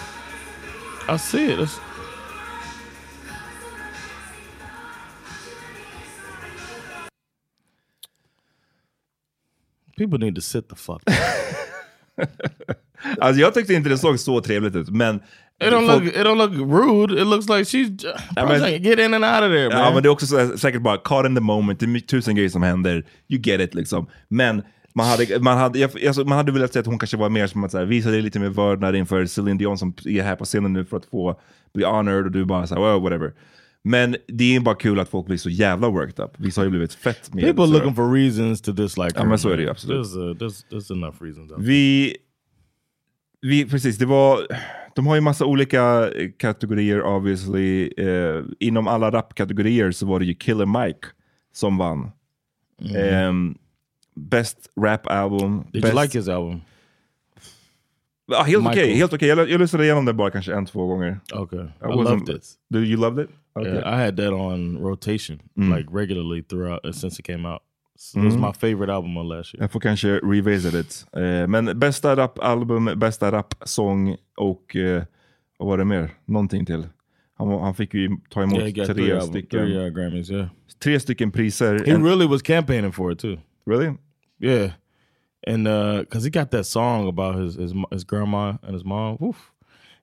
I 1.08 1.18
see 1.18 1.52
it. 1.52 1.58
It's, 1.58 1.78
People 9.96 10.18
need 10.18 10.34
to 10.34 10.40
sit 10.40 10.68
the 10.68 10.74
fuck 10.76 11.04
down. 11.04 11.16
Alltså 13.18 13.40
jag 13.40 13.54
tyckte 13.54 13.74
inte 13.74 13.88
det 13.88 13.98
såg 13.98 14.20
så 14.20 14.40
trevligt 14.40 14.76
ut, 14.76 14.90
men... 14.90 15.20
It 15.62 15.72
don't 15.72 15.86
folk- 15.86 16.04
look. 16.04 16.14
It 16.14 16.20
don't 16.26 16.36
look 16.38 16.52
rude. 16.52 17.20
It 17.20 17.26
looks 17.26 17.48
like 17.48 17.64
she's. 17.64 18.04
I 18.36 18.44
mean- 18.44 18.82
get 18.82 18.98
in 18.98 19.14
and 19.14 19.24
out 19.24 19.42
of 19.42 19.50
there, 19.50 19.68
man. 19.68 19.78
Ja, 19.78 19.90
men 19.94 20.02
det 20.02 20.06
är 20.08 20.10
också 20.10 20.26
så 20.26 20.58
säkert 20.58 20.82
bara 20.82 20.96
caught 20.96 21.26
in 21.28 21.34
the 21.34 21.40
moment, 21.40 21.80
det 21.80 21.86
är 21.86 22.00
tusen 22.00 22.34
grejer 22.34 22.48
som 22.50 22.62
händer, 22.62 23.06
you 23.28 23.40
get 23.42 23.60
it 23.60 23.74
liksom. 23.74 24.06
Men 24.28 24.62
man 24.94 25.06
hade, 25.06 25.40
man 25.40 25.58
hade, 25.58 25.78
jag, 25.78 26.06
alltså, 26.06 26.24
man 26.24 26.38
hade 26.38 26.52
velat 26.52 26.72
säga 26.72 26.80
att 26.80 26.86
hon 26.86 26.98
kanske 26.98 27.16
var 27.16 27.28
mer 27.30 27.46
som 27.46 27.64
att 27.64 27.70
så 27.70 27.78
här, 27.78 27.84
visa 27.84 28.10
dig 28.10 28.22
lite 28.22 28.38
mer 28.38 28.48
vördnad 28.48 28.96
inför 28.96 29.26
Celine 29.26 29.58
Dion 29.58 29.78
som 29.78 29.94
är 30.04 30.22
här 30.22 30.36
på 30.36 30.44
scenen 30.44 30.72
nu 30.72 30.84
för 30.84 30.96
att 30.96 31.06
få 31.06 31.40
bli 31.74 31.84
honored 31.84 32.24
och 32.24 32.30
du 32.32 32.44
bara 32.44 32.66
såhär, 32.66 32.82
well, 32.82 33.00
whatever. 33.02 33.32
Men 33.84 34.16
det 34.28 34.56
är 34.56 34.60
bara 34.60 34.74
kul 34.74 35.00
att 35.00 35.08
folk 35.08 35.26
blir 35.26 35.36
så 35.36 35.50
jävla 35.50 35.88
worked 35.88 36.24
up. 36.24 36.30
Vissa 36.38 36.60
har 36.60 36.64
ju 36.64 36.70
blivit 36.70 36.94
fett 36.94 37.34
med 37.34 37.44
People 37.44 37.66
så- 37.66 37.72
looking 37.72 37.94
for 37.94 38.12
reasons 38.12 38.62
to 38.62 38.72
dislike 38.72 39.10
Ja, 39.14 39.20
her. 39.22 39.28
men 39.28 39.38
så 39.38 39.48
är 39.48 39.56
det 39.56 39.62
ju 39.62 39.70
absolut. 39.70 40.06
There's, 40.06 40.30
uh, 40.30 40.34
there's, 40.36 40.64
there's 40.70 40.92
enough 40.92 41.22
reasons. 41.22 41.52
Vi, 41.58 42.16
vi, 43.42 43.64
precis, 43.64 43.98
det 43.98 44.06
var, 44.06 44.46
de 44.96 45.07
har 45.07 45.14
ju 45.14 45.20
massa 45.20 45.44
olika 45.44 46.11
eh, 46.11 46.30
kategorier 46.38 47.02
obviously. 47.02 47.87
Eh, 47.96 48.42
inom 48.61 48.88
alla 48.88 49.11
rapkategorier 49.11 49.90
så 49.90 50.07
var 50.07 50.18
det 50.20 50.26
ju 50.26 50.35
Killer 50.35 50.66
Mike 50.87 51.09
som 51.52 51.76
vann. 51.78 52.11
Ehm, 52.96 53.54
best 54.14 54.70
rap 54.80 55.07
album. 55.07 55.52
Mm. 55.52 55.64
Did 55.72 55.83
best, 55.83 55.94
you 55.94 56.02
like 56.02 56.18
his 56.18 56.28
album? 56.28 56.61
Ja, 58.26 58.42
helt 58.42 58.66
okej, 58.66 58.76
Michael? 58.76 58.96
helt 58.96 59.12
okej. 59.12 59.28
Jag, 59.28 59.50
jag 59.50 59.61
lyssnade 59.61 59.85
igenom 59.85 60.04
det 60.04 60.12
bara 60.12 60.30
kanske 60.30 60.54
en, 60.54 60.66
två 60.66 60.87
gånger. 60.87 61.20
Okay, 61.35 61.59
I, 61.61 61.64
wasn't- 61.83 62.04
loved 62.04 62.28
it. 62.37 62.42
Do 62.70 62.78
you 62.78 62.96
loved 63.00 63.24
it? 63.24 63.30
Okay. 63.54 63.72
Yeah, 63.72 63.94
I 64.00 64.04
had 64.04 64.16
that 64.16 64.33
on 64.33 64.78
rotation 64.78 65.38
Mm. 65.57 65.76
like 65.76 65.88
regularly 65.92 66.42
throughout 66.42 66.87
uh, 66.87 66.92
since 66.92 67.20
it 67.20 67.26
came 67.26 67.48
out. 67.48 67.61
So 67.96 68.18
It 68.20 68.24
was 68.24 68.37
my 68.37 68.52
favorite 68.52 68.92
album 68.92 69.16
of 69.16 69.26
last 69.26 69.54
year. 69.54 69.62
Jag 69.62 69.70
får 69.70 69.80
kanske 69.80 70.09
revisit 70.18 70.74
it. 70.74 71.07
Eh, 71.12 71.46
men 71.46 71.78
bästa 71.78 72.16
rapalbum, 72.16 72.98
bästa 72.98 73.33
rapsång 73.33 74.16
och 74.37 74.76
eh, 74.76 75.02
vad 75.59 75.68
var 75.68 75.78
det 75.78 75.85
mer? 75.85 76.11
Någonting 76.24 76.66
till. 76.66 76.87
Han, 77.37 77.48
han 77.48 77.74
fick 77.74 77.94
ju 77.94 78.11
ta 78.30 78.42
emot 78.42 78.54
Yeah, 78.59 78.64
he 78.66 78.72
got 78.72 78.87
three, 78.87 78.94
tre, 79.07 79.12
album, 79.12 79.28
stycken, 79.28 79.61
three 79.61 79.87
uh, 79.87 79.92
Grammys. 79.92 80.30
Yeah, 80.30 80.48
tre 80.78 81.00
stycken 81.00 81.30
priser. 81.30 81.85
he 81.85 81.90
En- 81.92 82.02
really 82.04 82.26
was 82.26 82.42
campaigning 82.42 82.92
for 82.92 83.12
it 83.12 83.18
too. 83.18 83.37
really? 83.66 83.96
Yeah, 84.40 84.70
and 85.46 85.64
because 86.00 86.24
he 86.24 86.30
got 86.30 86.50
that 86.50 86.66
song 86.66 87.09
about 87.09 87.37
his 87.37 87.54
his 87.57 87.72
his 87.90 88.04
grandma 88.04 88.48
and 88.62 88.74
his 88.74 88.85
mom, 88.85 89.16
Woof. 89.20 89.52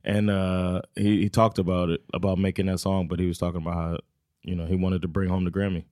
and 0.03 0.29
uh, 0.29 0.81
he 0.95 1.21
he 1.21 1.29
talked 1.29 1.59
about 1.59 1.89
it 1.89 2.01
about 2.13 2.37
making 2.39 2.67
that 2.67 2.79
song, 2.79 3.07
but 3.07 3.19
he 3.19 3.27
was 3.27 3.37
talking 3.37 3.61
about 3.61 3.73
how 3.75 3.97
you 4.43 4.55
know 4.55 4.65
he 4.65 4.75
wanted 4.75 5.01
to 5.01 5.07
bring 5.07 5.29
home 5.29 5.43
the 5.45 5.51
Grammy. 5.51 5.83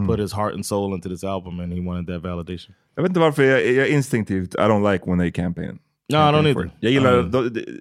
He 0.00 0.06
put 0.06 0.18
his 0.20 0.32
heart 0.32 0.54
and 0.54 0.66
soul 0.66 0.94
into 0.94 1.08
this 1.08 1.24
album, 1.24 1.60
and 1.60 1.72
he 1.72 1.80
wanted 1.80 2.06
that 2.06 2.22
validation. 2.22 2.74
Jag 2.96 3.02
vet 3.02 3.10
inte 3.10 3.20
varför, 3.20 3.42
jag, 3.42 3.72
jag 3.72 3.88
instinktivt, 3.88 4.54
I 4.54 4.58
don't 4.58 4.92
like 4.92 5.04
when 5.10 5.18
they 5.18 5.30
campaign. 5.32 5.78
No, 6.12 6.16
I 6.16 6.20
don't 6.20 6.32
campaign 6.32 6.46
either. 6.46 6.70
Jag 6.80 6.92
gillar, 6.92 7.18
Um, 7.18 7.30
don't, 7.30 7.80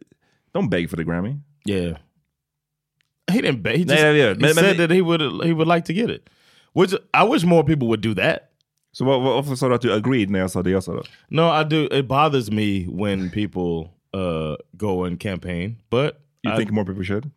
don't 0.54 0.70
beg 0.70 0.90
for 0.90 0.98
the 0.98 1.04
Grammy. 1.04 1.40
Yeah, 1.66 1.98
he 3.32 3.42
didn't. 3.42 3.62
Beg. 3.62 3.78
He, 3.78 3.84
just, 3.84 4.02
Nej, 4.04 4.14
vet. 4.14 4.38
he 4.38 4.42
Men- 4.42 4.42
men 4.42 4.54
said 4.56 4.78
det- 4.78 4.88
that 4.88 4.92
he 4.96 5.02
would 5.02 5.22
he 5.46 5.54
would 5.54 5.68
like 5.68 5.86
to 5.86 5.94
get 5.94 6.10
it, 6.10 6.30
which 6.74 6.94
I 7.14 7.24
wish 7.34 7.44
more 7.46 7.64
people 7.64 7.88
would 7.88 8.02
do 8.02 8.14
that. 8.16 8.40
Så 8.92 9.06
vad, 9.06 9.22
vad, 9.22 9.34
varför 9.36 9.56
sa 9.56 9.68
du 9.70 9.76
att 9.76 9.82
du 9.82 9.94
agreed 9.94 10.30
när 10.30 10.40
jag 10.40 10.52
sa 10.52 10.62
det 10.64 10.70
jag 10.70 10.84
sa 10.84 10.94
då? 10.94 11.04
No, 11.30 11.62
I 11.62 11.64
do. 11.64 11.98
It 11.98 12.08
bothers 12.08 12.52
me 12.52 12.86
when 12.90 13.30
people 13.32 13.90
uh, 14.16 14.56
go 14.74 15.06
and 15.06 15.20
campaign, 15.20 15.76
but 15.92 16.12
You 16.44 16.54
I, 16.54 16.58
think 16.58 16.72
more 16.72 16.86
people 16.86 17.04
should? 17.06 17.32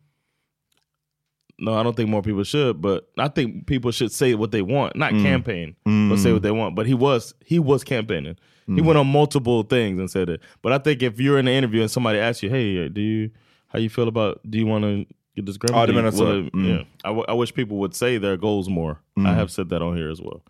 No, 1.59 1.73
I 1.73 1.83
don't 1.83 1.95
think 1.95 2.09
more 2.09 2.21
people 2.21 2.43
should. 2.43 2.81
But 2.81 3.09
I 3.17 3.27
think 3.27 3.65
people 3.67 3.91
should 3.91 4.11
say 4.11 4.35
what 4.35 4.51
they 4.51 4.61
want, 4.61 4.95
not 4.95 5.13
Mm. 5.13 5.23
campaign, 5.23 5.75
but 6.09 6.17
say 6.19 6.31
what 6.33 6.41
they 6.43 6.51
want. 6.51 6.75
But 6.75 6.85
he 6.87 6.93
was 6.93 7.33
he 7.45 7.59
was 7.59 7.83
campaigning. 7.83 8.35
Mm. 8.69 8.75
He 8.75 8.81
went 8.81 8.97
on 8.97 9.07
multiple 9.07 9.63
things 9.63 9.99
and 9.99 10.09
said 10.09 10.29
it. 10.29 10.41
But 10.61 10.73
I 10.73 10.77
think 10.77 11.01
if 11.01 11.19
you're 11.19 11.39
in 11.39 11.47
an 11.47 11.53
interview 11.53 11.81
and 11.81 11.89
somebody 11.91 12.19
asks 12.19 12.43
you, 12.43 12.49
"Hey, 12.49 12.89
do 12.89 13.01
you 13.01 13.29
how 13.67 13.79
you 13.79 13.89
feel 13.89 14.07
about? 14.07 14.39
Do 14.49 14.57
you 14.57 14.65
want 14.65 14.83
to 14.83 15.05
get 15.35 15.45
this 15.45 15.57
Grammy?" 15.57 15.75
Oh, 15.81 15.85
Do 15.85 15.93
du 15.93 15.97
you- 15.97 16.03
menar 16.03 16.11
så. 16.13 16.25
will 16.25 16.49
Mm. 16.51 16.67
Yeah, 16.67 16.83
I, 17.03 17.09
w- 17.09 17.25
I 17.27 17.33
wish 17.33 17.53
people 17.53 17.77
would 17.77 17.93
say 17.95 18.17
their 18.17 18.37
goals 18.37 18.67
more. 18.69 18.99
I 19.17 19.33
have 19.33 19.49
said 19.51 19.69
that 19.69 19.81
on 19.81 19.95
here 19.97 20.09
as 20.11 20.21
well. 20.21 20.43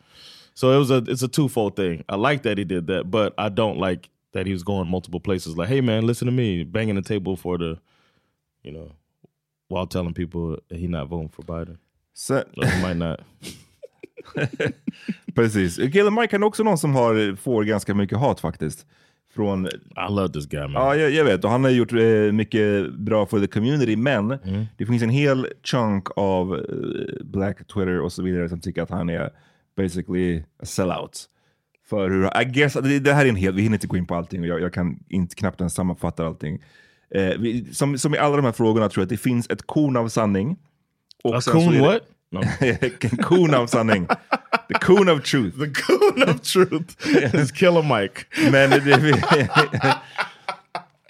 So 0.56 0.72
it 0.74 0.78
was 0.80 0.90
a 0.92 0.98
it's 1.08 1.22
a 1.24 1.28
twofold 1.28 1.76
thing. 1.76 2.04
I 2.10 2.16
like 2.16 2.42
that 2.44 2.58
he 2.58 2.66
did 2.66 2.88
that, 2.88 3.10
but 3.12 3.34
I 3.38 3.50
don't 3.50 3.78
like 3.78 4.10
that 4.34 4.46
he 4.48 4.52
was 4.54 4.64
going 4.64 4.90
multiple 4.90 5.20
places. 5.20 5.56
Like, 5.56 5.70
hey 5.70 5.82
man, 5.82 6.06
listen 6.06 6.26
to 6.26 6.32
me, 6.32 6.64
banging 6.64 6.96
the 6.96 7.02
table 7.04 7.36
for 7.38 7.58
the, 7.58 7.78
you 8.64 8.72
know, 8.72 8.92
while 9.70 9.88
telling 9.88 10.14
people 10.14 10.58
he 10.70 10.88
not 10.88 11.10
voting 11.10 11.30
for 11.30 11.44
Biden. 11.44 11.78
Så, 12.14 12.44
might 12.56 12.98
not. 12.98 13.20
precis. 15.36 15.76
Killer 15.76 16.22
Mike 16.22 16.36
är 16.36 16.44
också 16.44 16.64
någon 16.64 16.78
som 16.78 16.96
har, 16.96 17.36
får 17.36 17.64
ganska 17.64 17.94
mycket 17.94 18.18
hat 18.18 18.40
faktiskt. 18.40 18.86
Från 19.36 19.66
I 19.68 20.10
love 20.10 20.34
this 20.34 20.46
guy, 20.46 20.68
man. 20.68 20.72
Ja, 20.74 20.96
jag, 20.96 21.12
jag 21.12 21.26
vet. 21.26 21.44
Och 21.44 21.50
han 21.50 21.64
har 21.64 21.72
gjort 21.72 21.94
eh, 21.94 22.32
mycket 22.32 22.94
bra 22.94 23.26
för 23.26 23.40
the 23.40 23.48
community, 23.48 23.96
men 23.96 24.28
det 24.78 24.86
finns 24.86 25.04
en 25.04 25.10
hel 25.10 25.48
chunk 25.64 26.08
av 26.16 26.56
eh, 26.56 27.26
black 27.26 27.58
Twitter 27.58 28.02
och 28.02 28.12
så 28.12 28.24
vidare 28.24 28.50
som 28.50 28.62
tycker 28.62 28.82
att 28.82 28.90
han 28.90 29.10
är 29.10 29.30
basically 29.78 30.40
a 30.40 30.66
sellout. 30.66 31.26
För 31.90 32.10
hur, 32.10 32.42
I 32.42 32.46
guess, 32.46 32.74
det, 32.74 33.00
det 33.00 33.14
här 33.14 33.26
är 33.26 33.30
en 33.30 33.36
hel, 33.36 33.54
vi 33.54 33.62
hinner 33.62 33.76
inte 33.76 33.88
gå 33.88 33.98
in 33.98 34.06
på 34.06 34.16
allting 34.16 34.42
och 34.42 34.48
jag, 34.48 34.62
jag 34.62 34.74
kan 34.74 35.00
inte 35.10 35.36
knappt 35.36 35.62
ens 35.62 35.74
sammanfatta 35.74 36.28
allting. 36.28 36.64
Eh, 37.16 37.38
vi, 37.40 37.74
som, 37.74 37.98
som 37.98 38.16
i 38.16 38.18
alla 38.18 38.36
de 38.36 38.46
här 38.46 38.52
frågorna 38.52 38.90
tror 38.90 39.02
jag 39.02 39.06
att 39.06 39.10
det 39.10 39.18
finns 39.18 39.50
ett 39.50 39.68
korn 39.68 39.98
av 39.98 40.10
sanning. 40.10 40.58
Och 41.24 41.36
a 41.36 41.42
det- 41.46 41.82
what? 41.82 42.02
No. 42.32 42.40
en 42.60 43.18
korn 43.18 43.54
av 43.54 43.68
sanning. 43.68 44.08
The 44.68 44.74
coon 44.82 45.10
of 45.10 45.24
truth. 45.24 45.60
the 45.60 45.82
coon 45.82 46.30
of 46.30 46.42
truth 46.42 47.08
is 47.36 47.52
Killer 47.52 48.00
Mike. 48.02 48.22
Men 48.52 48.70
det, 48.70 48.80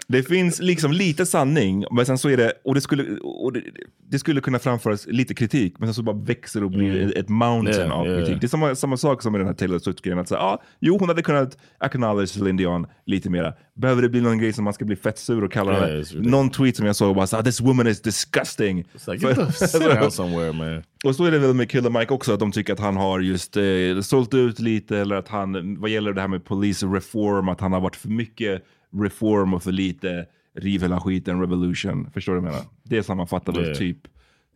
Det 0.09 0.23
finns 0.23 0.59
liksom 0.59 0.91
lite 0.91 1.25
sanning, 1.25 1.85
men 1.91 2.05
sen 2.05 2.17
så 2.17 2.29
är 2.29 2.37
det, 2.37 2.53
och 2.63 2.75
det 2.75 2.81
skulle, 2.81 3.17
och 3.19 3.53
det, 3.53 3.61
det 4.09 4.19
skulle 4.19 4.41
kunna 4.41 4.59
framföras 4.59 5.07
lite 5.07 5.33
kritik, 5.33 5.75
men 5.79 5.87
sen 5.87 5.93
så 5.93 6.01
bara 6.03 6.15
växer 6.15 6.63
och 6.63 6.71
blir 6.71 6.95
Mm. 7.01 7.11
ett 7.15 7.29
mountain 7.29 7.75
Yeah, 7.75 7.91
av 7.99 8.07
yeah. 8.07 8.19
kritik. 8.19 8.41
Det 8.41 8.45
är 8.45 8.49
samma, 8.49 8.75
samma 8.75 8.97
sak 8.97 9.21
som 9.21 9.31
med 9.31 9.41
den 9.41 9.47
här 9.47 9.53
Taylor 9.53 9.79
Swift-grejen. 9.79 10.19
Att 10.19 10.27
säga, 10.27 10.39
ah, 10.41 10.61
jo, 10.79 10.97
hon 10.99 11.09
hade 11.09 11.21
kunnat 11.21 11.57
acknowledge 11.77 12.29
Celine 12.29 12.57
Dion 12.57 12.87
lite 13.05 13.29
mera. 13.29 13.53
Behöver 13.75 14.01
det 14.01 14.09
bli 14.09 14.21
någon 14.21 14.37
grej 14.37 14.53
som 14.53 14.63
man 14.63 14.73
ska 14.73 14.85
bli 14.85 14.95
fett 14.95 15.17
sur 15.19 15.43
och 15.43 15.51
kalla 15.51 15.71
Yeah, 15.71 15.91
ridiculous. 15.97 16.31
Någon 16.31 16.49
tweet 16.49 16.75
som 16.77 16.85
jag 16.85 16.95
såg 16.95 17.15
var 17.15 17.25
såhär, 17.25 17.43
this 17.43 17.61
woman 17.61 17.87
is 17.87 18.01
disgusting. 18.01 18.83
It's 18.95 19.11
like, 19.13 19.51
sit 19.51 19.81
down 19.81 20.11
somewhere 20.11 20.53
man. 20.53 20.83
Och 21.05 21.15
så 21.15 21.23
är 21.25 21.31
det 21.31 21.39
väl 21.39 21.53
med 21.53 21.69
Killer 21.71 21.89
Mike 21.89 22.13
också, 22.13 22.33
att 22.33 22.39
de 22.39 22.51
tycker 22.51 22.73
att 22.73 22.79
han 22.79 22.97
har 22.97 23.19
just 23.19 23.57
eh, 23.57 23.63
sålt 24.01 24.33
ut 24.33 24.59
lite, 24.59 24.97
eller 24.97 25.15
att 25.15 25.27
han, 25.27 25.79
vad 25.79 25.89
gäller 25.89 26.13
det 26.13 26.21
här 26.21 26.27
med 26.27 26.45
police 26.45 26.85
reform, 26.85 27.49
att 27.49 27.61
han 27.61 27.73
har 27.73 27.79
varit 27.81 27.95
för 27.95 28.09
mycket 28.09 28.63
reform 28.95 29.53
och 29.53 29.63
för 29.63 29.71
lite 29.71 30.25
riv 30.55 30.81
hela 30.81 30.99
skiten, 30.99 31.39
revolution. 31.41 32.11
Förstår 32.13 32.33
du 32.33 32.39
vad 32.39 32.47
jag 32.49 32.53
menar? 32.55 32.67
Det 32.83 33.03
sammanfattar 33.03 33.53
väl 33.53 33.63
Yeah. 33.63 33.77
typ 33.77 33.97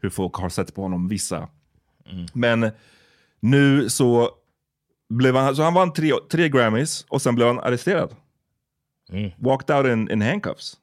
hur 0.01 0.09
folk 0.09 0.33
har 0.35 0.49
sett 0.49 0.75
på 0.75 0.81
honom, 0.81 1.07
vissa. 1.07 1.47
Men 2.33 2.71
nu 3.39 3.89
så 3.89 4.29
blev 5.09 5.35
han, 5.35 5.55
så 5.55 5.63
han 5.63 5.73
vann 5.73 5.93
tre, 5.93 6.11
tre 6.31 6.49
Grammys 6.49 7.05
och 7.09 7.21
sen 7.21 7.35
blev 7.35 7.47
han 7.47 7.59
arresterad. 7.59 8.15
Walked 9.37 9.75
out 9.75 9.85
in, 9.87 10.11
in 10.11 10.21
handcuffs. 10.21 10.77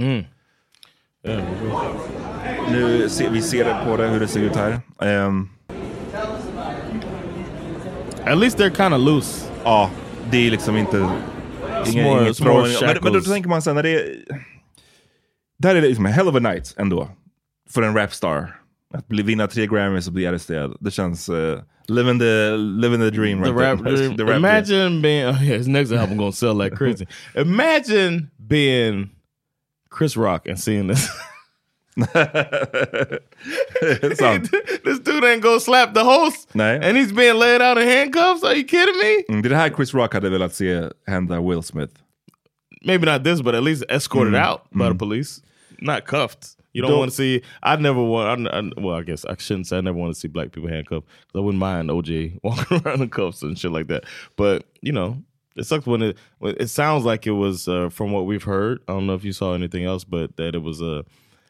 Mm. 0.00 0.24
Nu 2.70 3.08
ser 3.08 3.30
vi 3.30 3.42
ser 3.42 3.64
det 3.64 3.80
på 3.86 3.96
det, 3.96 4.08
hur 4.08 4.20
det 4.20 4.28
ser 4.28 4.40
ut 4.40 4.56
här. 4.56 4.80
Ehm, 5.00 5.48
At 8.26 8.38
least 8.38 8.58
they're 8.58 8.76
kind 8.76 8.94
of 8.94 9.00
loose. 9.00 9.50
Ja, 9.64 9.90
det 10.30 10.46
är 10.46 10.50
liksom 10.50 10.76
inte... 10.76 11.10
Inga, 11.92 12.02
more- 12.04 12.22
inget 12.22 12.40
bra. 12.40 12.66
Men, 12.80 12.96
men 13.02 13.12
då 13.12 13.20
tänker 13.20 13.48
man 13.48 13.62
sen 13.62 13.74
när 13.74 13.82
det 13.82 13.90
är... 13.90 14.16
Där 15.58 15.76
är 15.76 15.82
det 15.82 15.88
liksom 15.88 16.06
en 16.06 16.12
hell 16.12 16.28
of 16.28 16.36
a 16.36 16.38
night 16.38 16.74
ändå. 16.78 17.08
För 17.70 17.82
en 17.82 17.94
rapstar. 17.94 18.60
Att 18.94 19.08
bli, 19.08 19.22
vinna 19.22 19.46
tre 19.46 19.66
Grammys 19.66 20.06
och 20.06 20.12
bli 20.12 20.26
arresterad. 20.26 20.76
Det 20.80 20.90
känns... 20.90 21.28
Uh, 21.28 21.60
living, 21.88 22.18
the, 22.18 22.56
living 22.56 23.00
the 23.00 23.10
dream 23.10 23.42
The 23.42 23.50
right 23.52 23.60
rap, 23.60 23.78
there. 23.84 23.96
dream. 23.96 24.16
The 24.16 24.22
rap 24.24 24.28
dream. 24.28 24.44
Imagine 24.44 25.02
being 25.02 25.26
oh 25.26 25.42
yeah, 25.42 25.58
his 25.58 25.68
next 25.68 25.92
album 25.92 26.16
gonna 26.16 26.32
sell 26.32 26.54
like 26.54 26.76
crazy. 26.76 27.06
Imagine 27.34 28.30
being 28.46 29.10
Chris 29.90 30.16
Rock 30.16 30.48
and 30.48 30.58
seeing 30.58 30.86
this. 30.88 31.08
This 31.96 32.08
ain't 35.26 35.42
gonna 35.42 35.60
slap 35.60 35.94
the 35.94 36.04
host, 36.04 36.48
Nej. 36.54 36.78
and 36.82 36.96
he's 36.96 37.12
being 37.12 37.34
laid 37.38 37.60
out 37.62 37.78
in 37.78 37.86
handcuffs. 37.88 38.42
Are 38.44 38.54
you 38.56 38.64
kidding 38.64 38.96
me? 38.98 39.24
Mm, 39.28 39.42
det 39.42 39.48
är 39.48 39.50
det 39.50 39.56
här 39.56 39.70
Chris 39.70 39.94
Rock 39.94 40.14
hade 40.14 40.30
velat 40.30 40.54
se 40.54 40.90
hända 41.06 41.40
Will 41.40 41.62
Smith. 41.62 41.92
Maybe 42.82 43.06
not 43.06 43.24
this, 43.24 43.40
but 43.42 43.54
at 43.54 43.62
least 43.62 43.84
escorted 43.88 44.34
Mm. 44.34 44.42
out 44.52 44.60
by 44.72 44.88
the 44.88 44.94
police, 44.94 45.40
not 45.80 46.04
cuffed. 46.06 46.56
You 46.72 46.82
don't 46.82 46.90
Don't- 46.90 46.98
want 46.98 47.10
to 47.12 47.16
see. 47.16 47.40
I 47.62 47.76
never 47.76 48.02
want. 48.02 48.48
I, 48.48 48.58
I, 48.58 48.70
well, 48.76 48.96
I 48.96 49.02
guess 49.04 49.24
I 49.24 49.36
shouldn't 49.38 49.66
say 49.68 49.78
I 49.78 49.80
never 49.80 49.96
want 49.96 50.12
to 50.14 50.20
see 50.20 50.28
black 50.28 50.50
people 50.52 50.68
handcuffed. 50.68 51.06
I 51.34 51.38
wouldn't 51.38 51.60
mind 51.60 51.88
OJ 51.90 52.38
walking 52.42 52.80
around 52.84 53.00
in 53.00 53.08
cuffs 53.10 53.42
and 53.42 53.56
shit 53.58 53.70
like 53.70 53.86
that. 53.88 54.04
But 54.36 54.64
you 54.82 54.92
know, 54.92 55.22
it 55.56 55.64
sucks 55.66 55.86
when 55.86 56.02
it. 56.02 56.18
When 56.40 56.56
it 56.58 56.68
sounds 56.68 57.04
like 57.04 57.26
it 57.28 57.30
was 57.32 57.68
uh, 57.68 57.90
from 57.90 58.10
what 58.12 58.26
we've 58.26 58.42
heard. 58.42 58.80
I 58.88 58.92
don't 58.92 59.06
know 59.06 59.14
if 59.14 59.24
you 59.24 59.32
saw 59.32 59.54
anything 59.54 59.84
else, 59.84 60.02
but 60.04 60.36
that 60.36 60.54
it 60.56 60.62
was 60.62 60.80
a 60.82 61.04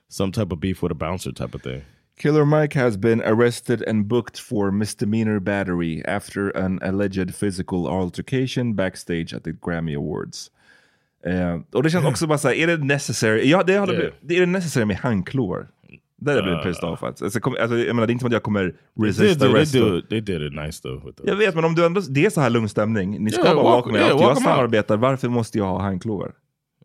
some 0.08 0.30
type 0.30 0.52
of 0.52 0.60
beef 0.60 0.82
with 0.82 0.92
a 0.92 0.94
bouncer 0.94 1.32
type 1.32 1.54
of 1.54 1.62
thing. 1.62 1.82
Killer 2.20 2.44
Mike 2.44 2.79
has 2.81 2.96
been 2.96 3.20
arrested 3.22 3.88
and 3.88 4.07
booked 4.07 4.38
for 4.38 4.70
misdemeanor 4.70 5.40
battery 5.40 6.03
after 6.07 6.57
an 6.57 6.81
alleged 6.83 7.35
physical 7.40 7.87
altercation 7.87 8.74
backstage 8.77 9.35
at 9.37 9.44
the 9.44 9.53
Grammy 9.53 9.96
Awards. 9.96 10.50
Eh, 11.27 11.61
och 11.72 11.83
det 11.83 11.90
känns 11.90 12.05
också 12.07 12.27
bara 12.27 12.38
såhär, 12.38 12.55
är 12.55 12.66
det 12.66 12.77
necessary? 12.77 13.50
Ja, 13.50 13.62
det, 13.62 13.77
hade 13.79 13.92
Yeah. 13.92 14.12
blivit, 14.20 14.40
är 14.42 14.46
det 14.46 14.53
necessary 14.53 14.85
med 14.85 14.96
handklovar. 14.96 15.66
Det 16.16 16.31
hade 16.31 16.42
jag 16.42 16.44
blivit 16.62 16.62
pissed 16.77 16.90
off 16.90 17.03
att. 17.03 17.22
Alltså, 17.22 17.40
kom, 17.40 17.57
alltså, 17.61 17.79
jag 17.79 17.94
menar, 17.96 18.07
det 18.07 18.11
är 18.11 18.12
inte 18.12 18.22
som 18.22 18.27
att 18.27 18.33
jag 18.33 18.42
kommer 18.42 18.62
They 19.00 19.09
resist 19.09 19.20
did, 19.29 19.40
they, 19.40 19.50
arrest. 19.53 19.72
do 19.72 19.98
it, 19.98 20.09
they 20.09 20.20
did 20.20 20.42
it 20.42 20.53
nice 20.53 20.83
though. 20.83 21.03
Jag 21.24 21.37
vet, 21.37 21.55
men 21.55 21.64
om 21.64 21.74
du 21.74 21.87
ändå, 21.87 22.00
det 22.00 22.27
är 22.27 22.31
så 22.31 22.40
här 22.40 22.50
lugn 22.50 22.68
stämning. 22.68 23.24
Ni 23.24 23.31
ska 23.31 23.42
Yeah, 23.42 23.55
bara 23.57 23.64
walk- 23.64 23.72
walk 23.74 23.87
med 23.92 24.00
yeah, 24.00 24.11
walk 24.12 24.22
Jag 24.22 24.31
out. 24.31 24.42
samarbetar, 24.42 24.96
varför 24.96 25.29
måste 25.29 25.59
jag 25.59 25.64
ha 25.64 25.81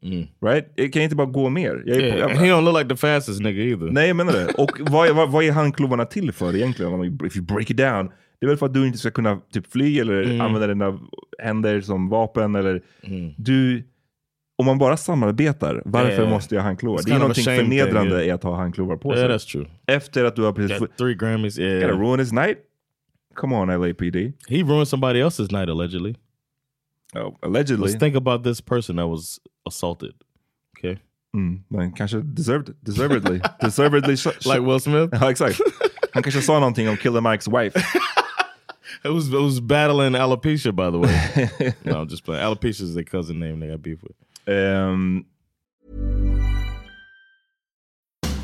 handklovar? 0.01 0.27
Right? 0.41 0.71
Jag 0.75 0.93
kan 0.93 1.01
inte 1.01 1.15
bara 1.15 1.27
gå 1.27 1.49
mer. 1.49 1.83
Jag 1.85 1.97
är, 1.97 2.01
yeah, 2.01 2.19
jag, 2.19 2.31
and 2.31 2.39
he 2.39 2.45
don't 2.45 2.61
look 2.61 2.77
like 2.77 2.89
the 2.89 2.95
fastest 2.95 3.41
nigga 3.41 3.63
either. 3.63 3.91
Nej, 3.91 4.07
jag 4.07 4.15
menar 4.15 4.33
det. 4.33 4.45
Och 4.57 4.71
vad, 4.91 5.07
är- 5.07 5.13
vad, 5.13 5.31
vad 5.31 5.43
är 5.43 5.51
handklovarna 5.51 6.05
till 6.05 6.31
för 6.31 6.55
egentligen? 6.55 7.19
If 7.25 7.35
you 7.35 7.45
break 7.45 7.69
it 7.71 7.77
down. 7.77 8.11
Det 8.39 8.45
är 8.45 8.47
väl 8.47 8.57
för 8.57 8.65
att 8.65 8.73
du 8.73 8.85
inte 8.87 8.97
ska 8.97 9.11
kunna 9.11 9.39
typ 9.53 9.71
fly 9.71 9.99
eller 9.99 10.23
Mm. 10.23 10.41
använda 10.41 10.67
dina 10.67 10.99
händer 11.43 11.81
som 11.81 12.09
vapen. 12.09 12.55
Eller 12.55 12.81
du, 13.37 13.83
om 14.57 14.65
man 14.65 14.77
bara 14.77 14.97
samarbetar, 14.97 15.81
varför 15.85 16.11
Yeah. 16.11 16.29
måste 16.29 16.55
jag 16.55 16.61
ha 16.61 16.67
handklovar? 16.67 17.01
Det 17.05 17.11
är 17.11 17.19
någonting 17.19 17.43
shame 17.43 17.57
förnedrande 17.57 18.01
thing, 18.09 18.11
yeah. 18.19 18.27
i 18.27 18.31
att 18.31 18.43
ha 18.43 18.55
handklovar 18.55 18.97
på 18.97 19.15
Yeah, 19.15 19.27
sig. 19.27 19.35
that's 19.37 19.51
true. 19.51 19.65
Efter 19.87 20.23
att 20.25 20.35
du 20.35 20.41
har 20.41 20.51
precis... 20.53 20.79
Got 20.79 20.97
three 20.97 21.13
Grammys. 21.15 21.59
Yeah, 21.59 21.81
Gotta 21.91 22.01
ruin 22.03 22.19
his 22.19 22.31
night? 22.31 22.57
Come 23.35 23.55
on 23.55 23.67
LAPD. 23.67 24.15
he 24.47 24.63
ruined 24.63 24.87
somebody 24.87 25.19
else's 25.21 25.51
night 25.59 25.69
allegedly. 25.69 26.15
Oh, 27.15 27.35
allegedly. 27.43 27.87
Let's 27.87 27.99
think 27.99 28.15
about 28.15 28.43
this 28.43 28.61
person 28.61 28.95
that 28.97 29.07
was 29.07 29.39
assaulted. 29.65 30.13
Okay, 30.77 30.97
Mm, 31.35 31.59
men 31.69 31.91
kanske 31.91 32.21
deserved, 32.33 32.73
deservedly. 32.83 33.41
deservedly. 33.61 34.15
like 34.45 34.61
Will 34.61 34.79
Smith. 34.79 35.09
ja, 35.21 35.29
exakt. 35.29 35.61
Han 36.13 36.23
kanske 36.23 36.41
sa 36.41 36.53
någonting 36.59 36.89
om 36.89 36.97
Killer 36.97 37.21
Mikes 37.21 37.47
wife. 37.47 37.75
It 39.05 39.09
was 39.13 39.27
it 39.27 39.41
was 39.41 39.59
battling 39.61 40.15
alopecia, 40.15 40.71
by 40.75 40.89
the 40.91 40.97
way. 40.97 41.73
no, 41.85 42.01
I'm 42.01 42.07
just 42.09 42.23
playing. 42.25 42.43
Alopecia 42.43 42.81
is 42.81 42.93
their 42.95 43.03
cousin 43.05 43.39
name 43.39 43.59
they 43.59 43.67
got 43.67 43.81
beef 43.81 44.03
with. 44.03 44.15
Ehm, 44.47 45.25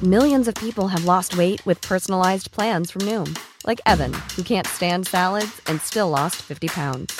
Millions 0.01 0.47
of 0.47 0.55
people 0.55 0.87
have 0.87 1.05
lost 1.05 1.35
weight 1.37 1.65
with 1.65 1.81
personalized 1.81 2.51
plans 2.51 2.91
from 2.91 3.01
Noom, 3.01 3.37
like 3.65 3.81
Evan, 3.85 4.13
who 4.35 4.43
can't 4.43 4.67
stand 4.67 5.07
salads 5.07 5.61
and 5.67 5.81
still 5.81 6.09
lost 6.09 6.35
50 6.41 6.67
pounds. 6.67 7.19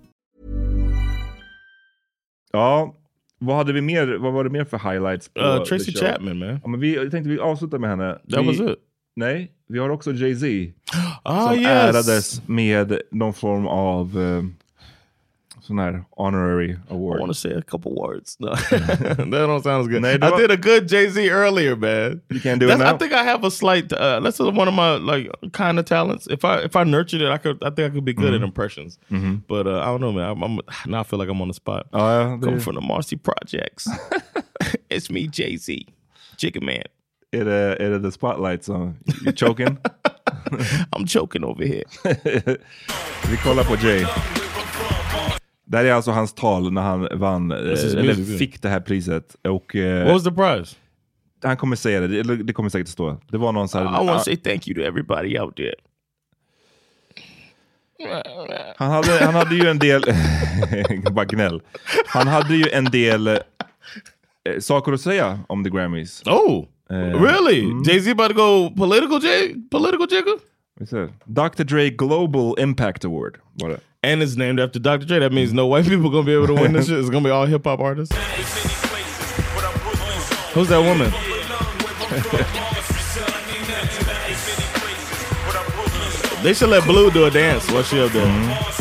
Ja, 2.51 2.95
vad 3.39 3.55
hade 3.55 3.73
vi 3.73 3.81
mer? 3.81 4.17
Vad 4.17 4.33
var 4.33 4.43
det 4.43 4.49
mer 4.49 4.63
för 4.63 4.91
highlights? 4.91 5.29
På 5.29 5.41
Uh, 5.41 5.63
Tracy? 5.63 5.93
Chapman, 5.93 6.37
man. 6.37 6.59
Ja, 6.63 6.67
men 6.67 6.79
vi, 6.79 6.95
jag 6.95 7.11
tänkte 7.11 7.29
vi 7.29 7.39
avslutar 7.39 7.77
med 7.77 7.89
henne. 7.89 8.13
That 8.13 8.41
vi, 8.41 8.47
was 8.47 8.59
it. 8.59 8.77
Nej, 9.15 9.51
vi 9.67 9.79
har 9.79 9.89
också 9.89 10.11
Jay-Z. 10.11 10.73
Ah, 11.23 11.49
som 11.49 11.59
yes. 11.59 11.67
ärades 11.67 12.47
med 12.47 13.01
någon 13.11 13.33
form 13.33 13.67
av... 13.67 14.19
Eh, 14.19 14.43
sån 15.71 15.79
här 15.79 16.03
honorary 16.17 16.77
award? 16.89 17.17
I 17.17 17.21
want 17.21 17.29
to 17.33 17.39
say 17.39 17.51
a 17.53 17.61
couple 17.61 17.91
words. 17.91 18.37
No, 18.39 18.55
that 18.69 19.29
don't 19.47 19.63
sound 19.63 19.81
as 19.81 19.87
good. 19.87 20.05
I 20.05 20.37
did 20.37 20.51
a 20.51 20.57
good 20.57 20.87
Jay 20.87 21.09
Z 21.09 21.29
earlier, 21.29 21.75
man. 21.75 22.21
You 22.29 22.39
can't 22.41 22.59
do 22.59 22.67
That's, 22.67 22.81
it 22.81 22.83
now? 22.83 22.95
I 22.95 22.97
think 22.97 23.13
I 23.13 23.23
have 23.23 23.43
a 23.47 23.51
slight. 23.51 23.91
Uh, 23.93 24.19
that's 24.19 24.39
one 24.39 24.67
of 24.67 24.73
my 24.73 24.97
like 24.97 25.29
kind 25.53 25.79
of 25.79 25.85
talents. 25.85 26.27
If 26.27 26.43
I 26.45 26.63
if 26.65 26.75
I 26.75 26.83
nurtured 26.83 27.21
it, 27.21 27.29
I 27.29 27.37
could. 27.37 27.63
I 27.63 27.69
think 27.69 27.91
I 27.91 27.95
could 27.95 28.05
be 28.05 28.13
good 28.13 28.25
Mm-hmm. 28.33 28.43
at 28.43 28.47
impressions. 28.47 28.99
But 29.47 29.67
uh, 29.67 29.79
I 29.79 29.85
don't 29.85 30.01
know, 30.01 30.11
man. 30.11 30.29
I'm, 30.31 30.43
I'm 30.43 30.59
now 30.85 30.99
I 31.01 31.03
feel 31.03 31.19
like 31.19 31.29
I'm 31.29 31.41
on 31.41 31.47
the 31.47 31.53
spot. 31.53 31.87
Ja, 31.93 32.37
det, 32.37 32.61
from 32.63 32.75
the 32.75 32.81
Marcy 32.81 33.15
Projects. 33.17 33.87
it's 34.89 35.09
me, 35.09 35.27
Jay 35.27 35.57
Z, 35.57 35.85
Chicken 36.37 36.65
Man. 36.65 36.83
It 37.33 37.45
det, 37.45 37.77
är 37.79 37.89
det 37.89 37.99
the 38.01 38.11
spotlight 38.11 38.63
som 38.63 38.95
you 39.25 39.31
choking? 39.33 39.77
I'm 40.91 41.07
choking 41.07 41.43
over 41.43 41.65
here. 41.65 41.83
Vi 43.29 43.37
kollar 43.37 43.63
på 43.63 43.75
Jay. 43.87 44.05
Det 45.71 45.77
här 45.77 45.85
är 45.85 45.93
alltså 45.93 46.11
hans 46.11 46.33
tal 46.33 46.73
när 46.73 46.81
han 46.81 47.07
vann, 47.11 47.51
eh, 47.51 47.57
eller 47.57 48.37
fick 48.37 48.61
det 48.61 48.69
här 48.69 48.79
priset. 48.79 49.35
Och 49.47 49.75
eh, 49.75 50.03
What 50.05 50.13
was 50.13 50.23
the 50.23 50.31
prize? 50.31 50.75
han 51.43 51.57
kommer 51.57 51.75
säga 51.75 51.99
det, 51.99 52.19
eller 52.19 52.35
det 52.35 52.53
kommer 52.53 52.69
säkert 52.69 52.87
stå. 52.87 53.17
Det 53.27 53.37
var 53.37 53.51
någon 53.51 53.69
så 53.69 53.77
här, 53.77 53.85
I 53.85 54.05
want 54.07 54.19
to 54.19 54.23
say 54.23 54.35
thank 54.35 54.67
you 54.67 54.75
to 54.75 54.87
everybody 54.87 55.39
out 55.39 55.55
there. 55.55 55.73
han, 58.77 58.91
hade, 58.91 59.25
han 59.25 59.33
hade 59.33 59.55
ju 59.55 59.67
en 59.67 59.79
del, 59.79 60.03
bara 61.11 61.25
gnäll. 61.25 61.61
Han 62.07 62.27
hade 62.27 62.55
ju 62.55 62.69
en 62.69 62.85
del 62.85 63.27
eh, 63.27 63.35
saker 64.59 64.91
att 64.91 65.01
säga 65.01 65.39
om 65.47 65.63
the 65.63 65.69
Grammys. 65.69 66.23
Oh, 66.25 66.65
Uh, 66.91 67.21
really? 67.23 67.63
Jay 67.87 67.99
Z 68.01 68.11
about 68.11 68.27
to 68.29 68.33
go 68.33 68.69
political, 68.77 69.19
Jay? 69.23 69.55
Political 69.71 70.07
jiggle? 70.11 70.37
Vi 70.81 70.87
ser. 70.87 71.09
Dr 71.27 71.63
Dre 71.63 71.91
Global 71.91 72.55
Impact 72.57 73.05
Award 73.05 73.37
det. 73.59 73.79
And 74.03 74.23
it's 74.23 74.35
named 74.35 74.59
after 74.59 74.79
Dr. 74.79 75.05
Dre. 75.05 75.19
That 75.19 75.31
means 75.31 75.53
no 75.53 75.67
white 75.67 75.85
people 75.85 76.09
gonna 76.09 76.25
be 76.25 76.33
able 76.33 76.47
to 76.47 76.55
win 76.55 76.73
this 76.73 76.87
shit. 76.87 76.97
It's 76.97 77.11
gonna 77.11 77.23
be 77.23 77.29
all 77.29 77.45
hip 77.45 77.65
hop 77.65 77.79
artists. 77.79 78.15
Who's 80.53 80.69
that 80.69 80.81
woman? 80.81 81.11
they 86.43 86.53
should 86.55 86.69
let 86.69 86.83
Blue 86.85 87.11
do 87.11 87.25
a 87.25 87.31
dance 87.31 87.69
while 87.71 87.83
she 87.83 87.99
up 88.01 88.11
there. 88.11 88.25
Mm-hmm. 88.25 88.80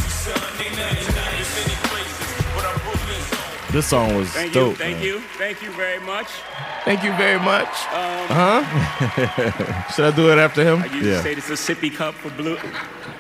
This 3.73 3.87
song 3.87 4.17
was 4.17 4.29
Thank 4.31 4.53
dope. 4.53 4.71
you, 4.71 4.75
thank 4.75 4.97
man. 4.97 5.05
you, 5.07 5.21
thank 5.39 5.63
you 5.63 5.71
very 5.73 6.01
much. 6.05 6.27
Thank 6.85 7.05
you 7.05 7.13
very 7.17 7.39
much. 7.39 7.69
huh? 7.71 8.65
should 9.95 10.07
I 10.07 10.11
do 10.17 10.33
it 10.33 10.39
after 10.39 10.65
him? 10.65 10.83
I 10.83 10.87
used 10.87 11.07
Yeah. 11.07 11.17
to 11.19 11.23
say 11.23 11.35
this 11.35 11.49
is 11.51 11.71
a 11.71 11.75
sippy 11.75 11.95
cup 11.95 12.15
for 12.15 12.31
Blue. 12.31 12.59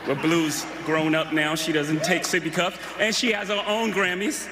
But 0.06 0.20
Blue's 0.22 0.66
grown 0.84 1.14
up 1.14 1.32
now. 1.32 1.54
She 1.54 1.70
doesn't 1.72 2.02
take 2.02 2.22
sippy 2.22 2.52
cups, 2.52 2.78
and 2.98 3.14
she 3.14 3.30
has 3.32 3.48
her 3.48 3.62
own 3.68 3.92
Grammys. 3.92 4.48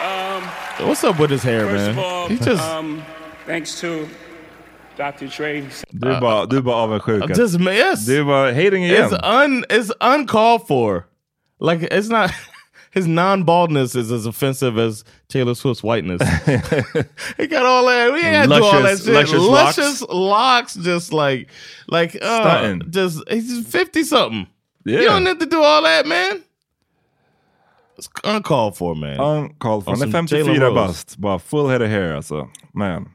Um, 0.00 0.42
What's 0.88 1.04
up 1.04 1.18
with 1.20 1.30
his 1.30 1.42
hair, 1.42 1.66
First 1.66 1.74
man? 1.74 1.90
of 1.90 1.98
all, 1.98 2.28
He 2.28 2.36
just, 2.38 2.62
um, 2.62 3.02
thanks 3.46 3.80
to 3.80 4.08
Dr. 4.96 5.26
Dre. 5.28 5.60
Du 5.92 6.08
är 6.08 6.20
bara, 6.20 6.46
du 6.46 6.56
är 6.56 6.62
bara 6.62 6.76
avundsjuk. 6.76 7.22
att- 7.30 7.36
just 7.38 7.60
yes. 7.60 8.06
Du 8.06 8.18
är 8.20 8.24
bara 8.24 8.52
hating 8.52 8.84
igen. 8.84 9.10
It's 9.10 9.42
un 9.42 9.64
it's 9.68 9.90
uncalled 10.00 10.66
for. 10.66 11.04
Like 11.60 11.82
it's 11.90 12.08
not 12.08 12.30
his 12.90 13.06
non-baldness 13.06 13.94
is 13.94 14.10
as 14.10 14.26
offensive 14.26 14.78
as 14.78 15.04
Taylor 15.28 15.54
Swift's 15.54 15.82
whiteness. 15.82 16.20
he 17.36 17.46
got 17.46 17.64
all 17.66 17.86
that. 17.86 18.12
We 18.12 18.20
ain't 18.20 18.48
gotta 18.48 18.60
do 18.60 18.64
all 18.66 18.82
that 18.82 18.98
shit. 18.98 19.14
luscious 19.14 19.38
locks. 19.40 19.78
Luscious 19.78 20.02
locks, 20.08 20.74
just 20.74 21.12
like 21.12 21.48
like 21.88 22.16
uh, 22.20 22.40
Stunting. 22.42 22.90
just 22.90 23.28
he's 23.30 23.66
fifty 23.66 24.02
something. 24.04 24.46
Yeah. 24.84 25.00
You 25.00 25.06
don't 25.06 25.24
need 25.24 25.40
to 25.40 25.46
do 25.46 25.62
all 25.62 25.82
that, 25.82 26.06
man. 26.06 26.42
It's 27.98 28.08
uncalled 28.24 28.76
for, 28.76 28.94
man. 28.94 29.18
Uncalled 29.20 29.84
for. 29.84 29.90
Han 29.90 30.02
är 30.02 30.06
Awesome. 30.06 30.26
Jalen 30.26 30.46
54 30.46 30.60
Rose. 30.60 30.74
bast. 30.74 31.18
Bara 31.20 31.38
full 31.38 31.68
head 31.68 31.82
of 31.82 31.90
hair 31.90 32.14
alltså. 32.16 32.48
Man. 32.72 33.08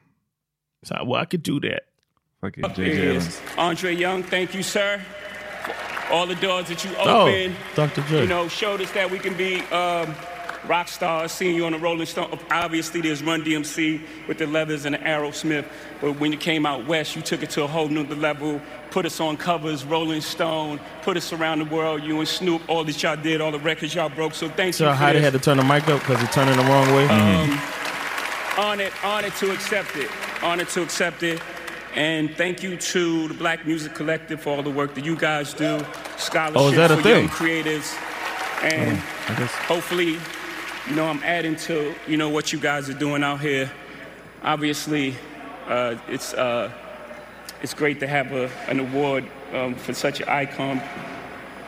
So, 0.84 0.96
well, 1.06 1.22
I 1.22 1.26
could 1.26 1.42
do 1.44 1.60
that. 1.62 1.84
Fucking 2.42 2.66
Up 2.66 2.76
J.J. 2.76 3.22
Andre 3.58 3.96
Young. 3.96 4.24
Thank 4.24 4.54
you, 4.54 4.62
sir. 4.64 5.02
All 6.12 6.26
the 6.28 6.36
doors 6.36 6.68
that 6.68 6.84
you 6.84 6.92
Oh, 7.00 7.28
opened. 7.28 7.56
Dr. 7.76 8.02
Dre. 8.02 8.22
You 8.22 8.28
know, 8.28 8.48
showed 8.48 8.82
us 8.82 8.92
that 8.92 9.10
we 9.10 9.20
can 9.20 9.36
be 9.36 9.62
um, 9.72 10.14
rock 10.68 10.88
stars. 10.88 11.32
Seeing 11.32 11.56
you 11.56 11.66
on 11.66 11.72
the 11.72 11.80
Rolling 11.80 12.06
Stone. 12.06 12.38
Obviously, 12.52 13.02
there's 13.02 13.24
Run 13.24 13.44
DMC 13.44 14.02
with 14.28 14.38
the 14.38 14.46
Leathers 14.48 14.86
and 14.86 14.94
the 14.96 15.00
Aerosmith. 15.00 15.66
But 16.02 16.20
when 16.20 16.32
you 16.32 16.38
came 16.38 16.66
out 16.66 16.86
west, 16.88 17.16
you 17.16 17.22
took 17.22 17.42
it 17.42 17.50
to 17.52 17.64
a 17.64 17.68
whole 17.68 17.88
new 17.88 18.04
level. 18.04 18.62
Put 18.92 19.06
us 19.08 19.20
on 19.20 19.38
covers, 19.38 19.84
Rolling 19.86 20.22
Stone. 20.22 20.80
Put 21.02 21.18
us 21.18 21.34
around 21.34 21.60
the 21.60 21.66
world. 21.66 22.04
You 22.04 22.20
and 22.20 22.28
Snoop, 22.28 22.62
all 22.70 22.84
that 22.84 23.02
y'all 23.02 23.16
did, 23.16 23.42
all 23.42 23.52
the 23.52 23.60
records 23.60 23.96
y'all 23.96 24.10
broke. 24.10 24.34
So 24.36 24.50
thank 24.50 24.76
So 24.76 24.86
you. 24.90 24.94
Heidi 24.94 25.20
had 25.20 25.34
to 25.34 25.40
turn 25.40 25.58
the 25.58 25.64
mic 25.64 25.88
up 25.88 26.00
because 26.02 26.20
he 26.22 26.28
turned 26.28 26.50
it 26.52 26.58
the 26.58 26.64
wrong 26.64 26.88
way. 26.94 27.08
honored, 28.58 28.92
honored 29.04 29.34
to 29.38 29.52
accept 29.52 29.96
it. 29.96 30.10
Honored 30.44 30.70
to 30.70 30.84
accept 30.84 31.24
it. 31.24 31.42
And 31.96 32.36
thank 32.36 32.64
you 32.64 32.76
to 32.76 33.28
the 33.28 33.34
Black 33.36 33.68
Music 33.68 33.94
Collective 33.94 34.42
for 34.42 34.56
all 34.56 34.64
the 34.64 34.72
work 34.72 34.96
that 34.96 35.06
you 35.06 35.16
guys 35.16 35.54
do. 35.54 35.80
Scholarship 36.18 36.58
Oh, 36.60 36.70
is 36.70 36.76
that 36.76 36.90
a 36.92 36.98
for 36.98 37.04
thing? 37.04 37.26
young 37.26 37.30
creatives. 37.30 37.96
And 38.64 38.98
hopefully, 39.68 40.18
you 40.90 40.96
know, 40.96 41.06
I'm 41.06 41.22
adding 41.24 41.56
to, 41.58 41.94
you 42.08 42.18
know, 42.18 42.30
what 42.30 42.52
you 42.52 42.60
guys 42.60 42.90
are 42.90 42.94
doing 42.96 43.24
out 43.24 43.42
here. 43.42 43.72
Obviously, 44.42 45.16
uh, 45.68 45.96
it's, 46.08 46.34
uh, 46.34 46.72
it's 47.62 47.74
great 47.76 48.00
to 48.00 48.08
have 48.08 48.32
a, 48.32 48.50
an 48.68 48.80
award 48.80 49.26
um, 49.54 49.76
for 49.76 49.94
such 49.94 50.20
an 50.20 50.30
icon. 50.30 50.78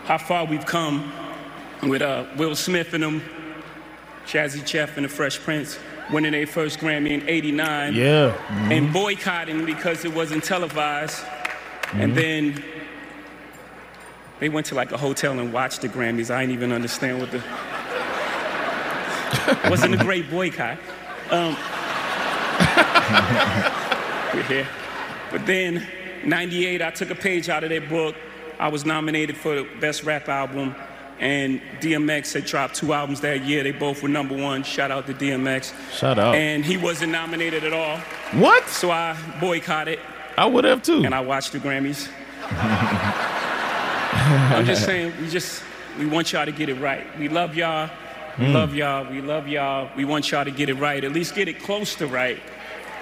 How 0.06 0.18
far 0.18 0.46
we've 0.46 0.66
come 0.66 1.12
with 1.84 2.02
uh, 2.02 2.26
Will 2.38 2.56
Smith 2.56 2.94
and 2.96 3.04
them, 3.04 3.22
Jazzy 4.26 4.66
Jeff 4.66 4.98
and 4.98 5.06
the 5.06 5.10
Fresh 5.10 5.40
Prince 5.40 5.78
winning 6.12 6.32
their 6.34 6.48
first 6.48 6.80
Grammy 6.80 7.12
in 7.12 7.28
89 7.28 7.94
Yeah. 7.94 8.34
and 8.72 8.92
boycotting 8.94 9.66
because 9.66 10.06
it 10.06 10.14
wasn't 10.14 10.44
televised. 10.44 11.24
And 11.94 12.16
then 12.16 12.64
they 14.40 14.50
went 14.50 14.66
to 14.68 14.76
like 14.76 14.92
a 14.92 14.98
hotel 14.98 15.40
and 15.40 15.52
watched 15.54 15.82
the 15.82 15.90
Grammys. 15.90 16.30
I 16.30 16.42
didn't 16.42 16.56
even 16.56 16.72
understand 16.72 17.20
what 17.20 17.32
the. 17.32 17.42
wasn't 19.70 19.94
a 19.94 19.98
great 20.04 20.30
boycott. 20.30 20.78
Um, 21.32 21.56
we're 24.34 24.44
here. 24.44 24.68
But 25.32 25.46
then, 25.46 25.86
98, 26.26 26.82
I 26.82 26.90
took 26.92 27.10
a 27.10 27.16
page 27.16 27.50
out 27.50 27.64
of 27.64 27.70
their 27.70 27.82
book. 27.82 28.16
I 28.60 28.68
was 28.70 28.86
nominated 28.86 29.36
for 29.38 29.56
the 29.56 29.68
Best 29.80 30.04
Rap 30.04 30.30
Album. 30.30 30.76
And 31.20 31.62
DMX 31.80 32.34
had 32.34 32.46
dropped 32.46 32.76
two 32.76 32.92
albums 32.92 33.22
that 33.22 33.46
year. 33.46 33.64
They 33.64 33.72
both 33.72 34.04
were 34.04 34.10
number 34.10 34.36
one. 34.36 34.64
Shout 34.64 34.92
out 34.92 35.08
to 35.08 35.14
DMX. 35.14 35.74
Shout 35.94 36.20
out. 36.20 36.36
And 36.36 36.66
he 36.66 36.76
wasn't 36.76 37.14
nominated 37.14 37.64
at 37.64 37.72
all. 37.74 37.98
what? 38.40 38.68
So 38.68 38.92
I 38.92 39.18
boycotted 39.40 40.00
I 40.38 40.46
would 40.46 40.66
have 40.66 40.84
too. 40.84 41.06
and 41.06 41.16
I 41.16 41.22
watched 41.22 41.54
the 41.54 41.60
Grammys. 41.60 42.10
I'm 44.12 44.66
just 44.66 44.84
saying, 44.86 45.14
we 45.22 45.30
just 45.30 45.64
we 45.98 46.06
want 46.06 46.34
y'all 46.34 46.46
to 46.46 46.52
get 46.52 46.70
it 46.70 46.76
right. 46.76 47.06
We 47.18 47.30
love 47.30 47.56
y'all. 47.56 47.90
We 48.38 48.48
love 48.48 48.72
hmm. 48.72 48.76
y'all. 48.76 49.10
We 49.10 49.22
love 49.22 49.48
y'all. 49.48 49.90
We 49.96 50.04
want 50.04 50.30
y'all 50.30 50.44
to 50.44 50.52
get 50.52 50.68
it 50.70 50.74
right. 50.76 51.02
At 51.04 51.14
least 51.14 51.36
get 51.36 51.48
it 51.48 51.62
close 51.62 51.96
to 51.96 52.08
right. 52.08 52.40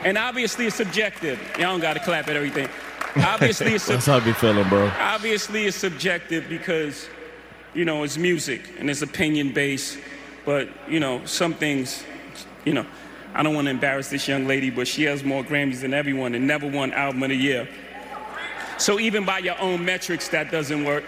And 0.04 0.18
obviously, 0.18 0.68
it's 0.68 0.76
subjective. 0.76 1.40
Y'all 1.58 1.72
don't 1.72 1.80
got 1.80 1.94
to 1.94 2.00
clap 2.00 2.28
at 2.28 2.36
everything. 2.36 2.70
Obviously, 3.16 3.76
it's 3.76 3.84
subjective. 3.84 4.06
That's 4.06 4.06
how 4.08 4.18
I 4.18 4.20
be 4.20 4.34
feeling, 4.34 4.68
bro. 4.70 4.92
obviously 5.00 5.68
it's 5.68 5.78
subjective 5.78 6.50
because 6.50 7.08
you 7.74 7.86
know 7.86 8.04
it's 8.04 8.18
music 8.18 8.62
and 8.80 8.90
it's 8.90 9.02
opinion 9.02 9.52
based 9.54 9.98
but 10.46 10.68
you 10.88 11.00
know 11.00 11.24
some 11.26 11.54
things 11.54 12.04
you 12.66 12.74
know 12.74 12.86
i 13.34 13.42
don't 13.44 13.56
want 13.56 13.66
to 13.66 13.72
embarrass 13.72 14.10
this 14.10 14.28
young 14.28 14.46
lady 14.48 14.70
but 14.70 14.88
she 14.88 15.04
has 15.04 15.24
more 15.24 15.44
grammys 15.44 15.82
than 15.82 15.94
everyone 15.94 16.36
and 16.36 16.46
never 16.46 16.68
won 16.68 16.92
album 16.94 17.24
of 17.24 17.30
the 17.30 17.36
year 17.36 17.68
so 18.78 19.00
even 19.00 19.26
by 19.26 19.40
your 19.40 19.60
own 19.60 19.84
metrics 19.84 20.28
that 20.30 20.52
doesn't 20.52 20.84
work 20.86 21.04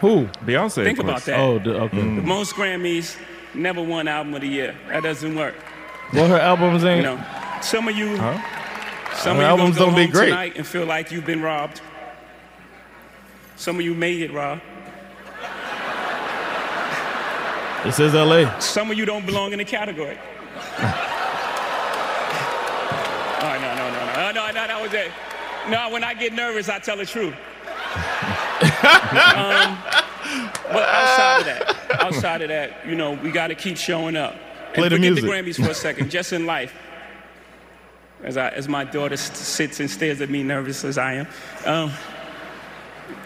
Who? 0.00 0.26
Beyoncé. 0.44 0.84
think 0.84 0.98
about 0.98 1.22
that 1.24 1.38
Oh, 1.38 1.58
the, 1.58 1.80
okay. 1.82 1.96
Mm. 1.98 2.16
the 2.16 2.22
most 2.22 2.54
grammys 2.54 3.16
never 3.54 3.82
won 3.82 4.08
album 4.08 4.34
of 4.34 4.40
the 4.42 4.48
year 4.48 4.74
that 4.88 5.02
doesn't 5.02 5.34
work 5.34 5.54
Well, 6.12 6.28
her 6.28 6.38
albums 6.38 6.84
ain't. 6.84 7.04
you 7.04 7.10
ain't. 7.10 7.20
know 7.20 7.26
some 7.62 7.88
of 7.88 7.96
you 7.96 8.16
some 8.16 8.26
Her 8.26 9.30
of 9.30 9.36
you 9.36 9.42
albums 9.44 9.78
gonna 9.78 9.78
go 9.78 9.86
don't 9.86 9.94
be 9.96 10.02
home 10.02 10.10
great. 10.10 10.24
tonight 10.30 10.52
and 10.56 10.66
feel 10.66 10.84
like 10.84 11.10
you've 11.12 11.24
been 11.24 11.40
robbed 11.40 11.80
some 13.56 13.76
of 13.76 13.82
you 13.82 13.94
may 13.94 14.18
get 14.18 14.32
robbed 14.32 14.60
It 17.84 17.92
says 17.92 18.14
L.A. 18.14 18.60
Some 18.60 18.90
of 18.90 18.96
you 18.96 19.04
don't 19.04 19.26
belong 19.26 19.52
in 19.52 19.58
the 19.58 19.64
category. 19.64 20.16
oh, 23.40 23.58
no, 23.60 23.74
no, 23.76 23.90
no, 23.90 24.06
no. 24.06 24.32
No, 24.32 24.46
no, 24.46 24.52
that 24.66 24.78
was 24.80 24.92
it. 24.94 25.10
No, 25.68 25.90
when 25.90 26.02
I 26.04 26.14
get 26.14 26.32
nervous, 26.32 26.68
I 26.68 26.78
tell 26.78 26.96
the 26.96 27.06
truth. 27.06 27.34
um, 27.94 29.78
but 30.72 30.88
outside 30.88 31.38
of 31.40 31.44
that, 31.46 31.76
outside 32.00 32.42
of 32.42 32.48
that, 32.48 32.86
you 32.86 32.94
know, 32.94 33.12
we 33.12 33.30
got 33.30 33.48
to 33.48 33.54
keep 33.54 33.76
showing 33.76 34.16
up. 34.16 34.32
And 34.68 34.74
Play 34.74 34.88
the 34.88 34.96
forget 34.96 35.12
music. 35.12 35.24
the 35.24 35.30
Grammys 35.30 35.62
for 35.64 35.70
a 35.70 35.74
second, 35.74 36.10
just 36.10 36.32
in 36.32 36.46
life. 36.46 36.74
As, 38.22 38.36
I, 38.38 38.48
as 38.48 38.68
my 38.68 38.84
daughter 38.84 39.16
sits 39.18 39.80
and 39.80 39.90
stares 39.90 40.20
at 40.22 40.30
me 40.30 40.42
nervous 40.42 40.84
as 40.84 40.96
I 40.96 41.14
am. 41.14 41.26
Um, 41.66 41.92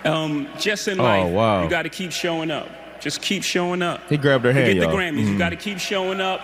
um, 0.04 0.48
just 0.58 0.88
in 0.88 0.98
Oh, 0.98 1.04
life, 1.04 1.32
wow. 1.32 1.62
you 1.62 1.70
got 1.70 1.82
to 1.82 1.88
keep 1.88 2.10
showing 2.10 2.50
up. 2.50 2.68
Just 3.00 3.22
keep 3.22 3.42
showing 3.42 3.82
up. 3.82 4.08
He 4.08 4.16
grabbed 4.16 4.44
her 4.44 4.52
hand, 4.52 4.66
Forget 4.66 4.80
the 4.80 4.86
y'all. 4.86 4.96
Grammys. 4.96 5.20
Mm-hmm. 5.20 5.32
You 5.32 5.38
got 5.38 5.50
to 5.50 5.56
keep 5.56 5.78
showing 5.78 6.20
up 6.20 6.40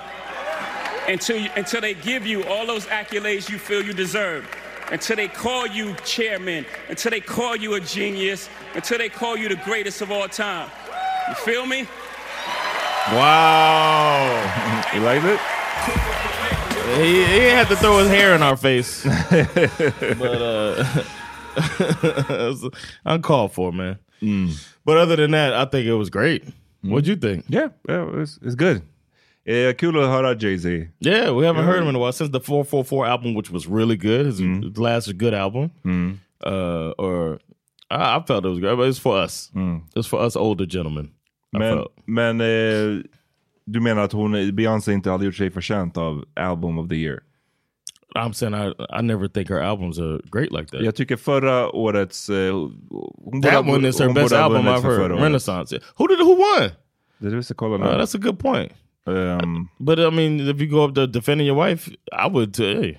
until 1.09 1.37
you, 1.37 1.51
until 1.57 1.81
they 1.81 1.95
give 1.95 2.27
you 2.27 2.45
all 2.45 2.67
those 2.67 2.87
accolades 2.87 3.49
you 3.51 3.59
feel 3.59 3.83
you 3.83 3.93
deserve. 3.93 4.49
Until 4.91 5.17
they 5.17 5.29
call 5.29 5.67
you 5.67 5.95
chairman, 6.05 6.67
until 6.89 7.11
they 7.11 7.21
call 7.21 7.57
you 7.57 7.75
a 7.75 7.81
genius, 7.81 8.49
until 8.75 8.99
they 8.99 9.09
call 9.09 9.37
you 9.37 9.49
the 9.49 9.57
greatest 9.57 10.03
of 10.03 10.11
all 10.13 10.29
time. 10.29 10.71
You 11.29 11.35
feel 11.35 11.67
me? 11.67 11.87
Wow. 13.13 14.51
You 14.95 15.01
like 15.01 15.25
it? 15.25 15.41
he, 17.01 17.25
he 17.25 17.41
had 17.47 17.67
to 17.69 17.75
throw 17.77 17.99
his 17.99 18.09
hair 18.09 18.35
in 18.37 18.43
our 18.43 18.57
face. 18.57 19.03
but 19.31 20.41
uh 20.41 21.03
it's 21.57 22.65
uncalled 23.05 23.53
for, 23.53 23.73
man. 23.73 23.99
But 24.85 24.97
other 24.99 25.17
than 25.17 25.31
that, 25.31 25.53
I 25.55 25.65
think 25.71 25.87
it 25.87 25.95
was 25.95 26.11
great. 26.11 26.45
What'd 26.83 27.07
you 27.07 27.17
think? 27.17 27.45
Yeah, 27.49 27.69
yeah 27.89 28.23
it's, 28.23 28.39
it's 28.43 28.55
good. 28.55 28.83
Eh, 29.47 29.73
kul 29.75 29.99
att 29.99 30.11
höra 30.11 30.35
Jay-Z. 30.35 30.89
Yeah, 31.01 31.31
we 31.37 31.47
haven't 31.47 31.65
heard 31.65 31.83
him 31.83 31.89
in 31.89 31.97
a 31.97 31.99
while 31.99 32.13
since 32.13 32.31
the 32.33 32.41
444 32.41 33.07
album, 33.07 33.35
which 33.35 33.51
was 33.51 33.67
really 33.67 33.97
good. 33.97 34.27
His, 34.27 34.39
his 34.39 34.79
last 34.79 35.13
good 35.19 35.35
album. 35.35 35.71
Uh, 36.47 36.93
or 36.99 37.39
I, 37.91 38.17
I 38.17 38.23
felt 38.27 38.45
it 38.45 38.49
was 38.49 38.59
great, 38.61 38.77
but 38.77 38.89
it's 38.89 38.99
for 38.99 39.17
us. 39.19 39.51
It's 39.97 40.07
for 40.09 40.21
us 40.21 40.37
older 40.37 40.67
gentlemen. 40.67 41.11
Men, 41.53 41.85
men 42.07 42.41
eh, 42.41 43.03
du 43.67 43.81
menar 43.81 44.03
att 44.05 44.13
hon, 44.13 44.33
Beyoncé 44.57 44.93
inte 44.93 45.11
hade 45.11 45.25
gjort 45.25 45.35
sig 45.35 45.51
förtjänt 45.51 45.97
av 45.97 46.25
Album 46.37 46.79
of 46.79 46.89
the 46.89 46.97
Year? 46.97 47.21
I'm 48.15 48.33
saying 48.33 48.55
I 48.55 48.73
I 48.91 49.03
never 49.03 49.29
think 49.29 49.49
her 49.49 49.61
albums 49.61 49.99
are 49.99 50.21
great 50.31 50.53
like 50.53 50.71
that. 50.71 50.83
Jag 50.83 50.95
tycker 50.95 51.17
förra 51.17 51.71
årets... 51.71 52.29
Borde 52.29 53.51
That 53.51 53.65
one 53.67 53.89
is 53.89 53.99
her 53.99 54.13
best 54.13 54.33
album 54.33 54.69
I've 54.69 54.83
heard. 54.85 55.11
Renaissance. 55.11 55.79
Who 55.97 56.07
did 56.09 56.19
who 56.21 56.35
won? 56.37 56.71
Det 57.19 57.27
är 57.27 57.31
det 57.31 57.37
vi 57.37 57.43
ska 57.43 57.55
kolla 57.55 57.77
nu. 57.77 57.85
Uh, 57.85 57.99
that's 57.99 58.15
a 58.15 58.19
good 58.19 58.39
point. 58.39 58.73
Ehm, 59.07 59.69
But 59.79 59.99
I 59.99 60.11
mean, 60.11 60.41
if 60.41 60.61
you 60.61 60.67
go 60.67 60.85
up 60.85 60.95
to 60.95 61.07
defending 61.07 61.47
your 61.47 61.57
wife, 61.69 61.91
I 62.13 62.27
would. 62.29 62.61
Uh, 62.61 62.81
hey, 62.83 62.99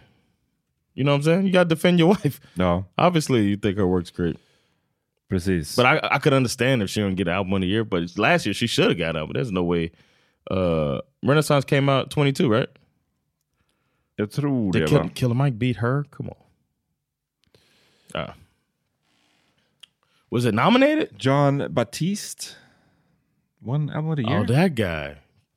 you 0.95 1.03
know 1.03 1.11
what 1.11 1.17
I'm 1.17 1.23
saying? 1.23 1.45
You 1.45 1.51
got 1.53 1.69
to 1.69 1.75
defend 1.75 1.99
your 1.99 2.09
wife. 2.23 2.39
No, 2.57 2.85
Obviously, 2.97 3.47
you 3.49 3.57
think 3.57 3.77
her 3.77 3.87
work's 3.87 4.11
great. 4.11 4.37
precis. 5.29 5.75
But 5.75 5.85
I, 5.85 6.15
I 6.15 6.19
could 6.19 6.33
understand 6.33 6.81
if 6.83 6.89
she 6.89 7.01
didn't 7.01 7.15
get 7.17 7.27
an 7.27 7.33
album 7.33 7.53
of 7.53 7.61
the 7.61 7.67
year. 7.67 7.83
But 7.83 8.17
last 8.17 8.45
year 8.45 8.53
she 8.53 8.67
should 8.67 8.89
have 8.89 8.97
got 8.97 9.15
out. 9.15 9.27
But 9.27 9.33
There's 9.35 9.51
no 9.51 9.63
way. 9.63 9.91
Uh, 10.51 10.99
Renaissance 11.23 11.65
came 11.65 11.89
out 11.89 12.09
22, 12.11 12.47
right? 12.49 12.69
Jag 14.15 14.31
tror 14.31 14.73
det, 14.73 14.79
Did 14.79 14.89
va? 14.89 14.99
Kill, 15.01 15.09
Killer 15.09 15.35
Mike 15.43 15.57
beat 15.57 15.77
her? 15.77 16.03
Come 16.11 16.29
on. 16.29 16.35
Uh, 18.21 18.33
was 20.31 20.45
it 20.45 20.53
nominated? 20.53 21.07
John 21.17 21.63
Batiste 21.69 22.55
won 23.61 23.89
Album 23.89 24.11
of 24.11 24.17
the 24.17 24.23
Year? 24.23 24.41
Oh, 24.41 24.45
that 24.47 24.75
guy 24.75 25.15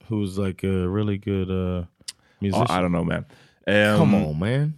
who's 0.09 0.39
like 0.39 0.65
a 0.67 0.89
really 0.89 1.19
good 1.19 1.51
uh, 1.51 1.85
Oh, 1.85 1.87
musician. 2.41 2.71
I 2.71 2.81
don't 2.81 2.93
know 2.93 3.05
man. 3.05 3.25
Ehm, 3.67 3.99
Come 3.99 4.15
on, 4.17 4.39
man. 4.39 4.75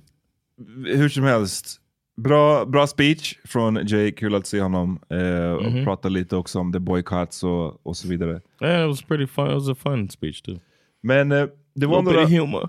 Hur 0.86 1.08
som 1.08 1.24
helst. 1.24 1.80
Bra, 2.16 2.64
bra 2.66 2.86
speech 2.86 3.38
från 3.44 3.86
Jay, 3.86 4.12
kul 4.12 4.34
att 4.34 4.46
se 4.46 4.60
honom. 4.60 5.00
Eh, 5.08 5.16
Mhm. 5.18 5.78
Och 5.78 5.84
prata 5.84 6.08
lite 6.08 6.36
också 6.36 6.58
om 6.58 6.72
the 6.72 6.78
boycotts 6.78 7.42
och, 7.44 7.86
och 7.86 7.96
så 7.96 8.08
vidare. 8.08 8.40
Yeah, 8.62 8.82
it 8.82 8.88
was 8.88 9.02
pretty 9.02 9.26
fun. 9.26 9.46
It 9.46 9.54
was 9.54 9.68
a 9.68 9.74
fun 9.74 10.08
speech 10.10 10.42
too. 10.42 10.58
Men 11.00 11.32
eh, 11.32 11.46
det, 11.74 11.86
var 11.86 12.02
några, 12.02 12.26
humor. 12.26 12.68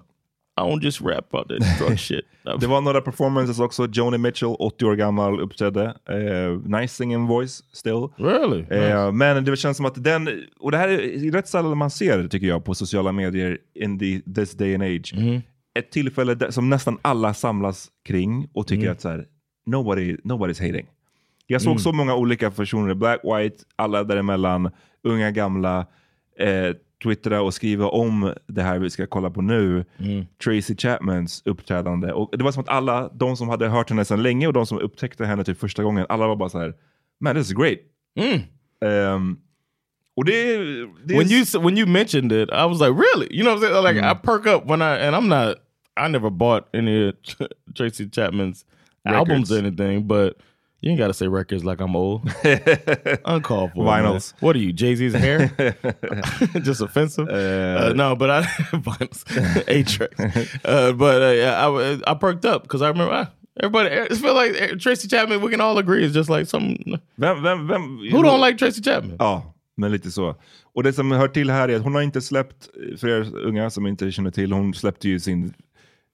I 0.58 0.64
don't 0.64 0.84
just 0.84 1.02
rap 1.02 1.34
about 1.34 1.48
that 1.50 1.80
drug 1.80 2.00
shit. 2.00 2.26
det 2.60 2.68
var 2.68 2.82
några 2.82 3.02
performances 3.02 3.60
också. 3.60 3.88
Joni 3.92 4.18
Mitchell, 4.18 4.56
80 4.60 4.86
år 4.86 4.96
gammal, 4.96 5.40
uppträdde. 5.40 5.86
Eh, 6.10 6.80
nice 6.80 6.96
singing 6.96 7.28
voice 7.28 7.64
still. 7.74 8.08
really? 8.18 8.66
Eh, 8.70 9.12
men 9.12 9.46
det 9.46 9.58
känns 9.58 9.78
som 9.78 9.86
att 9.86 10.04
den, 10.04 10.30
och 10.60 10.72
det 10.72 10.78
här 10.78 10.90
är 10.90 11.32
rätt 11.32 11.48
sällan 11.48 11.78
man 11.78 11.90
ser 11.90 12.28
tycker 12.28 12.48
jag 12.48 12.66
på 12.66 12.76
sociala 12.76 13.12
medier 13.12 13.58
in 13.76 14.00
the, 14.00 14.22
this 14.36 14.52
day 14.52 14.74
and 14.76 14.84
age. 14.84 15.14
Ett 15.80 15.92
tillfälle 15.92 16.36
där, 16.36 16.52
som 16.52 16.70
nästan 16.70 16.98
alla 17.02 17.34
samlas 17.34 17.88
kring 18.06 18.50
och 18.54 18.68
tycker 18.68 18.92
att 18.92 19.02
så 19.02 19.10
här, 19.10 19.26
nobody, 19.66 20.16
nobody's 20.16 20.68
hating. 20.68 20.88
Jag 21.48 21.62
såg 21.62 21.82
så 21.82 21.92
många 21.92 22.16
olika 22.16 22.52
personer, 22.52 22.94
black, 22.94 23.20
white, 23.24 23.58
alla 23.76 24.04
däremellan, 24.04 24.72
unga, 25.04 25.32
gamla, 25.32 25.86
eh, 26.40 26.76
twittra 27.04 27.42
och 27.42 27.54
skriva 27.54 27.88
om 27.88 28.34
det 28.48 28.62
här 28.62 28.80
vi 28.80 28.90
ska 28.90 29.08
kolla 29.08 29.30
på 29.30 29.42
nu. 29.42 29.86
Tracy 30.44 30.76
Chapmans 30.78 31.42
uppträdande. 31.46 32.12
Och 32.12 32.38
det 32.38 32.44
var 32.44 32.52
som 32.52 32.64
att 32.64 32.70
alla, 32.70 33.10
de 33.14 33.38
som 33.38 33.50
hade 33.50 33.68
hört 33.68 33.90
henne 33.90 34.06
sedan 34.06 34.24
länge 34.24 34.48
och 34.48 34.54
de 34.54 34.66
som 34.66 34.80
upptäckte 34.80 35.26
henne 35.26 35.44
typ 35.44 35.60
första 35.60 35.84
gången, 35.84 36.06
alla 36.10 36.28
var 36.28 36.36
bara 36.36 36.50
så 36.50 36.60
här, 36.60 36.74
man 37.20 37.36
this 37.36 37.48
is 37.48 37.54
great. 37.54 37.80
Um, 38.86 39.40
och 40.16 40.26
det, 40.26 40.58
det 41.06 41.18
when 41.18 41.32
you 41.32 41.46
when 41.62 41.78
you 41.78 41.88
mentioned 41.88 42.32
it, 42.32 42.50
I 42.50 42.66
was 42.66 42.80
like, 42.80 42.92
really? 42.92 43.28
You 43.32 43.44
know 43.44 43.54
what 43.54 43.64
I'm 43.64 43.74
saying? 43.74 43.84
Like 43.84 43.98
I 43.98 44.14
perk 44.14 44.46
up 44.48 44.66
when 44.66 44.82
I 44.82 45.08
and 45.08 45.16
I'm 45.16 45.28
not. 45.28 45.58
I 45.98 46.08
never 46.08 46.30
bought 46.30 46.70
any 46.74 47.10
of 47.10 47.16
Tracy 47.76 48.10
Chapman's 48.10 48.66
albums 49.06 49.52
or 49.52 49.58
anything, 49.58 50.08
but 50.08 50.38
you 50.82 50.90
ain't 50.90 51.00
got 51.00 51.08
to 51.08 51.14
say 51.14 51.28
records 51.28 51.64
like 51.64 51.80
I'm 51.80 51.96
old. 51.96 52.24
Uncalled 53.26 53.72
for. 53.74 53.86
man. 53.86 54.04
Vinyls. 54.04 54.34
What 54.40 54.56
are 54.56 54.60
you, 54.60 54.74
Jay 54.74 54.96
Z's 54.96 55.14
hair? 55.14 55.48
Just 56.62 56.82
offensive. 56.82 57.30
Uh, 57.30 57.94
no, 57.94 58.16
but 58.16 58.30
I 58.30 58.42
vinyls, 58.42 59.24
A 59.68 59.84
tracks. 59.84 60.56
Uh, 60.66 60.92
but 60.94 61.22
uh, 61.22 62.02
I 62.06 62.12
I 62.12 62.14
perked 62.16 62.46
up 62.46 62.64
because 62.64 62.82
I 62.82 62.90
remember. 62.90 63.14
I, 63.14 63.28
Everybody, 63.60 63.90
it 63.90 64.16
feel 64.16 64.34
like 64.34 64.60
uh, 64.62 64.76
Tracy 64.80 65.10
Chapman. 65.10 65.42
We 65.42 65.52
can 65.52 65.62
all 65.62 65.78
agree 65.78 66.06
is 66.06 66.14
just 66.14 66.30
like 66.30 66.48
some. 66.48 66.78
Vem, 67.18 67.44
vem, 67.44 67.68
vem, 67.68 67.98
Who 68.10 68.24
don't 68.24 68.40
like 68.40 68.58
Tracy 68.58 68.82
Chapman? 68.82 69.18
Ja, 69.20 69.54
men 69.78 69.92
lite 69.92 70.12
så. 70.12 70.36
Och 70.74 70.84
det 70.84 70.94
som 70.94 71.12
hör 71.12 71.28
till 71.28 71.50
här 71.50 71.70
är 71.70 71.76
att 71.76 71.84
hon 71.84 71.96
har 71.96 72.02
inte 72.02 72.22
släppt, 72.22 72.70
för 72.98 73.08
er 73.08 73.38
unga 73.38 73.70
som 73.70 73.88
inte 73.88 74.12
känner 74.12 74.32
till, 74.32 74.52
hon 74.52 74.74
släppte 74.74 75.10
ju 75.10 75.20
sin, 75.20 75.54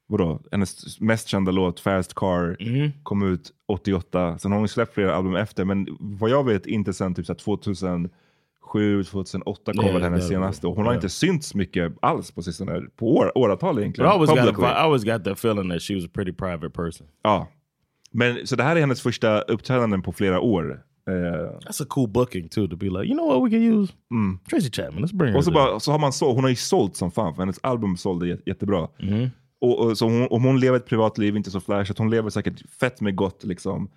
vadå, 0.07 0.41
hennes 0.51 0.99
mest 0.99 1.27
kända 1.27 1.51
låt 1.51 1.79
Fast 1.79 2.13
Car 2.13 2.57
kom 3.03 3.33
ut 3.33 3.51
88. 3.67 4.37
Sen 4.37 4.51
har 4.51 4.59
hon 4.59 4.67
släppt 4.67 4.93
flera 4.93 5.15
album 5.15 5.35
efter, 5.35 5.65
men 5.65 5.87
vad 5.99 6.29
jag 6.29 6.45
vet 6.45 6.65
inte 6.65 6.93
sen 6.93 7.15
typ 7.15 7.25
så 7.25 7.33
här 7.33 7.37
2007, 7.39 9.03
2008 9.03 9.73
kom 9.73 9.85
väl 9.93 10.01
hennes 10.01 10.27
senaste. 10.27 10.67
Och 10.67 10.75
hon 10.75 10.85
har 10.85 10.93
ja. 10.93 10.95
inte 10.95 11.09
synts 11.09 11.55
mycket 11.55 11.93
alls 12.01 12.31
på 12.31 12.41
sistone, 12.41 12.81
på 12.95 13.15
år, 13.17 13.37
åratal 13.37 13.75
But 13.75 13.79
I 13.79 13.83
egentligen. 13.83 14.11
always 14.11 14.29
got. 14.29 14.59
I 14.59 14.65
always 14.65 15.03
got 15.03 15.23
that 15.23 15.37
feeling 15.37 15.69
that 15.69 15.81
she 15.81 15.95
was 15.95 16.05
a 16.05 16.09
pretty 16.13 16.33
private 16.33 16.69
person. 16.69 17.07
Ja. 17.23 17.47
Men, 18.11 18.47
så 18.47 18.55
det 18.55 18.63
här 18.63 18.75
är 18.75 18.79
hennes 18.79 19.01
första 19.01 19.41
uppträdanden 19.41 20.01
på 20.01 20.11
flera 20.11 20.39
år. 20.39 20.83
Eh, 21.09 21.13
That's 21.13 21.83
a 21.83 21.85
cool 21.89 22.09
booking 22.09 22.49
too 22.49 22.67
to 22.67 22.75
be 22.75 22.85
like, 22.85 23.05
you 23.05 23.13
know 23.13 23.27
what, 23.27 23.45
we 23.45 23.49
can 23.49 23.63
use 23.63 23.93
Tracy 24.49 24.71
Chapman. 24.71 25.05
Let's 25.05 25.15
bring 25.15 25.31
her. 25.31 25.37
Och 25.37 25.43
så, 25.43 25.51
bara, 25.51 25.79
så 25.79 25.91
har 25.91 25.99
man 25.99 26.13
så, 26.13 26.33
hon 26.33 26.43
har 26.43 26.49
ju 26.49 26.55
sålt 26.55 26.95
som 26.95 27.11
fan, 27.11 27.35
för 27.35 27.41
hennes 27.41 27.59
album 27.63 27.97
sålde 27.97 28.25
jä- 28.25 28.41
jättebra. 28.45 28.87
Mm-hmm. 28.97 29.29
Och, 29.61 29.79
och, 29.79 29.97
så 29.97 30.05
hon, 30.05 30.27
om 30.29 30.43
hon 30.43 30.59
lever 30.59 30.77
ett 30.77 30.85
privatliv, 30.85 31.35
inte 31.37 31.51
så 31.51 31.59
flashigt, 31.61 31.99
hon 31.99 32.09
lever 32.09 32.29
säkert 32.29 32.61
fett 32.79 33.01
med 33.01 33.15
gott 33.15 33.43
liksom. 33.43 33.89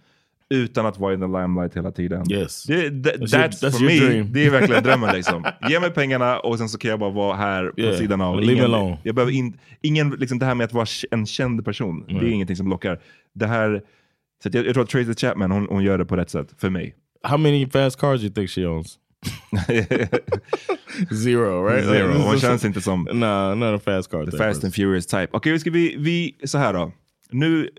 Utan 0.54 0.86
att 0.86 0.98
vara 0.98 1.14
in 1.14 1.20
the 1.20 1.26
limelight 1.26 1.76
hela 1.76 1.90
tiden. 1.92 2.32
Yes. 2.32 2.64
Det, 2.64 2.82
that, 2.90 3.14
That's 3.14 3.26
that's 3.26 3.50
your- 3.50 3.68
that's 3.68 3.70
for 3.78 3.84
me, 3.84 3.98
dream. 4.06 4.32
det 4.32 4.46
är 4.46 4.50
verkligen 4.50 4.82
drömmen 4.84 5.14
liksom. 5.14 5.44
Ge 5.68 5.80
mig 5.80 5.90
pengarna 5.90 6.38
och 6.40 6.58
sen 6.58 6.68
så 6.68 6.78
kan 6.78 6.90
jag 6.90 7.00
bara 7.00 7.10
vara 7.10 7.36
här 7.36 7.68
på 7.68 7.80
Yeah, 7.80 7.96
sidan 7.98 8.20
av. 8.20 8.36
me 8.46 8.60
alone. 8.60 8.98
jag 9.02 9.14
behöver 9.14 9.32
in, 9.32 9.58
ingen, 9.80 10.10
liksom 10.10 10.38
det 10.38 10.46
här 10.46 10.54
med 10.54 10.64
att 10.64 10.72
vara 10.72 10.86
en 11.10 11.26
känd 11.26 11.64
person, 11.64 12.04
det 12.08 12.14
är 12.14 12.30
ingenting 12.30 12.56
som 12.56 12.68
lockar. 12.68 13.00
Det 13.34 13.46
här, 13.46 13.82
så 14.42 14.50
jag, 14.52 14.66
jag 14.66 14.74
tror 14.74 14.84
att 14.84 14.90
Tracy 14.90 15.14
Chapman, 15.14 15.50
hon, 15.50 15.66
hon 15.70 15.82
gör 15.84 15.98
det 15.98 16.04
på 16.04 16.16
rätt 16.16 16.30
sätt, 16.30 16.54
för 16.58 16.70
mig. 16.70 16.94
How 17.22 17.36
many 17.38 17.66
fast 17.66 18.00
cars 18.00 18.20
do 18.20 18.24
you 18.26 18.34
think 18.34 18.50
she 18.50 18.66
owns? 18.66 18.98
Zero, 21.14 21.68
right? 21.68 21.84
Zero. 21.84 22.34
Is- 22.34 22.40
känns 22.40 22.64
inte 22.64 22.80
som 22.80 23.08
Nah, 23.12 23.54
not 23.54 23.80
a 23.80 23.82
fast 23.84 24.10
car. 24.10 24.24
The 24.24 24.30
type 24.30 24.44
Fast 24.44 24.64
and 24.64 24.74
Furious 24.74 25.06
type. 25.06 25.28
Okej, 25.30 25.58
ska 25.58 25.70
vi, 25.70 25.96
vi, 25.98 26.36
så 26.44 26.58
här 26.58 26.72
då. 26.72 26.92
Nu 27.30 27.70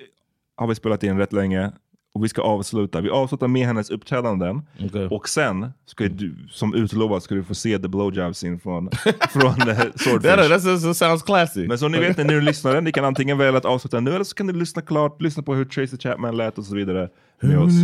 har 0.56 0.68
vi 0.68 0.76
spelat 0.76 1.04
in 1.04 1.18
rätt 1.18 1.34
länge 1.34 1.72
och 2.14 2.24
vi 2.24 2.30
ska 2.30 2.42
avsluta. 2.42 3.02
Vi 3.02 3.10
avslutar 3.10 3.48
med 3.48 3.68
hennes 3.68 3.90
uppträdanden 3.90 4.62
Okej. 4.80 5.08
och 5.08 5.30
sen, 5.30 5.72
ska 5.86 6.04
du, 6.04 6.36
som 6.50 6.76
utlovat, 6.76 7.24
ska 7.24 7.36
du 7.36 7.44
få 7.44 7.56
se 7.56 7.80
the 7.80 7.88
blowjob 7.88 8.34
scene 8.34 8.60
från, 8.60 8.90
från 9.30 9.70
uh, 9.70 9.76
Swordfish. 9.96 10.22
That, 10.22 10.64
that 10.64 10.98
sounds 10.98 11.24
classy. 11.24 11.68
Men 11.68 11.78
som 11.78 11.92
ni 11.92 12.00
vet 12.00 12.18
när 12.18 12.24
ni 12.24 12.42
lyssnar, 12.42 12.82
ni 12.82 12.92
kan 12.92 13.06
antingen 13.06 13.38
välja 13.38 13.58
att 13.58 13.66
avsluta 13.66 14.00
nu 14.00 14.16
eller 14.16 14.24
så 14.24 14.36
kan 14.36 14.48
du 14.48 14.54
lyssna 14.54 14.82
klart, 14.82 15.22
lyssna 15.22 15.44
på 15.44 15.56
hur 15.56 15.66
Tracy 15.66 15.98
Chapman 15.98 16.38
lät 16.38 16.58
och 16.58 16.66
så 16.66 16.76
vidare 16.76 17.10
med 17.42 17.58
oss. 17.58 17.74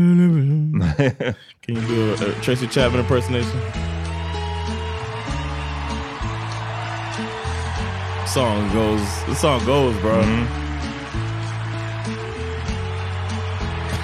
Can 1.65 1.75
you 1.75 1.81
do 1.81 2.11
a, 2.11 2.15
a 2.21 2.43
Tracy 2.43 2.67
Chapman 2.67 2.99
impersonation? 2.99 3.61
Song 8.27 8.69
goes. 8.73 9.23
The 9.25 9.35
song 9.35 9.65
goes, 9.65 10.01
bro. 10.01 10.66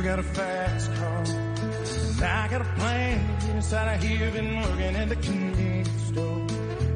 You 0.00 0.06
got 0.06 0.18
a 0.18 0.22
fast 0.22 0.94
car, 0.94 1.18
and 1.18 2.22
I 2.22 2.48
got 2.48 2.62
a 2.62 2.64
plane. 2.78 3.20
Inside 3.54 3.96
of 3.96 4.02
here, 4.02 4.30
been 4.30 4.56
working 4.62 4.96
at 4.96 5.10
the 5.10 5.16
convenience 5.16 5.90
store. 6.08 6.46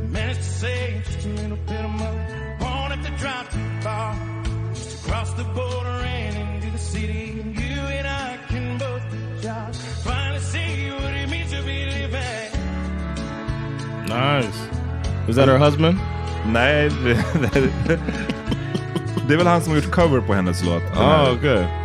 Managed 0.09 0.40
to 0.40 0.44
save 0.46 1.05
just 1.05 1.26
a 1.26 1.28
little 1.28 1.59
bit 1.59 1.84
of 1.84 1.90
money. 1.90 2.24
Won't 2.62 2.92
have 2.94 3.05
to 3.05 3.12
drive 3.18 3.52
too 3.52 3.80
far. 3.82 4.16
Just 4.72 5.05
across 5.05 5.34
the 5.34 5.44
border 5.44 6.00
and 6.16 6.64
into 6.64 6.70
the 6.72 6.78
city. 6.78 7.40
And 7.42 7.55
you 7.55 7.76
and 7.98 8.09
I 8.09 8.38
can 8.48 8.78
both 8.78 9.02
get 9.12 9.42
jobs. 9.42 9.84
Finally 10.02 10.40
see 10.40 10.90
what 10.90 11.12
it 11.12 11.28
means 11.28 11.50
to 11.50 11.62
be 11.62 11.84
living. 11.84 12.52
Nice. 14.09 15.28
Is 15.28 15.36
that 15.36 15.48
her 15.48 15.59
husband? 15.59 15.98
Nej, 16.46 16.88
det, 16.88 17.14
det, 17.86 18.00
det 19.28 19.34
är 19.34 19.38
väl 19.38 19.46
han 19.46 19.62
som 19.62 19.72
har 19.72 19.80
gjort 19.80 19.90
cover 19.90 20.20
på 20.20 20.34
hennes 20.34 20.64
låt. 20.64 20.82
Ah, 20.82 20.94
Den 20.94 21.05
här. 21.05 21.30
Oh, 21.30 21.36
okay. 21.36 21.84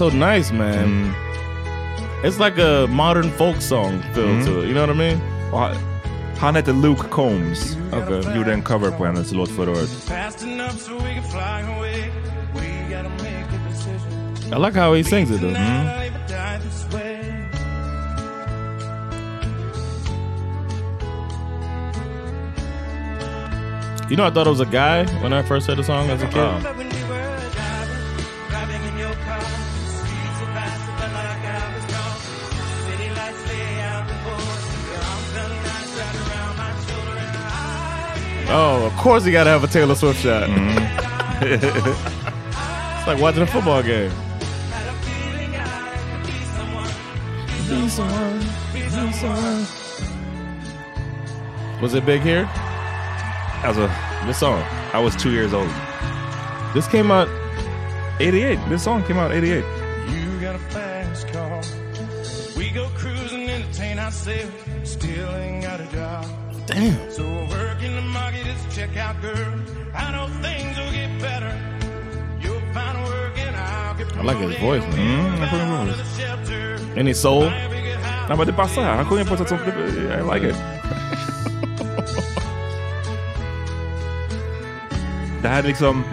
So 0.00 0.08
nice, 0.08 0.50
man. 0.50 1.12
It's 2.24 2.38
like 2.38 2.56
a 2.58 2.86
modern 2.88 3.30
folk 3.30 3.60
song 3.60 4.02
feel 4.14 4.28
Mm. 4.28 4.44
to 4.46 4.60
it. 4.62 4.68
You 4.68 4.72
know 4.74 4.86
what 4.86 4.96
I 4.96 4.98
mean? 4.98 5.20
Och 5.52 5.58
han- 5.60 5.76
Han 6.38 6.54
heter 6.56 6.72
Luke 6.72 7.02
Combs. 7.10 7.76
Okay. 7.92 8.36
Gjorde 8.36 8.52
en 8.52 8.62
cover 8.62 8.90
på 8.90 9.04
hennes 9.06 9.32
låt 9.32 9.48
förra 9.50 9.70
året. 9.70 9.90
Fast 9.90 10.42
enough 10.42 10.76
so 10.76 10.92
we 10.94 11.14
can 11.14 11.22
fly 11.22 11.74
away. 11.76 12.10
We 12.54 12.96
gotta 12.96 13.08
make 13.08 13.44
a 13.56 13.60
decision. 13.68 14.52
I 14.62 14.66
like 14.66 14.80
how 14.80 14.94
he 14.94 15.04
sings 15.04 15.30
it 15.30 15.40
though. 15.40 15.50
Mm-hmm. 15.52 15.78
Tonight, 15.78 15.90
I'll 15.90 16.04
live 16.04 16.14
or 16.14 16.28
die 16.28 16.58
this 16.64 16.94
way. 16.94 17.20
You 24.10 24.16
know, 24.16 24.26
I 24.26 24.30
thought 24.30 24.46
it 24.46 24.50
was 24.50 24.60
a 24.60 24.66
guy 24.66 25.04
when 25.22 25.32
I 25.32 25.42
first 25.42 25.68
heard 25.68 25.78
the 25.78 25.84
song 25.84 26.10
as 26.10 26.20
a 26.22 26.26
kid. 26.26 26.79
Oh, 38.52 38.84
of 38.84 38.92
course 38.94 39.24
you 39.24 39.30
got 39.30 39.44
to 39.44 39.50
have 39.50 39.62
a 39.62 39.68
Taylor 39.68 39.94
Swift 39.94 40.20
shot. 40.20 40.48
Mm-hmm. 40.48 40.78
it's 42.98 43.06
like 43.06 43.20
watching 43.20 43.42
a 43.42 43.46
football 43.46 43.80
game. 43.80 44.10
had 44.10 44.88
a 44.88 44.92
feeling 45.06 45.54
I 45.54 45.94
could 46.10 46.26
be 46.26 47.88
someone. 47.88 48.40
Be 48.72 48.88
someone. 48.88 49.66
Was 51.80 51.94
it 51.94 52.04
big 52.04 52.22
here? 52.22 52.50
As 53.62 53.78
a 53.78 53.86
This 54.26 54.38
song. 54.38 54.62
I 54.92 54.98
was 54.98 55.14
two 55.14 55.30
years 55.30 55.54
old. 55.54 55.70
This 56.74 56.88
came 56.88 57.12
out 57.12 57.28
88. 58.20 58.58
This 58.68 58.82
song 58.82 59.04
came 59.04 59.18
out 59.18 59.30
88. 59.30 59.64
You 60.08 60.40
got 60.40 60.56
a 60.56 60.58
fast 60.58 61.28
car. 61.28 61.62
We 62.56 62.70
go 62.70 62.88
cruising, 62.96 63.48
entertain 63.48 64.00
ourselves. 64.00 64.52
Still 64.82 65.36
ain't 65.36 65.62
got 65.62 65.80
a 65.80 65.86
job. 65.92 66.26
Damn. 66.66 67.10
So 67.12 67.24
I 67.24 67.69
work 67.80 67.90
in 67.90 67.96
the 67.96 68.02
market 68.02 68.46
as 68.46 68.66
a 68.66 68.80
checkout 68.80 69.20
girl. 69.22 69.52
I 69.94 70.12
know 70.12 70.28
things 70.42 70.76
will 70.78 70.92
get 70.92 71.20
better. 71.20 71.52
You'll 72.42 72.60
find 72.74 73.04
work 73.04 73.38
and 73.38 73.56
I'll 73.56 73.94
get 73.94 74.16
I 74.16 74.22
like 74.22 74.38
his 74.38 74.60
voice, 74.60 74.82
man. 74.82 74.98
Mm, 74.98 75.40
jag 75.40 75.50
sjunger 75.50 75.66
bra. 76.94 77.00
Any 77.00 77.14
soul? 77.14 77.44
Nej 78.28 78.36
men 78.36 78.46
det 78.46 78.52
passar 78.52 78.82
här. 78.82 78.96
Han 78.96 79.04
sjunger 79.04 79.24
på 79.24 79.34
ett 79.34 79.40
sätt 79.40 79.48
som... 79.48 79.58
I 79.64 80.34
like 80.34 80.48
it. 80.48 80.56
det 85.42 85.48
här 85.48 85.62
är 85.62 85.66
liksom... 85.66 86.04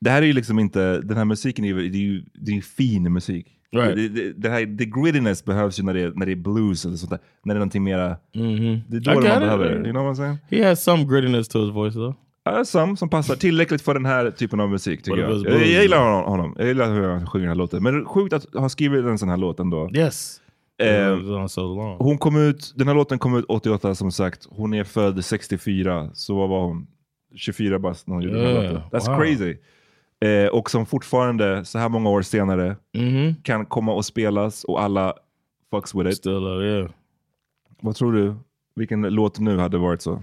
Det 0.00 0.10
här 0.10 0.22
är 0.22 0.26
ju 0.26 0.32
liksom 0.32 0.58
inte... 0.58 1.00
Den 1.00 1.16
här 1.16 1.24
musiken 1.24 1.64
är 1.64 1.68
ju, 1.68 1.88
det 1.88 1.98
är 1.98 2.02
ju, 2.02 2.24
det 2.34 2.56
är 2.56 2.60
fin 2.60 3.12
musik. 3.12 3.46
Right. 3.74 3.96
Det, 3.96 4.08
det, 4.08 4.32
det 4.32 4.48
här, 4.50 4.76
the 4.78 4.84
grittiness 4.84 5.44
behövs 5.44 5.80
ju 5.80 5.82
när 5.82 5.94
det, 5.94 6.00
är, 6.00 6.12
när 6.14 6.26
det 6.26 6.32
är 6.32 6.36
blues 6.36 6.84
eller 6.84 6.96
sånt 6.96 7.10
där. 7.10 7.18
När 7.44 7.54
det 7.54 7.58
är 7.58 7.60
någonting 7.60 7.84
mera... 7.84 8.16
Mm-hmm. 8.34 8.80
Det 8.88 8.96
är 8.96 9.00
då 9.00 9.10
I 9.10 9.14
man 9.14 9.22
behöver 9.22 9.64
det. 9.68 9.74
You 9.74 9.92
know 9.92 10.04
what 10.04 10.12
I'm 10.12 10.16
saying? 10.16 10.38
He 10.50 10.68
has 10.68 10.82
some 10.82 11.04
grittiness 11.04 11.48
to 11.48 11.58
his 11.64 11.74
voice 11.74 11.94
though. 11.94 12.14
Ja, 12.44 12.64
Sam 12.64 12.96
som 12.96 13.08
passar 13.08 13.34
tillräckligt 13.36 13.82
för 13.82 13.94
den 13.94 14.06
här 14.06 14.30
typen 14.30 14.60
av 14.60 14.70
musik 14.70 15.02
tycker 15.02 15.18
jag. 15.18 15.30
it's 15.30 15.34
Jag, 15.34 15.42
blues? 15.42 15.68
jag 15.72 15.82
gillar 15.82 15.98
honom- 16.04 16.24
honom. 16.30 16.54
Jag 16.58 16.66
gillar 16.68 16.94
hur 16.94 17.08
han 17.08 17.26
sjunger 17.26 17.46
den 17.46 17.48
här 17.56 17.58
låten. 17.58 17.82
Men 17.82 18.04
sjukt 18.04 18.32
att 18.32 18.54
ha 18.54 18.68
skrivit 18.68 19.04
en 19.04 19.18
sån 19.18 19.28
här 19.28 19.36
låt 19.36 19.60
ändå. 19.60 19.90
Yes. 19.94 20.40
Eh, 20.82 21.46
so 21.46 21.60
long. 21.76 21.96
hon 21.98 22.18
kom 22.18 22.36
ut, 22.36 22.72
den 22.76 22.88
här 22.88 22.94
låten 22.94 23.18
kom 23.18 23.36
ut 23.36 23.44
88 23.48 23.94
som 23.94 24.12
sagt. 24.12 24.46
Hon 24.50 24.74
är 24.74 24.84
född 24.84 25.24
64, 25.24 26.10
så 26.14 26.34
vad 26.36 26.48
var 26.48 26.64
hon? 26.64 26.86
24 27.36 27.78
bast 27.78 28.06
när 28.06 28.14
hon 28.14 28.22
gjorde 28.22 28.36
den 28.36 28.46
här 28.46 28.62
Yeah, 28.62 28.72
låten. 28.74 28.90
That's 29.00 29.10
wow. 29.16 29.20
crazy. 29.24 29.56
Eh, 30.24 30.46
och 30.48 30.70
som 30.70 30.86
fortfarande, 30.86 31.64
så 31.64 31.78
här 31.78 31.88
många 31.88 32.10
år 32.10 32.22
senare, 32.22 32.76
Mm-hmm. 32.94 33.34
kan 33.42 33.66
komma 33.66 33.92
och 33.92 34.04
spelas 34.04 34.64
och 34.64 34.82
alla 34.82 35.14
fucks 35.70 35.94
with 35.94 36.10
it. 36.10 36.16
Still, 36.16 36.46
uh, 36.46 36.64
yeah. 36.66 36.90
Vad 37.80 37.96
tror 37.96 38.12
du? 38.12 38.34
Vilken 38.76 39.02
låt 39.02 39.38
nu 39.38 39.58
hade 39.58 39.78
varit 39.78 40.02
så? 40.02 40.22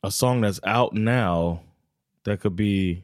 A 0.00 0.10
song 0.10 0.44
that's 0.44 0.80
out 0.82 0.92
now 0.92 1.58
that 2.24 2.40
could 2.42 2.54
be. 2.56 3.02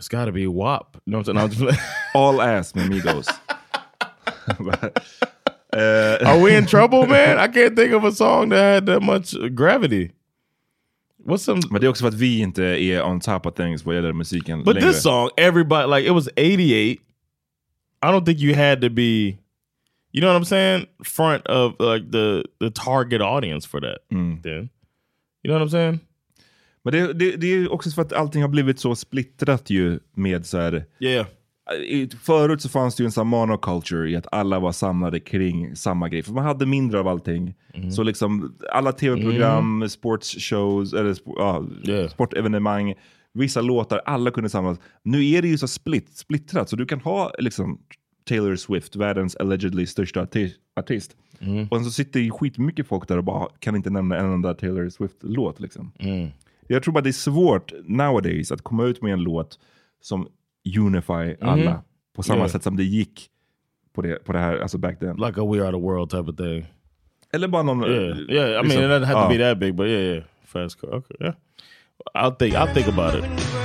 It's 0.00 0.08
got 0.10 0.26
to 0.26 0.32
be 0.32 0.46
WAP. 0.46 0.96
You 1.06 1.12
know 1.12 1.18
what 1.18 1.28
I'm 1.28 1.50
saying? 1.50 1.76
All 2.14 2.40
Ass 2.40 2.74
med 2.74 2.90
Migos. 2.90 3.26
Eh, 5.72 6.28
Are 6.28 6.38
we 6.44 6.56
in 6.56 6.66
trouble, 6.66 7.06
man? 7.06 7.38
I 7.38 7.48
can't 7.48 7.76
think 7.76 7.92
of 7.94 8.04
a 8.04 8.12
song 8.12 8.50
that 8.50 8.58
had 8.74 8.86
that 8.86 9.02
much 9.02 9.34
gravity. 9.54 10.12
What's 11.26 11.36
some? 11.38 11.60
Men 11.70 11.80
det 11.80 11.86
är 11.86 11.88
också 11.88 12.02
för 12.02 12.08
att 12.08 12.14
vi 12.14 12.38
inte 12.38 12.64
är 12.64 13.02
on 13.02 13.20
top 13.20 13.46
of 13.46 13.54
things 13.54 13.84
vad 13.84 13.94
gäller 13.94 14.12
musiken 14.12 14.64
But 14.64 14.74
längre. 14.74 14.88
this 14.92 15.02
song, 15.02 15.28
everybody 15.36 15.86
like 15.96 16.06
it 16.08 16.12
was 16.14 16.28
88. 16.28 16.64
I 16.76 16.98
don't 18.02 18.24
think 18.24 18.40
you 18.40 18.54
had 18.54 18.80
to 18.80 18.88
be, 18.90 19.02
you 20.12 20.20
know 20.20 20.32
what 20.32 20.42
I'm 20.42 20.44
saying, 20.44 20.86
front 21.04 21.46
of 21.46 21.72
like 21.80 22.10
the 22.12 22.42
the 22.60 22.70
target 22.70 23.20
audience 23.22 23.68
for 23.68 23.80
that. 23.80 23.98
Mm. 24.12 24.42
Then, 24.42 24.68
you 25.42 25.48
know 25.54 25.58
what 25.58 25.66
I'm 25.68 25.70
saying? 25.70 25.98
Men 26.84 26.92
det, 26.92 27.12
det, 27.12 27.36
det 27.36 27.46
är 27.46 27.72
också 27.72 27.90
för 27.90 28.02
att 28.02 28.12
allting 28.12 28.42
har 28.42 28.48
blivit 28.48 28.80
så 28.80 28.94
splittrat 28.96 29.70
ju 29.70 29.98
med 30.14 30.46
så 30.46 30.58
här. 30.58 30.84
Yeah. 31.00 31.26
Förut 32.22 32.62
så 32.62 32.68
fanns 32.68 32.94
det 32.96 33.02
ju 33.02 33.04
en 33.04 33.12
sån 33.12 33.26
monoculture 33.26 34.10
i 34.10 34.16
att 34.16 34.26
alla 34.32 34.58
var 34.58 34.72
samlade 34.72 35.20
kring 35.20 35.76
samma 35.76 36.08
grej. 36.08 36.22
För 36.22 36.32
man 36.32 36.44
hade 36.44 36.66
mindre 36.66 37.00
av 37.00 37.08
allting. 37.08 37.54
Så 37.92 38.02
liksom 38.02 38.54
alla 38.72 38.92
tv-program, 38.92 39.88
sportshows, 39.88 40.92
eller 40.92 41.16
ja, 41.24 41.64
Yeah. 41.84 42.08
sportevenemang, 42.10 42.94
vissa 43.32 43.60
låtar, 43.60 44.00
alla 44.04 44.30
kunde 44.30 44.50
samlas. 44.50 44.78
Nu 45.02 45.30
är 45.30 45.42
det 45.42 45.48
ju 45.48 45.58
så 45.58 45.68
split, 45.68 46.08
splittrat 46.16 46.68
så 46.68 46.76
du 46.76 46.86
kan 46.86 47.00
ha 47.00 47.32
liksom 47.38 47.78
Taylor 48.28 48.56
Swift, 48.56 48.96
världens 48.96 49.36
allegedly 49.36 49.86
största 49.86 50.24
arti- 50.24 50.52
artist. 50.76 51.16
Och 51.70 51.80
så 51.84 51.90
sitter 51.90 52.20
ju 52.20 52.30
skitmycket 52.30 52.86
folk 52.86 53.08
där 53.08 53.18
och 53.18 53.24
bara 53.24 53.48
kan 53.58 53.76
inte 53.76 53.90
nämna 53.90 54.16
en 54.16 54.32
enda 54.32 54.54
Taylor 54.54 54.88
Swift-låt. 54.88 55.60
Liksom. 55.60 55.92
Jag 56.68 56.82
tror 56.82 56.94
bara 56.94 57.00
det 57.00 57.10
är 57.10 57.12
svårt 57.12 57.72
nowadays 57.84 58.52
att 58.52 58.62
komma 58.62 58.84
ut 58.84 59.02
med 59.02 59.12
en 59.12 59.22
låt 59.22 59.58
som 60.00 60.28
unify 60.78 61.36
alla 61.40 61.82
på 62.16 62.22
samma 62.22 62.38
Yeah. 62.38 62.50
sätt 62.50 62.62
som 62.62 62.76
det 62.76 62.84
gick 62.84 63.30
på 63.92 64.02
det, 64.02 64.24
på 64.24 64.32
det 64.32 64.38
här, 64.38 64.58
alltså 64.58 64.78
back 64.78 64.98
then. 64.98 65.16
Like 65.16 65.40
a 65.40 65.44
We 65.52 65.62
Are 65.66 65.70
the 65.72 65.78
World 65.80 66.10
type 66.10 66.30
of 66.30 66.36
thing. 66.36 66.66
Eller 67.32 67.48
bara 67.48 67.62
någon... 67.62 67.84
Yeah, 67.84 68.18
yeah. 68.18 68.50
I 68.50 68.52
mean, 68.54 68.62
liksom- 68.64 68.82
it 68.82 68.90
doesn't 68.90 69.04
have 69.04 69.22
to 69.22 69.28
be 69.38 69.44
that 69.44 69.58
big, 69.58 69.74
but 69.74 69.86
yeah, 69.86 70.02
yeah. 70.02 70.24
Fast 70.44 70.80
car. 70.80 70.90
Okay, 70.90 71.16
yeah. 71.20 71.34
I'll 72.14 72.36
think. 72.38 72.54
I'll 72.54 72.74
think 72.74 72.88
about 72.88 73.14
it. 73.14 73.63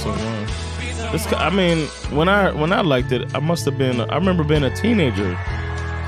Someone. 0.00 0.46
be 0.80 0.92
This, 1.12 1.30
I 1.32 1.50
mean, 1.50 1.86
when 2.16 2.28
I 2.28 2.52
when 2.52 2.72
I 2.72 2.80
liked 2.80 3.12
it, 3.12 3.34
I 3.34 3.40
must 3.40 3.64
have 3.66 3.76
been. 3.76 4.00
I 4.00 4.14
remember 4.16 4.44
being 4.44 4.64
a 4.64 4.74
teenager, 4.74 5.36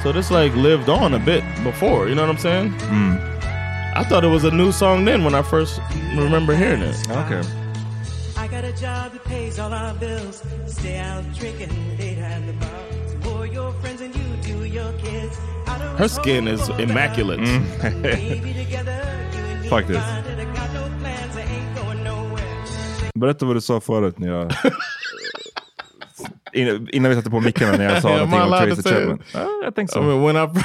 so 0.03 0.13
this 0.13 0.31
like 0.31 0.55
lived 0.55 0.89
on 0.89 1.15
a 1.15 1.19
bit 1.19 1.45
before. 1.63 2.09
You 2.09 2.15
know 2.15 2.23
what 2.23 2.31
I'm 2.31 2.39
saying? 2.39 2.71
Hmm. 2.71 3.17
I 3.95 4.05
thought 4.05 4.25
it 4.25 4.29
was 4.29 4.45
a 4.45 4.51
new 4.51 4.73
song 4.73 5.05
then 5.05 5.23
when 5.25 5.35
I 5.35 5.43
first 5.43 5.81
remember 6.17 6.57
hearing 6.57 6.83
it. 6.83 6.97
Okay. 7.11 7.43
I 8.37 8.49
got 8.49 8.65
a 8.65 8.73
job 8.73 9.13
that 9.13 9.25
pays 9.25 9.59
all 9.59 9.73
our 9.73 9.95
bills. 9.95 10.43
Stay 10.67 10.99
out 10.99 11.25
drinking 11.35 11.99
late 11.99 12.19
at 12.19 12.47
the 12.47 12.55
bar. 12.55 12.71
For 13.21 13.47
your 13.47 13.73
friends 13.75 14.01
and 14.01 14.15
you 14.17 14.25
do 14.43 14.65
your 14.65 14.93
kids. 14.95 15.37
Her 15.99 16.09
skin 16.09 16.49
is 16.49 16.69
immaculate. 16.71 17.41
Hmm. 17.41 18.03
Maybe 18.03 18.55
together 18.55 19.05
you 19.37 19.71
Berätta 23.23 23.47
vad 23.47 23.57
du 23.57 23.61
sa 23.61 23.81
förut 23.81 24.19
när 24.19 24.29
jag... 24.29 24.53
innan, 26.53 26.89
innan 26.89 27.11
vi 27.11 27.17
satte 27.17 27.31
på 27.31 27.41
mickarna 27.41 27.77
när 27.77 27.85
jag 27.85 28.03
sa 28.03 28.11
I 28.11 28.13
någonting 28.13 28.41
om 28.41 28.49
Tracy 28.51 28.83
Chapman. 28.83 29.23
Ja, 29.35 29.49
jag 29.65 29.75
tänkte 29.75 29.95
så. 29.95 30.01
I 30.01 30.07
mean, 30.07 30.23
when 30.23 30.37
I 30.37 30.41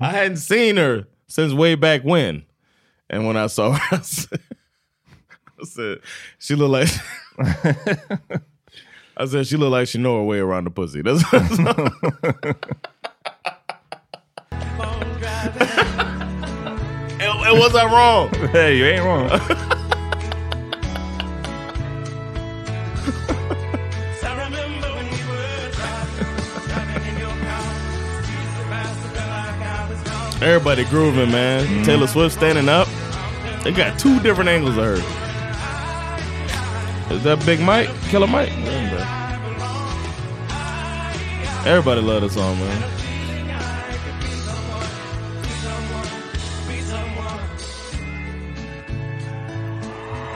I 0.00 0.12
hadn't 0.16 0.36
seen 0.36 0.76
her 0.76 1.04
since 1.28 1.54
way 1.54 1.76
back 1.76 2.04
when, 2.04 2.42
and 3.12 3.26
when 3.26 3.36
I 3.46 3.48
saw 3.48 3.72
her, 3.72 3.96
I 3.98 4.02
said, 4.02 4.40
I 5.62 5.66
said 5.66 5.98
she 6.38 6.54
looked 6.54 6.80
like. 6.80 6.90
I 9.16 9.26
said 9.26 9.46
she 9.46 9.56
looked 9.56 9.72
like 9.72 9.88
she 9.88 9.98
know 9.98 10.18
her 10.18 10.24
way 10.24 10.38
around 10.38 10.64
the 10.64 10.70
pussy. 10.70 11.02
That's 11.02 11.24
and, 17.20 17.46
and 17.46 17.58
was 17.58 17.74
I 17.74 17.84
wrong? 17.84 18.28
Hey, 18.52 18.76
you 18.76 18.84
ain't 18.84 19.04
wrong. 19.04 19.68
Everybody 30.42 30.84
grooving, 30.86 31.30
man. 31.30 31.84
Taylor 31.84 32.08
Swift 32.08 32.34
standing 32.34 32.68
up. 32.68 32.88
They 33.62 33.70
got 33.70 33.96
two 33.96 34.18
different 34.20 34.50
angles 34.50 34.76
of 34.76 34.84
her. 34.84 34.96
Is 37.14 37.22
that 37.22 37.40
Big 37.46 37.60
Mike? 37.60 37.88
Killer 38.08 38.26
Mike? 38.26 38.50
Everybody 41.64 42.00
love 42.00 42.22
this 42.22 42.34
song, 42.34 42.58
man. 42.58 42.82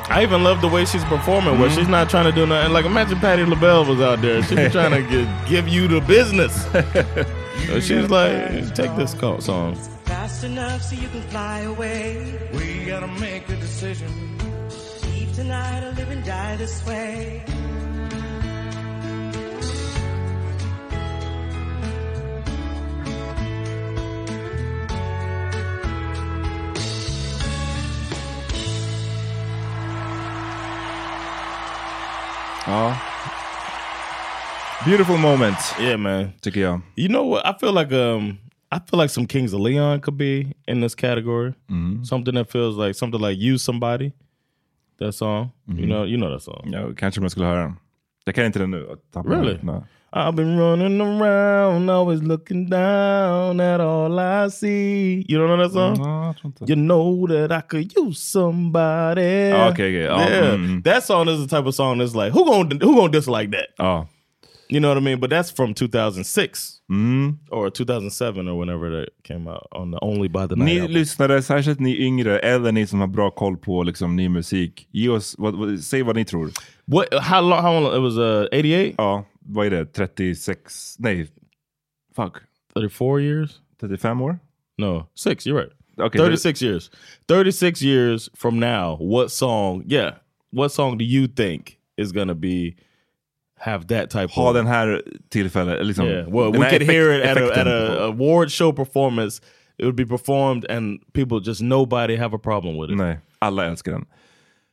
I 0.08 0.22
even 0.22 0.44
love 0.44 0.60
the 0.60 0.68
way 0.68 0.84
she's 0.84 1.02
performing, 1.04 1.58
where 1.58 1.68
mm-hmm. 1.68 1.78
she's 1.78 1.88
not 1.88 2.08
trying 2.08 2.26
to 2.26 2.32
do 2.32 2.46
nothing. 2.46 2.72
Like 2.72 2.84
imagine 2.84 3.18
Patti 3.18 3.44
LaBelle 3.44 3.84
was 3.84 4.00
out 4.00 4.22
there; 4.22 4.40
she'd 4.44 4.54
be 4.54 4.68
trying 4.68 4.92
to 4.92 5.02
get, 5.10 5.48
give 5.48 5.66
you 5.66 5.88
the 5.88 6.00
business. 6.00 6.66
So 7.66 7.80
she's 7.80 8.10
like, 8.10 8.74
"Take 8.74 8.94
this 8.96 9.12
song." 9.44 9.95
Fast 10.26 10.42
enough 10.42 10.82
so 10.82 10.96
you 10.96 11.06
can 11.06 11.22
fly 11.30 11.60
away. 11.60 12.36
We 12.52 12.84
gotta 12.84 13.06
make 13.06 13.48
a 13.48 13.54
decision. 13.54 14.10
Leave 15.04 15.32
tonight 15.36 15.84
or 15.84 15.92
live 15.92 16.10
and 16.10 16.24
die 16.24 16.56
this 16.56 16.84
way. 16.84 17.44
Ja. 32.66 32.96
Beautiful 34.84 35.16
moment, 35.18 35.56
Yeah, 35.80 35.96
man. 35.96 36.32
tycker 36.40 36.60
jag. 36.60 36.80
You 36.96 37.08
know 37.08 37.24
what? 37.24 37.46
I 37.46 37.52
feel 37.58 37.72
like 37.72 37.92
um, 37.92 38.38
I 38.76 38.80
feel 38.90 38.98
like 38.98 39.10
some 39.10 39.26
Kings 39.26 39.54
of 39.54 39.60
Leon 39.60 40.00
could 40.00 40.16
be 40.18 40.54
in 40.68 40.80
this 40.80 40.94
category. 40.94 41.54
Something 42.02 42.34
that 42.34 42.50
feels 42.50 42.76
like 42.76 42.94
something 42.94 43.20
like 43.20 43.38
"Use 43.54 43.64
Somebody." 43.64 44.12
That 44.98 45.12
song, 45.12 45.50
you 45.68 45.86
know, 45.86 46.04
you 46.04 46.16
know 46.16 46.30
that 46.30 46.42
song. 46.42 46.62
Ja, 46.72 46.92
kanske 46.96 47.20
jag 47.20 47.30
skulle 47.30 47.46
höra 47.46 47.60
den. 47.62 47.76
Jag 48.24 48.34
kan 48.34 48.44
inte 48.44 48.58
den 48.58 48.70
nu. 48.70 48.86
Jag 48.88 48.98
tappar 49.12 49.30
den. 49.30 49.40
Really? 49.40 49.58
Nej. 49.62 49.82
I've 50.12 50.32
been 50.32 50.58
running 50.58 51.00
around, 51.00 51.90
always 51.90 52.22
looking 52.22 52.70
down 52.70 53.60
at 53.60 53.80
all 53.80 54.18
I 54.18 54.50
see. 54.50 55.24
You 55.28 55.38
don't 55.38 55.46
know 55.48 55.56
that 55.58 55.72
song? 55.72 55.96
Ja, 55.98 56.26
jag 56.26 56.36
tror 56.36 56.52
inte. 56.60 56.72
You 56.72 56.76
know 56.76 57.26
that 57.28 57.64
I 57.64 57.68
could 57.68 57.92
use 57.98 58.20
somebody. 58.20 59.52
Ah, 59.52 59.70
okay, 59.70 59.72
okay. 59.72 60.04
Ja, 60.04 60.28
yeah. 60.30 60.54
mm. 60.54 60.82
That 60.82 61.04
song 61.04 61.28
is 61.28 61.46
the 61.46 61.56
type 61.56 61.68
of 61.68 61.74
song 61.74 61.98
that's 61.98 62.14
like, 62.14 62.30
who 62.32 62.44
gonna 62.44 62.84
who 62.84 62.94
gonna 62.94 63.12
dislike 63.12 63.50
that? 63.50 63.66
Ja. 63.78 64.06
You 64.68 64.80
know 64.80 64.88
what 64.88 64.98
I 64.98 65.00
mean? 65.04 65.20
But 65.20 65.30
that's 65.30 65.50
from 65.52 65.74
2006 65.74 66.72
Mm. 66.90 67.38
or 67.50 67.70
2007 67.70 68.48
or 68.48 68.58
whenever 68.58 68.90
that 68.90 69.08
came 69.24 69.48
out 69.48 69.66
on 69.72 69.90
the 69.90 69.98
Only 70.02 70.28
by 70.28 70.46
the 70.46 70.56
Night 70.56 70.64
Ni 70.64 70.78
album. 70.80 70.92
lyssnare, 70.94 71.42
särskilt 71.42 71.80
ni 71.80 71.96
yngre, 72.06 72.38
eller 72.38 72.72
ni 72.72 72.86
som 72.86 73.00
har 73.00 73.06
bra 73.06 73.30
koll 73.30 73.56
på 73.56 73.82
liksom, 73.82 74.16
ny 74.16 74.28
musik. 74.28 74.88
Ge 74.92 75.08
oss, 75.08 75.34
vad, 75.38 75.54
vad, 75.54 75.80
säg 75.80 76.02
vad 76.02 76.16
ni 76.16 76.24
tror. 76.24 76.50
What? 76.84 77.14
How 77.14 77.40
long? 77.42 77.62
How 77.62 77.80
long? 77.80 77.94
It 77.96 78.02
was 78.02 78.16
uh 78.18 78.46
88, 78.52 78.94
Ja, 78.98 79.24
vad 79.40 79.66
är 79.66 79.70
det? 79.70 79.86
36? 79.86 80.96
Nej, 80.98 81.26
fuck. 82.16 82.36
34 82.74 83.20
years? 83.20 83.50
35 83.80 84.22
år? 84.22 84.38
No, 84.78 85.06
six. 85.14 85.46
You're 85.46 85.56
right. 85.56 85.72
Okay, 85.98 86.18
36 86.18 86.62
years. 86.62 86.90
36 87.28 87.82
years 87.82 88.30
from 88.34 88.60
now, 88.60 88.96
what 89.00 89.30
song? 89.32 89.82
Yeah, 89.88 90.14
what 90.52 90.72
song 90.72 90.98
do 90.98 91.04
you 91.04 91.26
think 91.28 91.78
is 91.96 92.12
gonna 92.12 92.34
be 92.34 92.74
have 93.58 93.86
that 93.86 94.10
type 94.10 94.26
Ha 94.34 94.48
of? 94.50 94.54
den 94.56 94.66
här 94.66 95.02
tillfället. 95.28 95.86
Liksom, 95.86 96.06
yeah. 96.06 96.28
Well, 96.28 96.52
we 96.62 96.70
could 96.70 96.82
hear 96.82 97.20
it 97.20 97.24
at 97.26 97.36
a, 97.36 97.60
at 97.60 97.66
a 97.66 97.94
på- 97.96 98.02
award 98.02 98.50
show 98.52 98.72
performance. 98.72 99.42
It 99.78 99.84
would 99.84 99.96
be 99.96 100.06
performed, 100.06 100.70
and 100.70 101.00
people 101.12 101.40
just 101.44 101.60
nobody 101.60 102.16
have 102.16 102.36
a 102.36 102.40
problem 102.42 102.80
with 102.80 102.90
it. 102.92 102.96
Nej, 102.98 103.18
alla 103.38 103.66
älskar 103.66 103.92
den. 103.92 104.04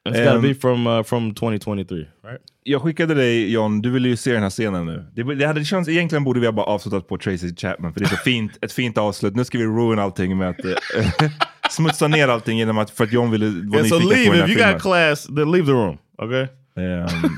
It's 0.09 0.35
Um, 0.35 0.41
be 0.41 0.53
from 0.55 0.87
uh, 0.87 1.03
from 1.03 1.33
2023, 1.33 1.97
right? 1.97 2.41
Jag 2.63 2.81
skickade 2.81 3.13
dig 3.13 3.51
John, 3.51 3.81
du 3.81 3.89
vill 3.91 4.05
ju 4.05 4.15
se 4.15 4.33
den 4.33 4.43
här 4.43 4.49
scenen 4.49 4.85
nu. 4.85 5.05
Det, 5.15 5.23
det 5.35 5.45
hade 5.47 5.59
det 5.59 5.65
känns, 5.65 5.87
egentligen 5.89 6.23
borde 6.23 6.39
vi 6.39 6.45
ha 6.45 6.53
bara 6.53 6.65
avslutat 6.65 7.07
på 7.07 7.17
Tracy 7.17 7.55
Chapman, 7.55 7.93
för 7.93 7.99
det 7.99 8.05
är 8.05 8.09
så 8.09 8.15
fint, 8.15 8.51
ett 8.61 8.71
fint 8.73 8.97
avslut. 8.97 9.35
Nu 9.35 9.45
ska 9.45 9.57
vi 9.57 9.63
ruin 9.65 9.99
allting 9.99 10.37
med 10.37 10.49
att 10.49 10.65
eh, 10.65 10.71
smutsa 11.69 12.07
ner 12.07 12.27
allting 12.27 12.57
genom 12.57 12.77
att, 12.77 12.89
för 12.89 13.03
att 13.03 13.11
John 13.13 13.31
ville 13.31 13.45
vara 13.45 13.85
Yeah, 13.85 13.99
so 13.99 13.99
nyfiken 14.09 14.09
på 14.09 14.13
leave 14.13 14.29
den 14.29 14.39
här 14.39 14.43
if 14.43 14.49
you 14.49 14.57
filmen. 14.57 14.73
got 14.73 14.81
class. 14.81 15.23
Then 15.27 15.51
leave 15.51 15.65
the 15.65 15.71
room, 15.71 15.97
okay? 16.17 16.47
Ehm, 16.77 17.37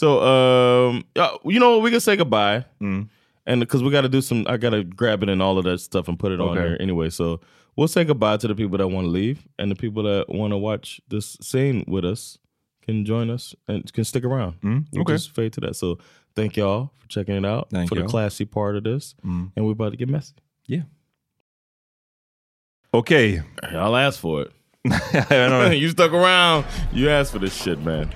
So, 0.00 0.22
um, 0.22 1.04
uh, 1.16 1.36
you 1.44 1.60
know, 1.60 1.78
we 1.78 1.90
can 1.90 2.00
say 2.00 2.16
goodbye, 2.16 2.64
Mm. 2.80 3.08
and 3.46 3.60
because 3.60 3.82
we 3.82 3.90
got 3.90 4.02
to 4.02 4.08
do 4.08 4.20
some, 4.22 4.44
I 4.46 4.56
got 4.56 4.70
to 4.70 4.82
grab 4.82 5.22
it 5.22 5.28
and 5.28 5.42
all 5.42 5.58
of 5.58 5.64
that 5.64 5.78
stuff 5.80 6.08
and 6.08 6.18
put 6.18 6.32
it 6.32 6.40
on 6.40 6.48
Okay. 6.50 6.60
there 6.60 6.82
anyway. 6.82 7.10
So 7.10 7.40
we'll 7.76 7.88
say 7.88 8.04
goodbye 8.04 8.38
to 8.38 8.48
the 8.48 8.54
people 8.54 8.78
that 8.78 8.88
want 8.88 9.04
to 9.06 9.10
leave, 9.10 9.46
and 9.58 9.70
the 9.70 9.74
people 9.76 10.02
that 10.04 10.24
want 10.28 10.52
to 10.52 10.56
watch 10.56 11.00
this 11.08 11.36
scene 11.42 11.84
with 11.86 12.04
us 12.04 12.38
can 12.86 13.04
join 13.04 13.28
us 13.30 13.54
and 13.68 13.92
can 13.92 14.04
stick 14.04 14.24
around. 14.24 14.54
Mm, 14.62 14.86
We'll 14.92 15.02
okay. 15.02 15.14
just 15.14 15.34
fade 15.34 15.52
to 15.52 15.60
that. 15.60 15.76
So 15.76 15.98
thank 16.34 16.56
y'all 16.56 16.90
for 16.96 17.06
checking 17.08 17.36
it 17.36 17.44
out 17.44 17.68
Thank 17.70 17.88
for 17.90 17.96
y'all. 17.96 18.04
the 18.06 18.10
classy 18.10 18.46
part 18.46 18.76
of 18.76 18.84
this, 18.84 19.14
Mm. 19.22 19.52
and 19.54 19.64
we're 19.66 19.72
about 19.72 19.90
to 19.92 19.98
get 19.98 20.08
messy. 20.08 20.32
yeah. 20.66 20.82
Okay, 22.92 23.42
Y'all 23.72 23.94
asked 23.96 24.18
for 24.20 24.42
it. 24.42 24.52
Jag 25.12 25.28
vet 25.28 25.52
inte. 25.52 25.76
you 25.78 25.88
stuck 25.90 26.12
around. 26.12 26.64
You 26.92 27.08
asked 27.10 27.32
for 27.32 27.38
this 27.38 27.54
shit, 27.54 27.78
man. 27.84 28.08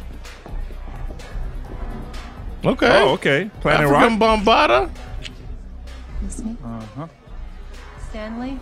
Okay. 2.65 3.03
Oh, 3.03 3.17
okej. 3.17 3.51
Planet 3.61 3.91
African 3.91 4.19
Rock. 4.19 4.41
Bombada. 4.43 4.91
Uh-huh. 6.65 7.07
Stanley? 8.09 8.59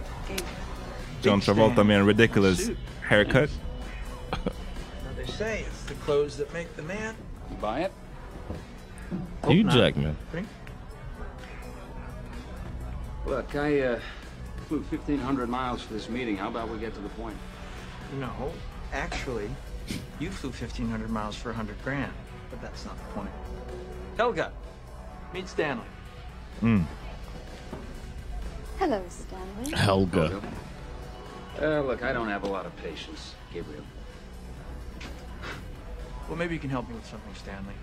John 1.22 1.40
Travolta 1.40 1.86
man, 1.86 2.00
en 2.00 2.06
ridiculous 2.06 2.70
haircut. 3.08 3.50
They 5.16 5.26
say 5.26 5.60
it's 5.60 5.84
the 5.84 5.94
clothes 5.94 6.36
that 6.38 6.52
make 6.52 6.74
the 6.74 6.82
man. 6.82 7.14
You 7.48 7.56
buy 7.56 7.82
it? 7.82 7.92
You 9.46 9.50
Hugh 9.50 9.70
Jackman. 9.70 10.16
Look, 13.24 13.54
I 13.54 13.80
uh, 13.80 14.00
flew 14.66 14.78
1,500 14.78 15.48
miles 15.48 15.82
for 15.82 15.92
this 15.92 16.08
meeting. 16.08 16.36
How 16.36 16.48
about 16.48 16.70
we 16.70 16.78
get 16.78 16.92
to 16.94 17.00
the 17.00 17.08
point? 17.10 17.36
No, 18.18 18.52
actually, 18.92 19.48
you 20.18 20.30
flew 20.30 20.50
1,500 20.50 21.08
miles 21.08 21.36
for 21.36 21.50
100 21.50 21.80
grand, 21.84 22.12
but 22.50 22.60
that's 22.60 22.84
not 22.84 22.98
the 22.98 23.04
point. 23.12 23.30
Helga, 24.16 24.52
meet 25.32 25.48
Stanley. 25.48 25.84
Mm. 26.62 26.84
Hello, 28.78 29.02
Stanley. 29.08 29.72
Helga. 29.76 30.40
Uh, 31.60 31.80
look, 31.82 32.02
I 32.02 32.12
don't 32.12 32.28
have 32.28 32.44
a 32.44 32.48
lot 32.48 32.66
of 32.66 32.76
patience, 32.76 33.34
Gabriel. 33.52 33.84
Well, 36.28 36.36
maybe 36.36 36.54
you 36.54 36.60
can 36.60 36.70
help 36.70 36.88
me 36.88 36.94
with 36.94 37.06
something, 37.06 37.34
Stanley. 37.34 37.74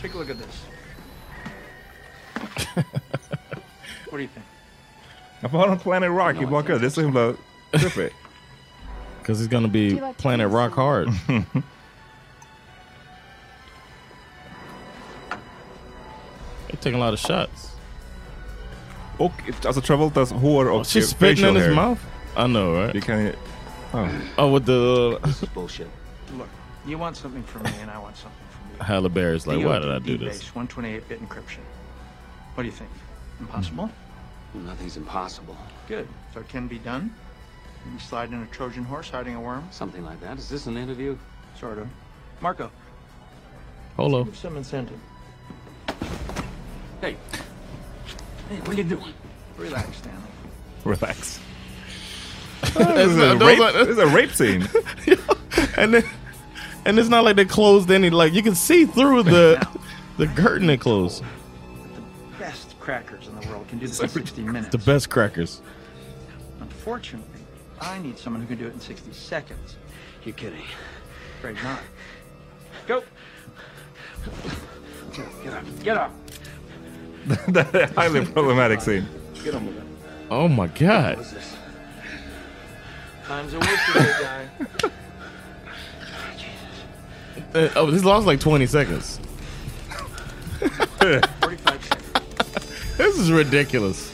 Take 0.00 0.14
a 0.14 0.18
look 0.18 0.30
at 0.30 0.38
this. 0.38 0.64
what 4.10 4.18
do 4.18 4.22
you 4.22 4.28
think? 4.28 4.46
Varför 5.40 5.58
har 5.58 5.68
de 5.68 5.78
Planet 5.78 6.10
Rock 6.10 6.42
i 6.42 6.46
bakgrunden? 6.46 6.80
Det 6.80 6.86
är 6.86 6.90
så 6.90 7.00
himla 7.00 7.34
trippy. 7.72 8.10
Because 9.20 9.38
he's 9.38 9.48
gonna 9.48 9.68
be 9.68 10.00
like 10.00 10.16
playing 10.18 10.40
it 10.40 10.46
rock 10.46 10.72
hard. 10.72 11.08
They're 11.28 11.44
taking 16.80 16.94
a 16.94 16.98
lot 16.98 17.12
of 17.12 17.20
shots. 17.20 17.72
Och 19.18 19.32
alltså 19.64 19.80
Travoltas 19.80 20.32
hår 20.32 20.70
och 20.70 20.86
She's 20.86 21.08
spitting 21.08 21.30
in 21.30 21.36
facial 21.36 21.54
his 21.54 21.66
hair. 21.66 21.74
mouth. 21.74 21.98
I 22.36 22.46
know, 22.46 22.72
right? 22.72 22.94
You 22.94 23.02
can't... 23.02 23.34
Oh. 23.92 24.08
Oh, 24.38 24.52
with 24.52 24.66
the 24.66 25.18
uh, 25.22 25.26
This 25.26 25.42
is 25.42 25.48
bullshit. 25.54 25.88
Look, 26.38 26.48
you 26.86 26.96
want 26.96 27.16
something 27.16 27.42
from 27.42 27.64
me, 27.64 27.72
and 27.82 27.90
I 27.90 27.98
want 27.98 28.16
something 28.16 28.46
from 28.50 28.78
you. 28.78 28.84
Halle 28.84 29.08
Berry's 29.08 29.46
like, 29.46 29.64
why 29.64 29.78
did 29.80 29.90
I 29.90 29.98
do 29.98 30.16
this? 30.16 30.44
128-bit 30.54 31.20
encryption. 31.20 31.58
What 32.54 32.62
do 32.62 32.68
you 32.68 32.72
think? 32.74 32.90
Hmm. 32.90 33.44
Impossible? 33.44 33.90
Nothing's 34.54 34.96
impossible. 34.96 35.56
Good. 35.88 36.06
So 36.32 36.40
it 36.40 36.48
can 36.48 36.68
be 36.68 36.78
done. 36.78 37.12
You 37.86 37.98
slide 37.98 38.30
in 38.32 38.42
a 38.42 38.46
Trojan 38.46 38.84
horse 38.84 39.10
hiding 39.10 39.34
a 39.36 39.40
worm. 39.40 39.66
Something 39.70 40.04
like 40.04 40.20
that. 40.20 40.38
Is 40.38 40.48
this 40.48 40.66
an 40.66 40.76
interview? 40.76 41.16
Sort 41.58 41.78
of. 41.78 41.88
Marco, 42.40 42.70
Polo. 43.96 44.24
give 44.24 44.36
some 44.36 44.56
incentive. 44.56 44.98
Hey. 47.00 47.16
Hey, 48.48 48.56
what 48.60 48.70
are 48.70 48.74
you 48.74 48.84
doing? 48.84 49.14
Relax, 49.56 49.96
Stanley. 49.98 50.20
Relax. 50.84 51.40
That's 52.62 52.74
this, 52.74 53.10
is 53.10 53.18
a 53.18 53.36
rape, 53.36 53.60
are- 53.60 53.72
this 53.72 53.88
is 53.88 53.98
a 53.98 54.06
rape 54.06 54.32
scene. 54.32 54.68
and 55.76 55.94
then, 55.94 56.04
and 56.86 56.98
it's 56.98 57.08
not 57.08 57.24
like 57.24 57.36
they 57.36 57.44
closed 57.44 57.90
any. 57.90 58.10
Like 58.10 58.32
you 58.32 58.42
can 58.42 58.54
see 58.54 58.86
through 58.86 59.24
the 59.24 59.66
the 60.16 60.26
curtain 60.28 60.66
they 60.66 60.76
closed. 60.78 61.22
The 61.94 62.38
best 62.38 62.78
crackers 62.80 63.28
in 63.28 63.38
the 63.38 63.46
world 63.48 63.68
can 63.68 63.78
do 63.78 63.86
this 63.86 64.00
in 64.00 64.08
60 64.08 64.42
minutes. 64.42 64.68
The 64.68 64.78
best 64.78 65.10
crackers. 65.10 65.60
Unfortunately, 66.60 67.29
I 67.80 67.98
need 67.98 68.18
someone 68.18 68.42
who 68.42 68.48
can 68.48 68.58
do 68.58 68.66
it 68.66 68.74
in 68.74 68.80
60 68.80 69.12
seconds. 69.12 69.76
You're 70.24 70.34
kidding. 70.34 70.64
Afraid 71.38 71.56
not. 71.62 71.80
Go. 72.86 73.02
Get 75.42 75.52
up. 75.54 75.64
Get 75.82 75.96
up. 75.96 76.12
that 77.48 77.74
is 77.74 77.90
a 77.90 77.94
highly 77.94 78.24
problematic 78.24 78.80
scene. 78.80 79.06
Get 79.42 79.54
on 79.54 79.66
with 79.66 79.78
it. 79.78 79.84
Oh 80.30 80.48
my 80.48 80.66
god. 80.68 81.16
What's 81.16 81.32
this? 81.32 81.56
Time's 83.26 83.54
a 83.54 83.58
wasted, 83.58 83.94
big 83.94 84.04
guy. 84.20 84.48
Uh, 87.54 87.68
oh, 87.76 87.90
this 87.90 88.04
lost 88.04 88.26
like 88.26 88.40
twenty 88.40 88.66
seconds. 88.66 89.20
45 90.60 91.84
seconds. 91.84 92.96
This 92.96 93.18
is 93.18 93.32
ridiculous. 93.32 94.12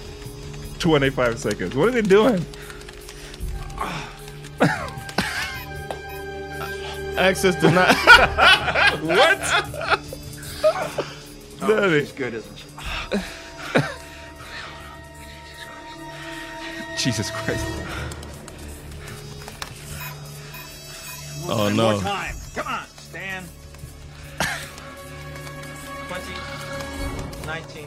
25 0.78 1.38
seconds. 1.38 1.74
What 1.74 1.88
are 1.88 1.92
they 1.92 2.02
doing? 2.02 2.44
Access 7.16 7.54
denied. 7.60 7.94
what? 9.02 9.40
Oh, 11.62 11.80
Daddy. 11.80 12.00
she's 12.00 12.12
good, 12.12 12.34
isn't 12.34 12.56
she? 12.58 12.64
Jesus 16.98 17.30
Christ. 17.30 17.64
Oh 21.48 21.56
One 21.64 21.76
no. 21.76 21.92
more 21.92 22.00
time. 22.00 22.34
Come 22.54 22.66
on, 22.66 22.86
Stan. 22.96 23.44
20, 26.08 27.46
19. 27.46 27.86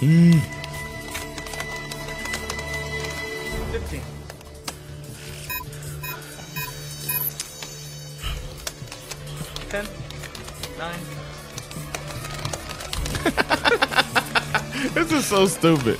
Mm. 0.00 0.55
So 15.36 15.44
stupid. 15.46 15.98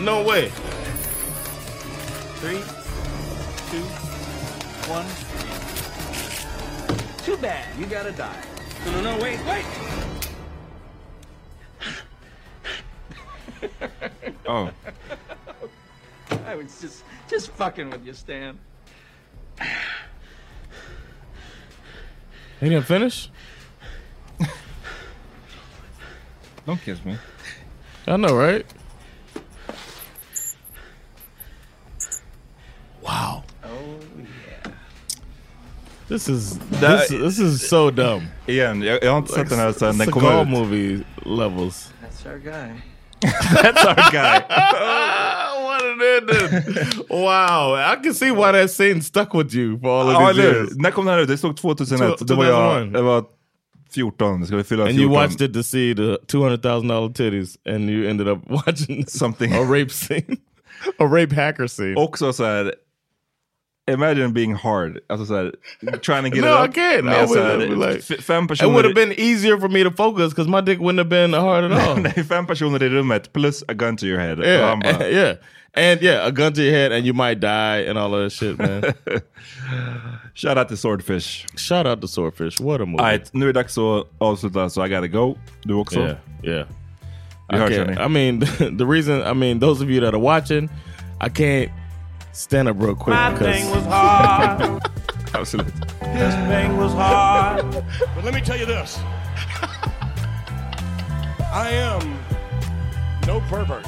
No 0.00 0.22
way. 0.22 0.48
three, 2.40 2.62
two, 3.70 3.84
one. 4.88 5.06
Too 7.22 7.36
bad. 7.36 7.78
You 7.78 7.84
gotta 7.84 8.12
die. 8.12 8.42
No, 8.86 8.92
no, 8.92 9.02
no, 9.02 9.22
wait, 9.22 9.38
wait. 9.44 9.66
Oh. 14.46 14.70
I 16.46 16.54
was 16.54 16.80
just, 16.80 17.02
just 17.28 17.50
fucking 17.50 17.90
with 17.90 18.06
you, 18.06 18.14
Stan. 18.14 18.58
He 22.60 22.68
didn't 22.70 22.84
finish. 22.84 23.30
Don't 26.66 26.80
kiss 26.84 27.04
me. 27.04 27.16
I 28.06 28.16
know, 28.16 28.34
right? 28.36 28.66
Wow. 33.02 33.42
Oh 33.64 33.68
yeah. 34.18 34.72
This 36.08 36.28
is 36.28 36.58
That- 36.80 37.08
this, 37.08 37.20
this 37.20 37.38
is 37.38 37.68
so 37.68 37.90
dumb. 37.90 38.28
Yeah, 38.46 38.74
jag, 38.84 39.04
jag 39.04 39.10
har 39.10 39.18
inte 39.18 39.32
sett 39.32 39.48
den 39.50 39.58
här 39.58 39.72
sen 39.72 39.98
den 39.98 40.10
kom 40.10 40.22
Seagal 40.22 40.46
movie 40.46 41.00
levels. 41.26 41.92
That's 42.02 42.26
our 42.32 42.38
guy. 42.38 42.80
That's 43.62 43.86
our 43.86 44.10
guy. 44.12 44.40
what 45.64 45.82
an 45.82 46.00
ending! 46.02 47.06
wow, 47.08 47.74
I 47.74 47.96
can 48.02 48.14
see 48.14 48.30
why 48.30 48.52
that 48.52 48.70
scene 48.70 49.02
stuck 49.02 49.34
with 49.34 49.54
you 49.54 49.78
for 49.78 49.88
all 49.88 50.06
of 50.08 50.12
Ja, 50.12 50.18
these 50.32 50.42
eller 50.42 50.54
years. 50.54 50.76
När 50.76 50.90
kom 50.90 51.04
den 51.06 51.14
här 51.14 51.20
ut? 51.22 51.28
Det 51.28 51.38
stod 51.38 51.56
2001. 51.56 52.18
Två- 52.18 52.24
Det 52.24 52.34
var 52.34 52.44
jag, 52.44 52.74
2001. 52.74 52.94
jag 52.94 53.02
var 53.02 53.24
14. 53.94 54.46
Ska 54.46 54.56
vi 54.56 54.64
fylla 54.64 54.84
14? 54.84 54.90
And 54.90 54.98
you 55.12 55.20
watched 55.22 55.40
it 55.48 55.54
to 55.54 55.62
see 55.62 55.94
the 55.94 56.18
two 56.26 56.42
hundred 56.42 56.62
thousand 56.62 56.88
dollar 56.88 57.08
titties, 57.08 57.56
and 57.74 57.90
you 57.90 58.08
ended 58.10 58.28
up 58.28 58.38
watching 58.66 59.06
Something. 59.06 59.52
a 59.52 59.62
rape 59.62 59.90
scene, 59.92 60.36
a 60.98 61.04
rape 61.06 61.34
hacker 61.34 61.66
scene. 61.66 61.94
Också 61.96 62.32
så 62.32 62.44
här. 62.44 62.74
Imagine 63.86 64.32
being 64.32 64.54
hard. 64.54 65.00
Här, 65.10 65.52
trying 66.02 66.24
to 66.24 66.30
get 66.30 66.40
No, 66.44 66.54
it 66.54 66.60
I 66.60 66.64
up. 66.68 66.74
can't. 66.74 66.98
I 67.00 67.02
Med 67.02 67.28
så 67.28 67.34
would- 67.34 67.78
like- 67.78 68.22
fem 68.22 68.44
It 68.50 68.62
would 68.62 68.84
have 68.84 68.94
been 68.94 69.12
easier 69.12 69.58
for 69.60 69.68
me 69.68 69.84
to 69.84 69.90
focus 69.90 70.32
because 70.32 70.48
my 70.48 70.60
dick 70.62 70.78
wouldn't 70.80 70.98
have 70.98 71.08
been 71.10 71.32
hard 71.34 71.64
at 71.64 71.72
all. 71.88 71.96
Nej, 71.96 72.24
fem 72.24 72.46
personer 72.46 72.82
i 72.82 72.88
rummet 72.88 73.32
plus 73.32 73.62
a 73.68 73.74
gun 73.74 73.96
to 73.96 74.06
your 74.06 74.18
head. 74.20 74.38
Yeah, 74.38 74.74
bara, 74.80 75.08
yeah, 75.12 75.34
and 75.74 76.02
yeah, 76.02 76.26
a 76.26 76.30
gun 76.30 76.52
to 76.54 76.62
your 76.62 76.72
head, 76.72 76.92
and 76.92 77.04
you 77.06 77.12
might 77.14 77.40
die, 77.40 77.84
and 77.88 77.98
all 77.98 78.14
of 78.14 78.22
that 78.22 78.32
shit, 78.32 78.58
man. 78.58 78.82
Shout 80.34 80.56
out 80.58 80.68
to 80.68 80.76
Swordfish. 80.76 81.44
Shout 81.56 81.86
out 81.86 82.00
to 82.00 82.08
Swordfish. 82.08 82.60
What 82.60 82.80
a 82.80 82.86
movie. 82.86 83.02
Alright, 83.02 83.30
nu 83.34 83.44
är 83.44 83.52
det 83.52 83.60
dags 83.60 83.78
att 83.78 84.06
avsluta 84.18 84.70
så 84.70 84.86
I 84.86 84.88
gotta 84.88 85.06
go. 85.08 85.36
Du 85.64 85.74
också? 85.74 86.00
Yeah, 86.00 86.16
yeah. 86.42 86.66
I, 87.50 87.56
can't- 87.56 88.00
I 88.06 88.08
mean, 88.08 88.40
the 88.78 88.84
reason, 88.86 89.20
I 89.22 89.34
mean, 89.34 89.60
those 89.60 89.84
of 89.84 89.90
you 89.90 90.00
that 90.00 90.14
are 90.14 90.22
watching, 90.22 90.68
I 91.20 91.28
can't 91.28 91.70
stand 92.34 92.68
up 92.68 92.76
real 92.78 92.94
quick 92.94 93.14
My 93.14 93.30
because 93.32 93.56
thing 93.56 93.70
was 93.70 93.84
hard. 93.86 94.82
Absolut. 95.34 95.74
This 96.00 96.34
thing 96.48 96.76
was 96.76 96.92
hard. 96.92 97.70
But 98.14 98.24
let 98.24 98.34
me 98.34 98.40
tell 98.40 98.56
you 98.56 98.66
this. 98.66 98.98
I 101.52 101.70
am 101.70 102.18
no 103.26 103.40
pervert. 103.48 103.86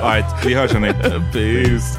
Alright, 0.00 0.44
vi 0.44 0.54
hörs 0.54 0.72
hörni. 0.72 0.92
Peace. 1.32 1.98